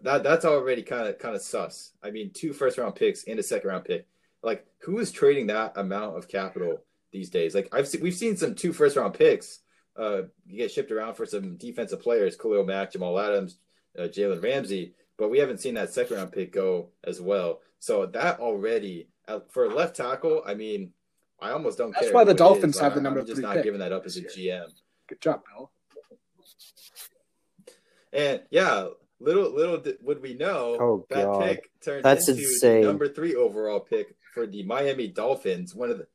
that 0.01 0.23
that's 0.23 0.45
already 0.45 0.83
kind 0.83 1.09
of 1.09 1.19
kind 1.19 1.35
of 1.35 1.41
sus. 1.41 1.91
I 2.01 2.09
mean, 2.09 2.31
two 2.33 2.53
first 2.53 2.77
round 2.77 2.95
picks 2.95 3.25
and 3.25 3.37
a 3.37 3.43
second 3.43 3.69
round 3.69 3.83
pick. 3.83 4.07
Like, 4.41 4.65
who 4.79 4.99
is 4.99 5.11
trading 5.11 5.47
that 5.47 5.73
amount 5.75 6.17
of 6.17 6.29
capital 6.29 6.85
these 7.11 7.29
days? 7.29 7.53
Like, 7.53 7.67
I've 7.73 7.85
seen, 7.85 7.99
we've 7.99 8.15
seen 8.15 8.37
some 8.37 8.55
two 8.55 8.71
first 8.71 8.95
round 8.95 9.13
picks 9.13 9.59
uh, 9.97 10.23
you 10.47 10.57
get 10.57 10.71
shipped 10.71 10.91
around 10.91 11.15
for 11.15 11.25
some 11.25 11.55
defensive 11.57 12.01
players, 12.01 12.35
Khalil 12.35 12.63
Mack, 12.65 12.91
Jamal 12.93 13.19
Adams, 13.19 13.57
uh, 13.97 14.03
Jalen 14.03 14.41
Ramsey, 14.43 14.93
but 15.17 15.29
we 15.29 15.39
haven't 15.39 15.59
seen 15.59 15.73
that 15.75 15.93
second 15.93 16.17
round 16.17 16.31
pick 16.31 16.51
go 16.53 16.89
as 17.03 17.19
well. 17.21 17.59
So 17.79 18.05
that 18.07 18.39
already 18.39 19.07
for 19.49 19.69
left 19.69 19.95
tackle, 19.95 20.43
I 20.45 20.53
mean, 20.53 20.93
I 21.41 21.51
almost 21.51 21.77
don't 21.77 21.91
That's 21.93 22.05
care. 22.07 22.13
why 22.13 22.23
the 22.23 22.33
Dolphins 22.33 22.75
is. 22.75 22.81
have 22.81 22.93
the 22.93 22.97
I'm- 22.97 23.03
number 23.03 23.19
I'm 23.21 23.25
just 23.25 23.41
not 23.41 23.55
pick 23.55 23.63
giving 23.63 23.79
that 23.79 23.91
up 23.91 24.05
as 24.05 24.17
a 24.17 24.21
GM. 24.21 24.67
Good 25.07 25.21
job, 25.21 25.41
Bill. 25.47 25.71
And 28.13 28.41
yeah, 28.49 28.87
little 29.19 29.51
little 29.51 29.81
would 30.01 30.21
we 30.21 30.33
know 30.33 30.77
Oh, 30.79 31.05
that 31.09 31.23
God. 31.25 31.43
pick 31.43 31.71
turned 31.83 32.03
That's 32.03 32.27
into 32.27 32.41
insane. 32.41 32.81
the 32.81 32.87
number 32.87 33.07
three 33.07 33.35
overall 33.35 33.79
pick 33.79 34.15
for 34.33 34.45
the 34.45 34.63
Miami 34.63 35.07
Dolphins, 35.07 35.73
one 35.73 35.89
of 35.89 35.97
the 35.97 36.07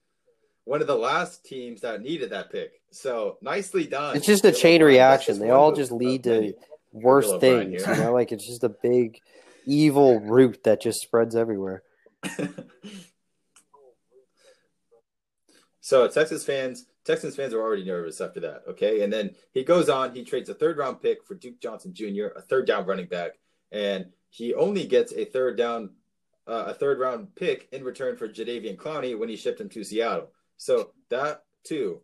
one 0.65 0.81
of 0.81 0.87
the 0.87 0.97
last 0.97 1.45
teams 1.45 1.81
that 1.83 2.03
needed 2.03 2.31
that 2.31 2.51
pick. 2.51 2.81
So 2.97 3.37
nicely 3.43 3.87
done. 3.87 4.17
It's 4.17 4.27
just 4.27 4.45
a 4.45 4.53
chain. 4.53 4.83
Reaction. 4.83 5.39
They 5.39 5.51
all 5.51 5.73
just 5.73 5.93
lead 5.93 6.25
to 6.25 6.55
worse 6.93 7.31
things. 7.39 7.87
You 7.87 7.95
know, 7.97 8.13
like 8.13 8.33
it's 8.33 8.47
just 8.47 8.65
a 8.65 8.71
big 8.71 9.21
evil 9.67 10.21
root 10.21 10.65
that 10.65 10.81
just 10.81 11.01
spreads 11.03 11.37
everywhere. 11.37 11.83
so 15.81 16.09
Texas 16.09 16.45
fans, 16.45 16.87
Texans 17.05 17.37
fans 17.37 17.53
are 17.53 17.61
already 17.61 17.85
nervous 17.85 18.21
after 18.21 18.41
that. 18.41 18.63
Okay, 18.69 19.03
and 19.03 19.13
then 19.13 19.35
he 19.53 19.63
goes 19.63 19.91
on. 19.91 20.15
He 20.15 20.25
trades 20.25 20.49
a 20.49 20.55
third 20.55 20.79
round 20.79 21.03
pick 21.03 21.23
for 21.25 21.35
Duke 21.35 21.61
Johnson 21.61 21.93
Jr., 21.93 22.29
a 22.35 22.41
third 22.41 22.67
down 22.67 22.87
running 22.87 23.07
back, 23.07 23.33
and 23.73 24.07
he 24.31 24.55
only 24.55 24.87
gets 24.87 25.13
a 25.13 25.27
third 25.27 25.59
down, 25.59 25.91
uh, 26.47 26.65
a 26.69 26.75
third 26.75 26.99
round 26.99 27.35
pick 27.35 27.69
in 27.73 27.85
return 27.85 28.17
for 28.17 28.27
Jadeveon 28.27 28.77
Clowney 28.77 29.19
when 29.19 29.29
he 29.29 29.37
shipped 29.37 29.61
him 29.61 29.69
to 29.69 29.85
Seattle. 29.85 30.31
So 30.57 30.93
that 31.11 31.45
too, 31.63 32.01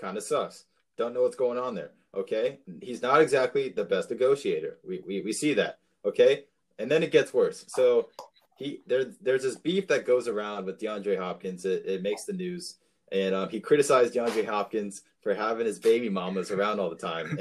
kind 0.00 0.16
of 0.16 0.22
sucks. 0.22 0.64
Don't 0.96 1.14
know 1.14 1.22
what's 1.22 1.36
going 1.36 1.58
on 1.58 1.74
there. 1.74 1.90
Okay, 2.14 2.58
he's 2.80 3.02
not 3.02 3.20
exactly 3.20 3.68
the 3.68 3.84
best 3.84 4.10
negotiator. 4.10 4.78
We 4.86 5.02
we, 5.06 5.20
we 5.22 5.32
see 5.32 5.54
that. 5.54 5.78
Okay, 6.04 6.44
and 6.78 6.90
then 6.90 7.02
it 7.02 7.12
gets 7.12 7.32
worse. 7.32 7.64
So 7.68 8.08
he 8.56 8.82
there 8.86 9.06
there's 9.20 9.42
this 9.42 9.56
beef 9.56 9.88
that 9.88 10.06
goes 10.06 10.26
around 10.26 10.66
with 10.66 10.80
DeAndre 10.80 11.18
Hopkins. 11.18 11.64
It, 11.64 11.84
it 11.86 12.02
makes 12.02 12.24
the 12.24 12.32
news, 12.32 12.76
and 13.12 13.34
um, 13.34 13.48
he 13.48 13.60
criticized 13.60 14.14
DeAndre 14.14 14.46
Hopkins 14.46 15.02
for 15.22 15.34
having 15.34 15.66
his 15.66 15.78
baby 15.78 16.08
mamas 16.08 16.50
around 16.50 16.80
all 16.80 16.90
the 16.90 16.96
time. 16.96 17.38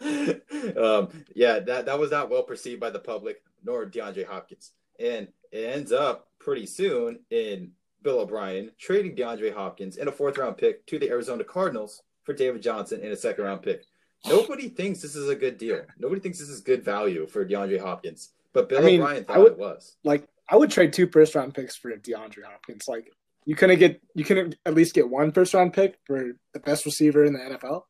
um, 0.76 1.08
yeah, 1.34 1.58
that 1.60 1.86
that 1.86 1.98
was 1.98 2.10
not 2.10 2.30
well 2.30 2.42
perceived 2.42 2.80
by 2.80 2.90
the 2.90 2.98
public 2.98 3.42
nor 3.64 3.84
DeAndre 3.86 4.26
Hopkins, 4.26 4.72
and 4.98 5.28
it 5.52 5.74
ends 5.74 5.92
up 5.92 6.28
pretty 6.38 6.66
soon 6.66 7.20
in 7.30 7.72
Bill 8.02 8.20
O'Brien 8.20 8.70
trading 8.78 9.16
DeAndre 9.16 9.52
Hopkins 9.54 9.96
and 9.96 10.08
a 10.08 10.12
fourth 10.12 10.38
round 10.38 10.56
pick 10.58 10.86
to 10.86 10.98
the 10.98 11.08
Arizona 11.10 11.44
Cardinals 11.44 12.02
for 12.24 12.32
David 12.34 12.62
Johnson 12.62 13.00
and 13.02 13.12
a 13.12 13.16
second 13.16 13.44
round 13.44 13.62
pick. 13.62 13.84
Nobody 14.26 14.68
thinks 14.68 15.00
this 15.02 15.14
is 15.16 15.28
a 15.28 15.34
good 15.36 15.58
deal. 15.58 15.82
Nobody 15.98 16.20
thinks 16.20 16.38
this 16.38 16.48
is 16.48 16.60
good 16.60 16.84
value 16.84 17.26
for 17.26 17.44
DeAndre 17.46 17.80
Hopkins, 17.80 18.32
but 18.52 18.68
Bill 18.68 18.78
I 18.80 18.82
mean, 18.82 19.00
O'Brien 19.00 19.24
thought 19.24 19.38
would- 19.38 19.52
it 19.52 19.58
was. 19.58 19.96
Like, 20.04 20.26
I 20.48 20.56
would 20.56 20.70
trade 20.70 20.92
two 20.92 21.08
first 21.08 21.34
round 21.34 21.54
picks 21.54 21.76
for 21.76 21.90
DeAndre 21.92 22.44
Hopkins. 22.44 22.84
Like, 22.88 23.12
you 23.44 23.54
couldn't 23.54 23.78
get, 23.78 24.00
you 24.14 24.24
couldn't 24.24 24.56
at 24.64 24.74
least 24.74 24.94
get 24.94 25.08
one 25.08 25.32
first 25.32 25.54
round 25.54 25.72
pick 25.72 25.98
for 26.04 26.32
the 26.52 26.60
best 26.60 26.84
receiver 26.84 27.24
in 27.24 27.32
the 27.32 27.38
NFL. 27.38 27.82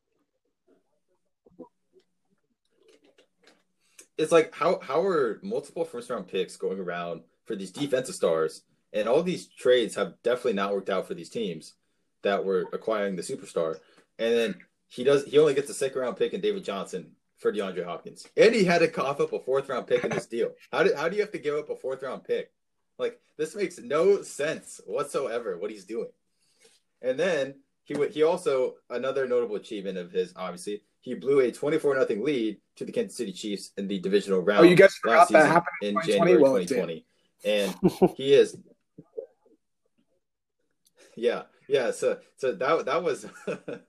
it's 4.17 4.31
like 4.31 4.53
how 4.55 4.79
how 4.81 5.01
are 5.05 5.39
multiple 5.43 5.85
first 5.85 6.09
round 6.09 6.27
picks 6.27 6.55
going 6.57 6.79
around 6.79 7.21
for 7.45 7.55
these 7.55 7.69
defensive 7.71 8.15
stars, 8.15 8.63
and 8.93 9.07
all 9.07 9.23
these 9.23 9.47
trades 9.47 9.95
have 9.95 10.15
definitely 10.23 10.53
not 10.53 10.73
worked 10.73 10.89
out 10.89 11.07
for 11.07 11.13
these 11.13 11.29
teams 11.29 11.73
that 12.23 12.43
were 12.43 12.65
acquiring 12.73 13.15
the 13.15 13.21
superstar, 13.21 13.77
and 14.19 14.33
then 14.33 14.55
he 14.87 15.03
does 15.03 15.25
he 15.25 15.37
only 15.37 15.53
gets 15.53 15.69
a 15.69 15.73
second 15.73 16.01
round 16.01 16.17
pick 16.17 16.33
in 16.33 16.41
David 16.41 16.63
Johnson 16.63 17.11
for 17.37 17.51
DeAndre 17.51 17.85
Hopkins, 17.85 18.27
and 18.35 18.53
he 18.53 18.63
had 18.63 18.79
to 18.79 18.87
cough 18.87 19.19
up 19.19 19.33
a 19.33 19.39
fourth 19.39 19.69
round 19.69 19.87
pick 19.87 20.03
in 20.03 20.11
this 20.11 20.25
deal. 20.25 20.51
How 20.71 20.83
do 20.83 20.93
how 20.95 21.09
do 21.09 21.15
you 21.15 21.21
have 21.21 21.31
to 21.31 21.39
give 21.39 21.55
up 21.55 21.69
a 21.69 21.75
fourth 21.75 22.03
round 22.03 22.23
pick? 22.23 22.51
Like 22.97 23.19
this 23.37 23.55
makes 23.55 23.77
no 23.77 24.21
sense 24.23 24.81
whatsoever 24.85 25.57
what 25.57 25.71
he's 25.71 25.85
doing. 25.85 26.09
And 27.01 27.19
then 27.19 27.55
he 27.83 27.93
would 27.95 28.11
he 28.11 28.23
also 28.23 28.75
another 28.89 29.27
notable 29.27 29.55
achievement 29.55 29.97
of 29.97 30.11
his 30.11 30.33
obviously 30.35 30.81
he 31.01 31.13
blew 31.13 31.39
a 31.39 31.51
24 31.51 31.95
nothing 31.95 32.23
lead 32.23 32.57
to 32.75 32.85
the 32.85 32.91
Kansas 32.91 33.17
City 33.17 33.31
Chiefs 33.31 33.71
in 33.77 33.87
the 33.87 33.99
divisional 33.99 34.41
round. 34.41 34.65
Oh, 34.65 34.69
you 34.69 34.75
guys 34.75 34.95
forgot 34.95 35.29
that 35.29 35.47
happened 35.47 35.75
in 35.81 35.93
2020? 35.93 36.11
January 36.11 36.41
Well, 36.41 36.57
2020. 36.59 37.05
And 37.45 38.15
he 38.17 38.33
is 38.33 38.57
yeah, 41.17 41.43
yeah, 41.67 41.91
so 41.91 42.19
so 42.37 42.53
that 42.53 42.85
that 42.85 43.03
was 43.03 43.23
that 43.47 43.81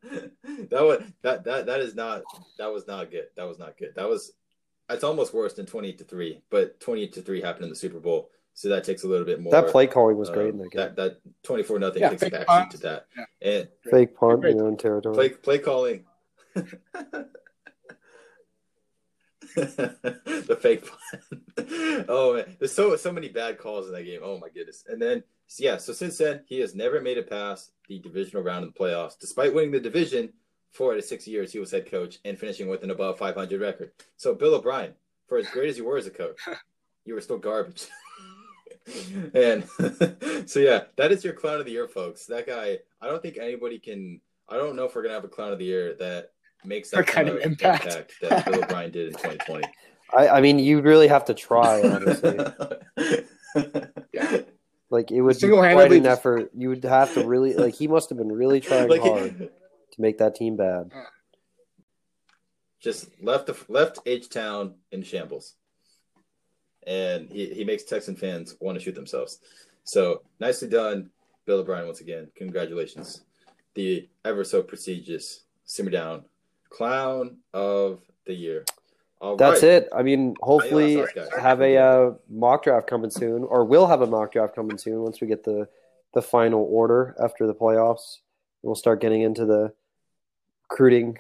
was 0.70 1.03
that 1.22 1.45
that 1.45 1.66
that 1.66 1.81
is 1.81 1.95
not 1.95 2.22
that 2.59 2.72
was 2.72 2.87
not 2.89 3.11
good. 3.11 3.26
That 3.37 3.47
was 3.47 3.59
not 3.59 3.76
good. 3.76 3.93
That 3.95 4.09
was 4.09 4.33
it's 4.91 5.05
almost 5.05 5.33
worse 5.35 5.53
than 5.55 5.66
twenty 5.66 5.89
eight 5.91 5.99
to 5.99 6.05
three, 6.05 6.43
but 6.51 6.81
twenty 6.81 7.03
eight 7.03 7.12
to 7.12 7.22
three 7.22 7.41
happened 7.41 7.64
in 7.64 7.70
the 7.70 7.76
Super 7.76 8.01
Bowl, 8.01 8.31
so 8.55 8.68
that 8.70 8.85
takes 8.85 9.05
a 9.05 9.07
little 9.07 9.26
bit 9.26 9.41
more. 9.41 9.53
That 9.53 9.68
play 9.68 9.87
calling 9.87 10.16
was 10.16 10.29
um, 10.31 10.35
great 10.35 10.49
in 10.49 10.59
that 10.59 10.70
game. 10.72 10.81
that 10.81 10.97
that 10.97 11.20
twenty 11.43 11.62
four 11.62 11.79
nothing 11.79 12.03
Yeah, 12.03 12.09
takes 12.11 12.22
a 12.22 12.31
fake 12.31 12.41
backseat 12.41 12.47
punt. 12.47 12.70
to 12.72 12.79
that, 12.79 13.07
Yeah. 13.16 13.24
and 13.53 13.68
Fake 13.91 14.16
punt 14.16 14.41
Great. 14.41 14.53
in 14.53 14.57
your 14.59 14.66
own 14.66 14.76
territory. 14.76 15.14
play 15.14 15.29
play 15.29 15.59
calling. 15.59 16.05
the 19.55 20.59
fake 20.61 20.85
punt. 20.87 21.41
oh 22.09 22.35
man, 22.35 22.57
there's 22.59 22.75
so 22.75 22.97
so 22.97 23.13
many 23.13 23.29
bad 23.29 23.59
calls 23.59 23.87
in 23.87 23.93
that 23.93 24.05
game. 24.05 24.21
Oh 24.23 24.39
my 24.39 24.49
goodness. 24.49 24.85
And 24.89 25.01
then 25.01 25.23
yeah, 25.59 25.79
so 25.79 25.93
since 25.93 26.19
then 26.19 26.43
he 26.47 26.61
has 26.61 26.75
never 26.75 27.01
made 27.01 27.19
it 27.19 27.31
past 27.31 27.73
the 27.89 27.99
divisional 27.99 28.43
round 28.43 28.65
in 28.65 28.73
the 28.73 28.79
playoffs, 28.79 29.19
despite 29.19 29.55
winning 29.55 29.71
the 29.71 29.81
division 29.81 30.33
four 30.71 30.93
out 30.93 30.99
of 30.99 31.05
six 31.05 31.27
years 31.27 31.53
he 31.53 31.59
was 31.59 31.71
head 31.71 31.91
coach 31.91 32.19
and 32.25 32.39
finishing 32.39 32.69
with 32.69 32.83
an 32.83 32.91
above 32.91 33.19
500 33.19 33.61
record. 33.61 33.91
So 34.17 34.35
Bill 34.35 34.55
O'Brien, 34.55 34.95
for 35.27 35.39
as 35.39 35.49
great 35.49 35.71
as 35.71 35.79
you 35.79 35.85
were 35.85 35.97
as 35.97 36.07
a 36.07 36.11
coach, 36.11 36.39
you 37.05 37.15
were 37.15 37.21
still 37.21 37.39
garbage. 37.39 37.87
and 39.35 39.65
so 40.47 40.61
yeah, 40.61 40.85
that 40.97 41.13
is 41.13 41.25
your 41.25 41.35
clown 41.35 41.61
of 41.61 41.67
the 41.67 41.73
year, 41.73 41.89
folks. 41.89 42.27
That 42.27 42.47
guy, 42.47 42.79
I 43.01 43.07
don't 43.07 43.23
think 43.23 43.39
anybody 43.39 43.79
can. 43.79 44.21
I 44.49 44.57
don't 44.57 44.77
know 44.77 44.85
if 44.85 44.95
we're 44.95 45.03
gonna 45.03 45.15
have 45.15 45.25
a 45.25 45.29
clown 45.29 45.53
of 45.53 45.59
the 45.59 45.67
year 45.67 45.95
that 45.97 46.33
makes 46.65 46.91
that 46.91 46.99
That 46.99 47.07
kind 47.07 47.29
of 47.29 47.39
impact. 47.39 48.13
that 48.23 48.45
Bill 48.45 48.63
O'Brien 48.65 48.91
did 48.91 49.09
in 49.09 49.13
2020. 49.15 49.65
I, 50.17 50.29
I 50.29 50.41
mean, 50.41 50.59
you 50.59 50.81
really 50.81 51.07
have 51.09 51.25
to 51.27 51.35
try, 51.35 51.83
honestly. 51.83 52.39
Yeah. 54.13 54.41
like 54.91 55.11
it 55.11 55.21
would 55.23 55.35
be 55.35 55.41
Single-handedly 55.41 55.89
quite 55.89 55.97
an 55.99 56.03
just- 56.05 56.19
effort. 56.21 56.51
You 56.57 56.69
would 56.71 56.85
have 56.85 57.13
to 57.15 57.27
really 57.27 57.55
like. 57.55 57.75
He 57.75 57.89
must 57.89 58.09
have 58.11 58.19
been 58.19 58.31
really 58.33 58.61
trying 58.61 58.89
Like, 58.89 59.01
hard 59.01 59.39
to 59.39 60.01
make 60.01 60.19
that 60.19 60.35
team 60.35 60.57
bad. 60.57 60.91
Uh. 60.95 61.03
just 62.81 63.09
left 63.23 63.47
the 63.47 63.57
left 63.69 63.99
H 64.07 64.29
Town 64.29 64.75
in 64.93 65.03
shambles, 65.03 65.55
and 66.87 67.31
he 67.31 67.47
he 67.53 67.65
makes 67.65 67.83
Texan 67.85 68.17
fans 68.17 68.57
want 68.61 68.79
to 68.79 68.85
shoot 68.85 68.95
themselves. 68.95 69.41
So 69.85 70.23
nicely 70.41 70.69
done, 70.69 71.11
Bill 71.47 71.59
O'Brien. 71.61 71.87
Once 71.87 72.01
again, 72.01 72.29
congratulations, 72.37 73.23
the 73.75 74.09
ever 74.25 74.45
so 74.45 74.63
prestigious 74.63 75.45
Simmer 75.65 75.91
Down 75.91 76.25
Clown 76.71 77.39
of 77.53 78.01
the 78.27 78.35
Year. 78.35 78.64
All 79.21 79.37
That's 79.37 79.62
right. 79.62 79.73
it. 79.73 79.89
I 79.95 80.03
mean, 80.03 80.35
hopefully 80.41 81.03
have 81.41 81.61
a 81.61 81.77
uh, 81.77 82.11
mock 82.29 82.62
draft 82.62 82.87
coming 82.87 83.11
soon, 83.11 83.43
or 83.43 83.64
we'll 83.64 83.89
have 83.89 84.01
a 84.01 84.07
mock 84.07 84.33
draft 84.33 84.55
coming 84.55 84.79
soon 84.79 85.01
once 85.03 85.21
we 85.21 85.27
get 85.27 85.45
the 85.45 85.69
the 86.14 86.23
final 86.23 86.66
order 86.71 87.16
after 87.23 87.47
the 87.47 87.55
playoffs. 87.55 88.19
We'll 88.62 88.77
start 88.77 89.01
getting 89.01 89.23
into 89.23 89.45
the 89.45 89.73
recruiting 90.71 91.19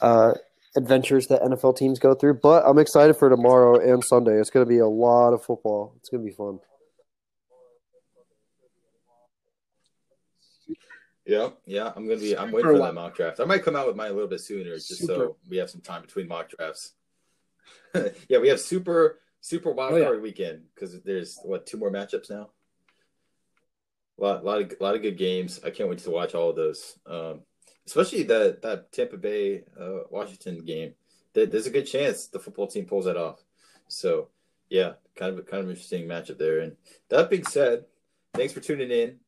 uh, 0.00 0.34
adventures 0.76 1.26
that 1.28 1.42
NFL 1.42 1.76
teams 1.76 1.98
go 1.98 2.14
through. 2.14 2.34
But 2.34 2.64
I'm 2.66 2.78
excited 2.78 3.16
for 3.16 3.28
tomorrow 3.28 3.78
and 3.80 4.02
Sunday. 4.04 4.38
It's 4.38 4.50
going 4.50 4.64
to 4.64 4.68
be 4.68 4.78
a 4.78 4.86
lot 4.86 5.32
of 5.32 5.44
football. 5.44 5.94
It's 5.98 6.08
going 6.08 6.24
to 6.24 6.30
be 6.30 6.34
fun. 6.34 6.60
Yeah, 11.24 11.50
yeah. 11.66 11.92
I'm 11.94 12.06
gonna 12.06 12.18
be. 12.20 12.36
I'm 12.36 12.50
waiting 12.50 12.70
for 12.70 12.72
wild. 12.74 12.84
that 12.86 12.94
mock 12.94 13.14
draft. 13.16 13.40
I 13.40 13.44
might 13.44 13.62
come 13.64 13.76
out 13.76 13.86
with 13.86 13.96
mine 13.96 14.10
a 14.10 14.14
little 14.14 14.28
bit 14.28 14.40
sooner, 14.40 14.74
just 14.74 15.06
so 15.06 15.36
we 15.48 15.56
have 15.58 15.70
some 15.70 15.80
time 15.80 16.02
between 16.02 16.26
mock 16.28 16.50
drafts. 16.50 16.92
yeah, 18.28 18.38
we 18.38 18.48
have 18.48 18.60
super 18.60 19.20
super 19.40 19.70
wild 19.72 19.92
Oh, 19.94 19.96
yeah. 19.96 20.04
card 20.04 20.22
weekend 20.22 20.62
because 20.74 21.00
there's 21.02 21.38
what 21.44 21.66
two 21.66 21.76
more 21.76 21.90
matchups 21.92 22.30
now. 22.30 22.50
A 24.18 24.22
lot, 24.22 24.44
lot 24.44 24.60
of 24.62 24.72
lot 24.80 24.94
of 24.96 25.02
good 25.02 25.16
games. 25.16 25.60
I 25.64 25.70
can't 25.70 25.88
wait 25.88 25.98
to 26.00 26.10
watch 26.10 26.34
all 26.34 26.50
of 26.50 26.56
those. 26.56 26.98
Um, 27.06 27.40
especially 27.86 28.24
that 28.24 28.62
that 28.62 28.90
Tampa 28.92 29.16
Bay 29.16 29.62
uh, 29.80 30.00
Washington 30.10 30.58
game. 30.64 30.94
There's 31.34 31.66
a 31.66 31.70
good 31.70 31.86
chance 31.86 32.26
the 32.26 32.38
football 32.38 32.66
team 32.66 32.84
pulls 32.84 33.06
that 33.06 33.16
off. 33.16 33.42
So 33.88 34.28
yeah, 34.68 34.94
kind 35.16 35.38
of 35.38 35.46
kind 35.46 35.62
of 35.62 35.70
interesting 35.70 36.06
matchup 36.06 36.38
there. 36.38 36.60
And 36.60 36.76
that 37.08 37.30
being 37.30 37.44
said, 37.44 37.84
thanks 38.34 38.52
for 38.52 38.60
tuning 38.60 38.90
in. 38.90 39.18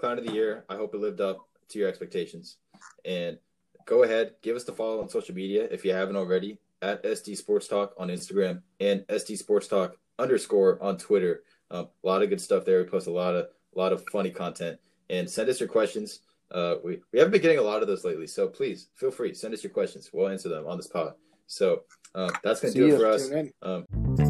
Clown 0.00 0.18
of 0.18 0.24
the 0.24 0.32
year. 0.32 0.64
I 0.68 0.76
hope 0.76 0.94
it 0.94 1.00
lived 1.00 1.20
up 1.20 1.46
to 1.68 1.78
your 1.78 1.88
expectations. 1.88 2.56
And 3.04 3.38
go 3.84 4.02
ahead, 4.02 4.32
give 4.42 4.56
us 4.56 4.64
the 4.64 4.72
follow 4.72 5.00
on 5.00 5.08
social 5.08 5.34
media 5.34 5.68
if 5.70 5.84
you 5.84 5.92
haven't 5.92 6.16
already 6.16 6.58
at 6.82 7.02
SD 7.04 7.36
Sports 7.36 7.68
Talk 7.68 7.94
on 7.98 8.08
Instagram 8.08 8.62
and 8.80 9.02
SD 9.08 9.36
Sports 9.36 9.68
Talk 9.68 9.96
underscore 10.18 10.82
on 10.82 10.96
Twitter. 10.96 11.42
Um, 11.70 11.88
a 12.02 12.06
lot 12.06 12.22
of 12.22 12.30
good 12.30 12.40
stuff 12.40 12.64
there. 12.64 12.82
We 12.82 12.88
post 12.88 13.06
a 13.06 13.12
lot 13.12 13.34
of 13.34 13.46
a 13.74 13.78
lot 13.78 13.92
of 13.92 14.02
funny 14.10 14.30
content. 14.30 14.78
And 15.10 15.28
send 15.28 15.48
us 15.48 15.60
your 15.60 15.68
questions. 15.68 16.20
Uh, 16.50 16.76
we 16.82 17.00
we 17.12 17.18
haven't 17.18 17.32
been 17.32 17.42
getting 17.42 17.58
a 17.58 17.62
lot 17.62 17.82
of 17.82 17.88
those 17.88 18.04
lately, 18.04 18.26
so 18.26 18.48
please 18.48 18.88
feel 18.94 19.10
free 19.10 19.34
send 19.34 19.54
us 19.54 19.62
your 19.62 19.72
questions. 19.72 20.10
We'll 20.12 20.28
answer 20.28 20.48
them 20.48 20.66
on 20.66 20.76
this 20.76 20.88
pod. 20.88 21.14
So 21.46 21.82
uh, 22.14 22.30
that's 22.42 22.60
gonna 22.60 22.72
See 22.72 22.80
do 22.80 22.94
it 22.94 22.98
for 22.98 23.06
us. 23.06 23.30
Um, 23.62 24.29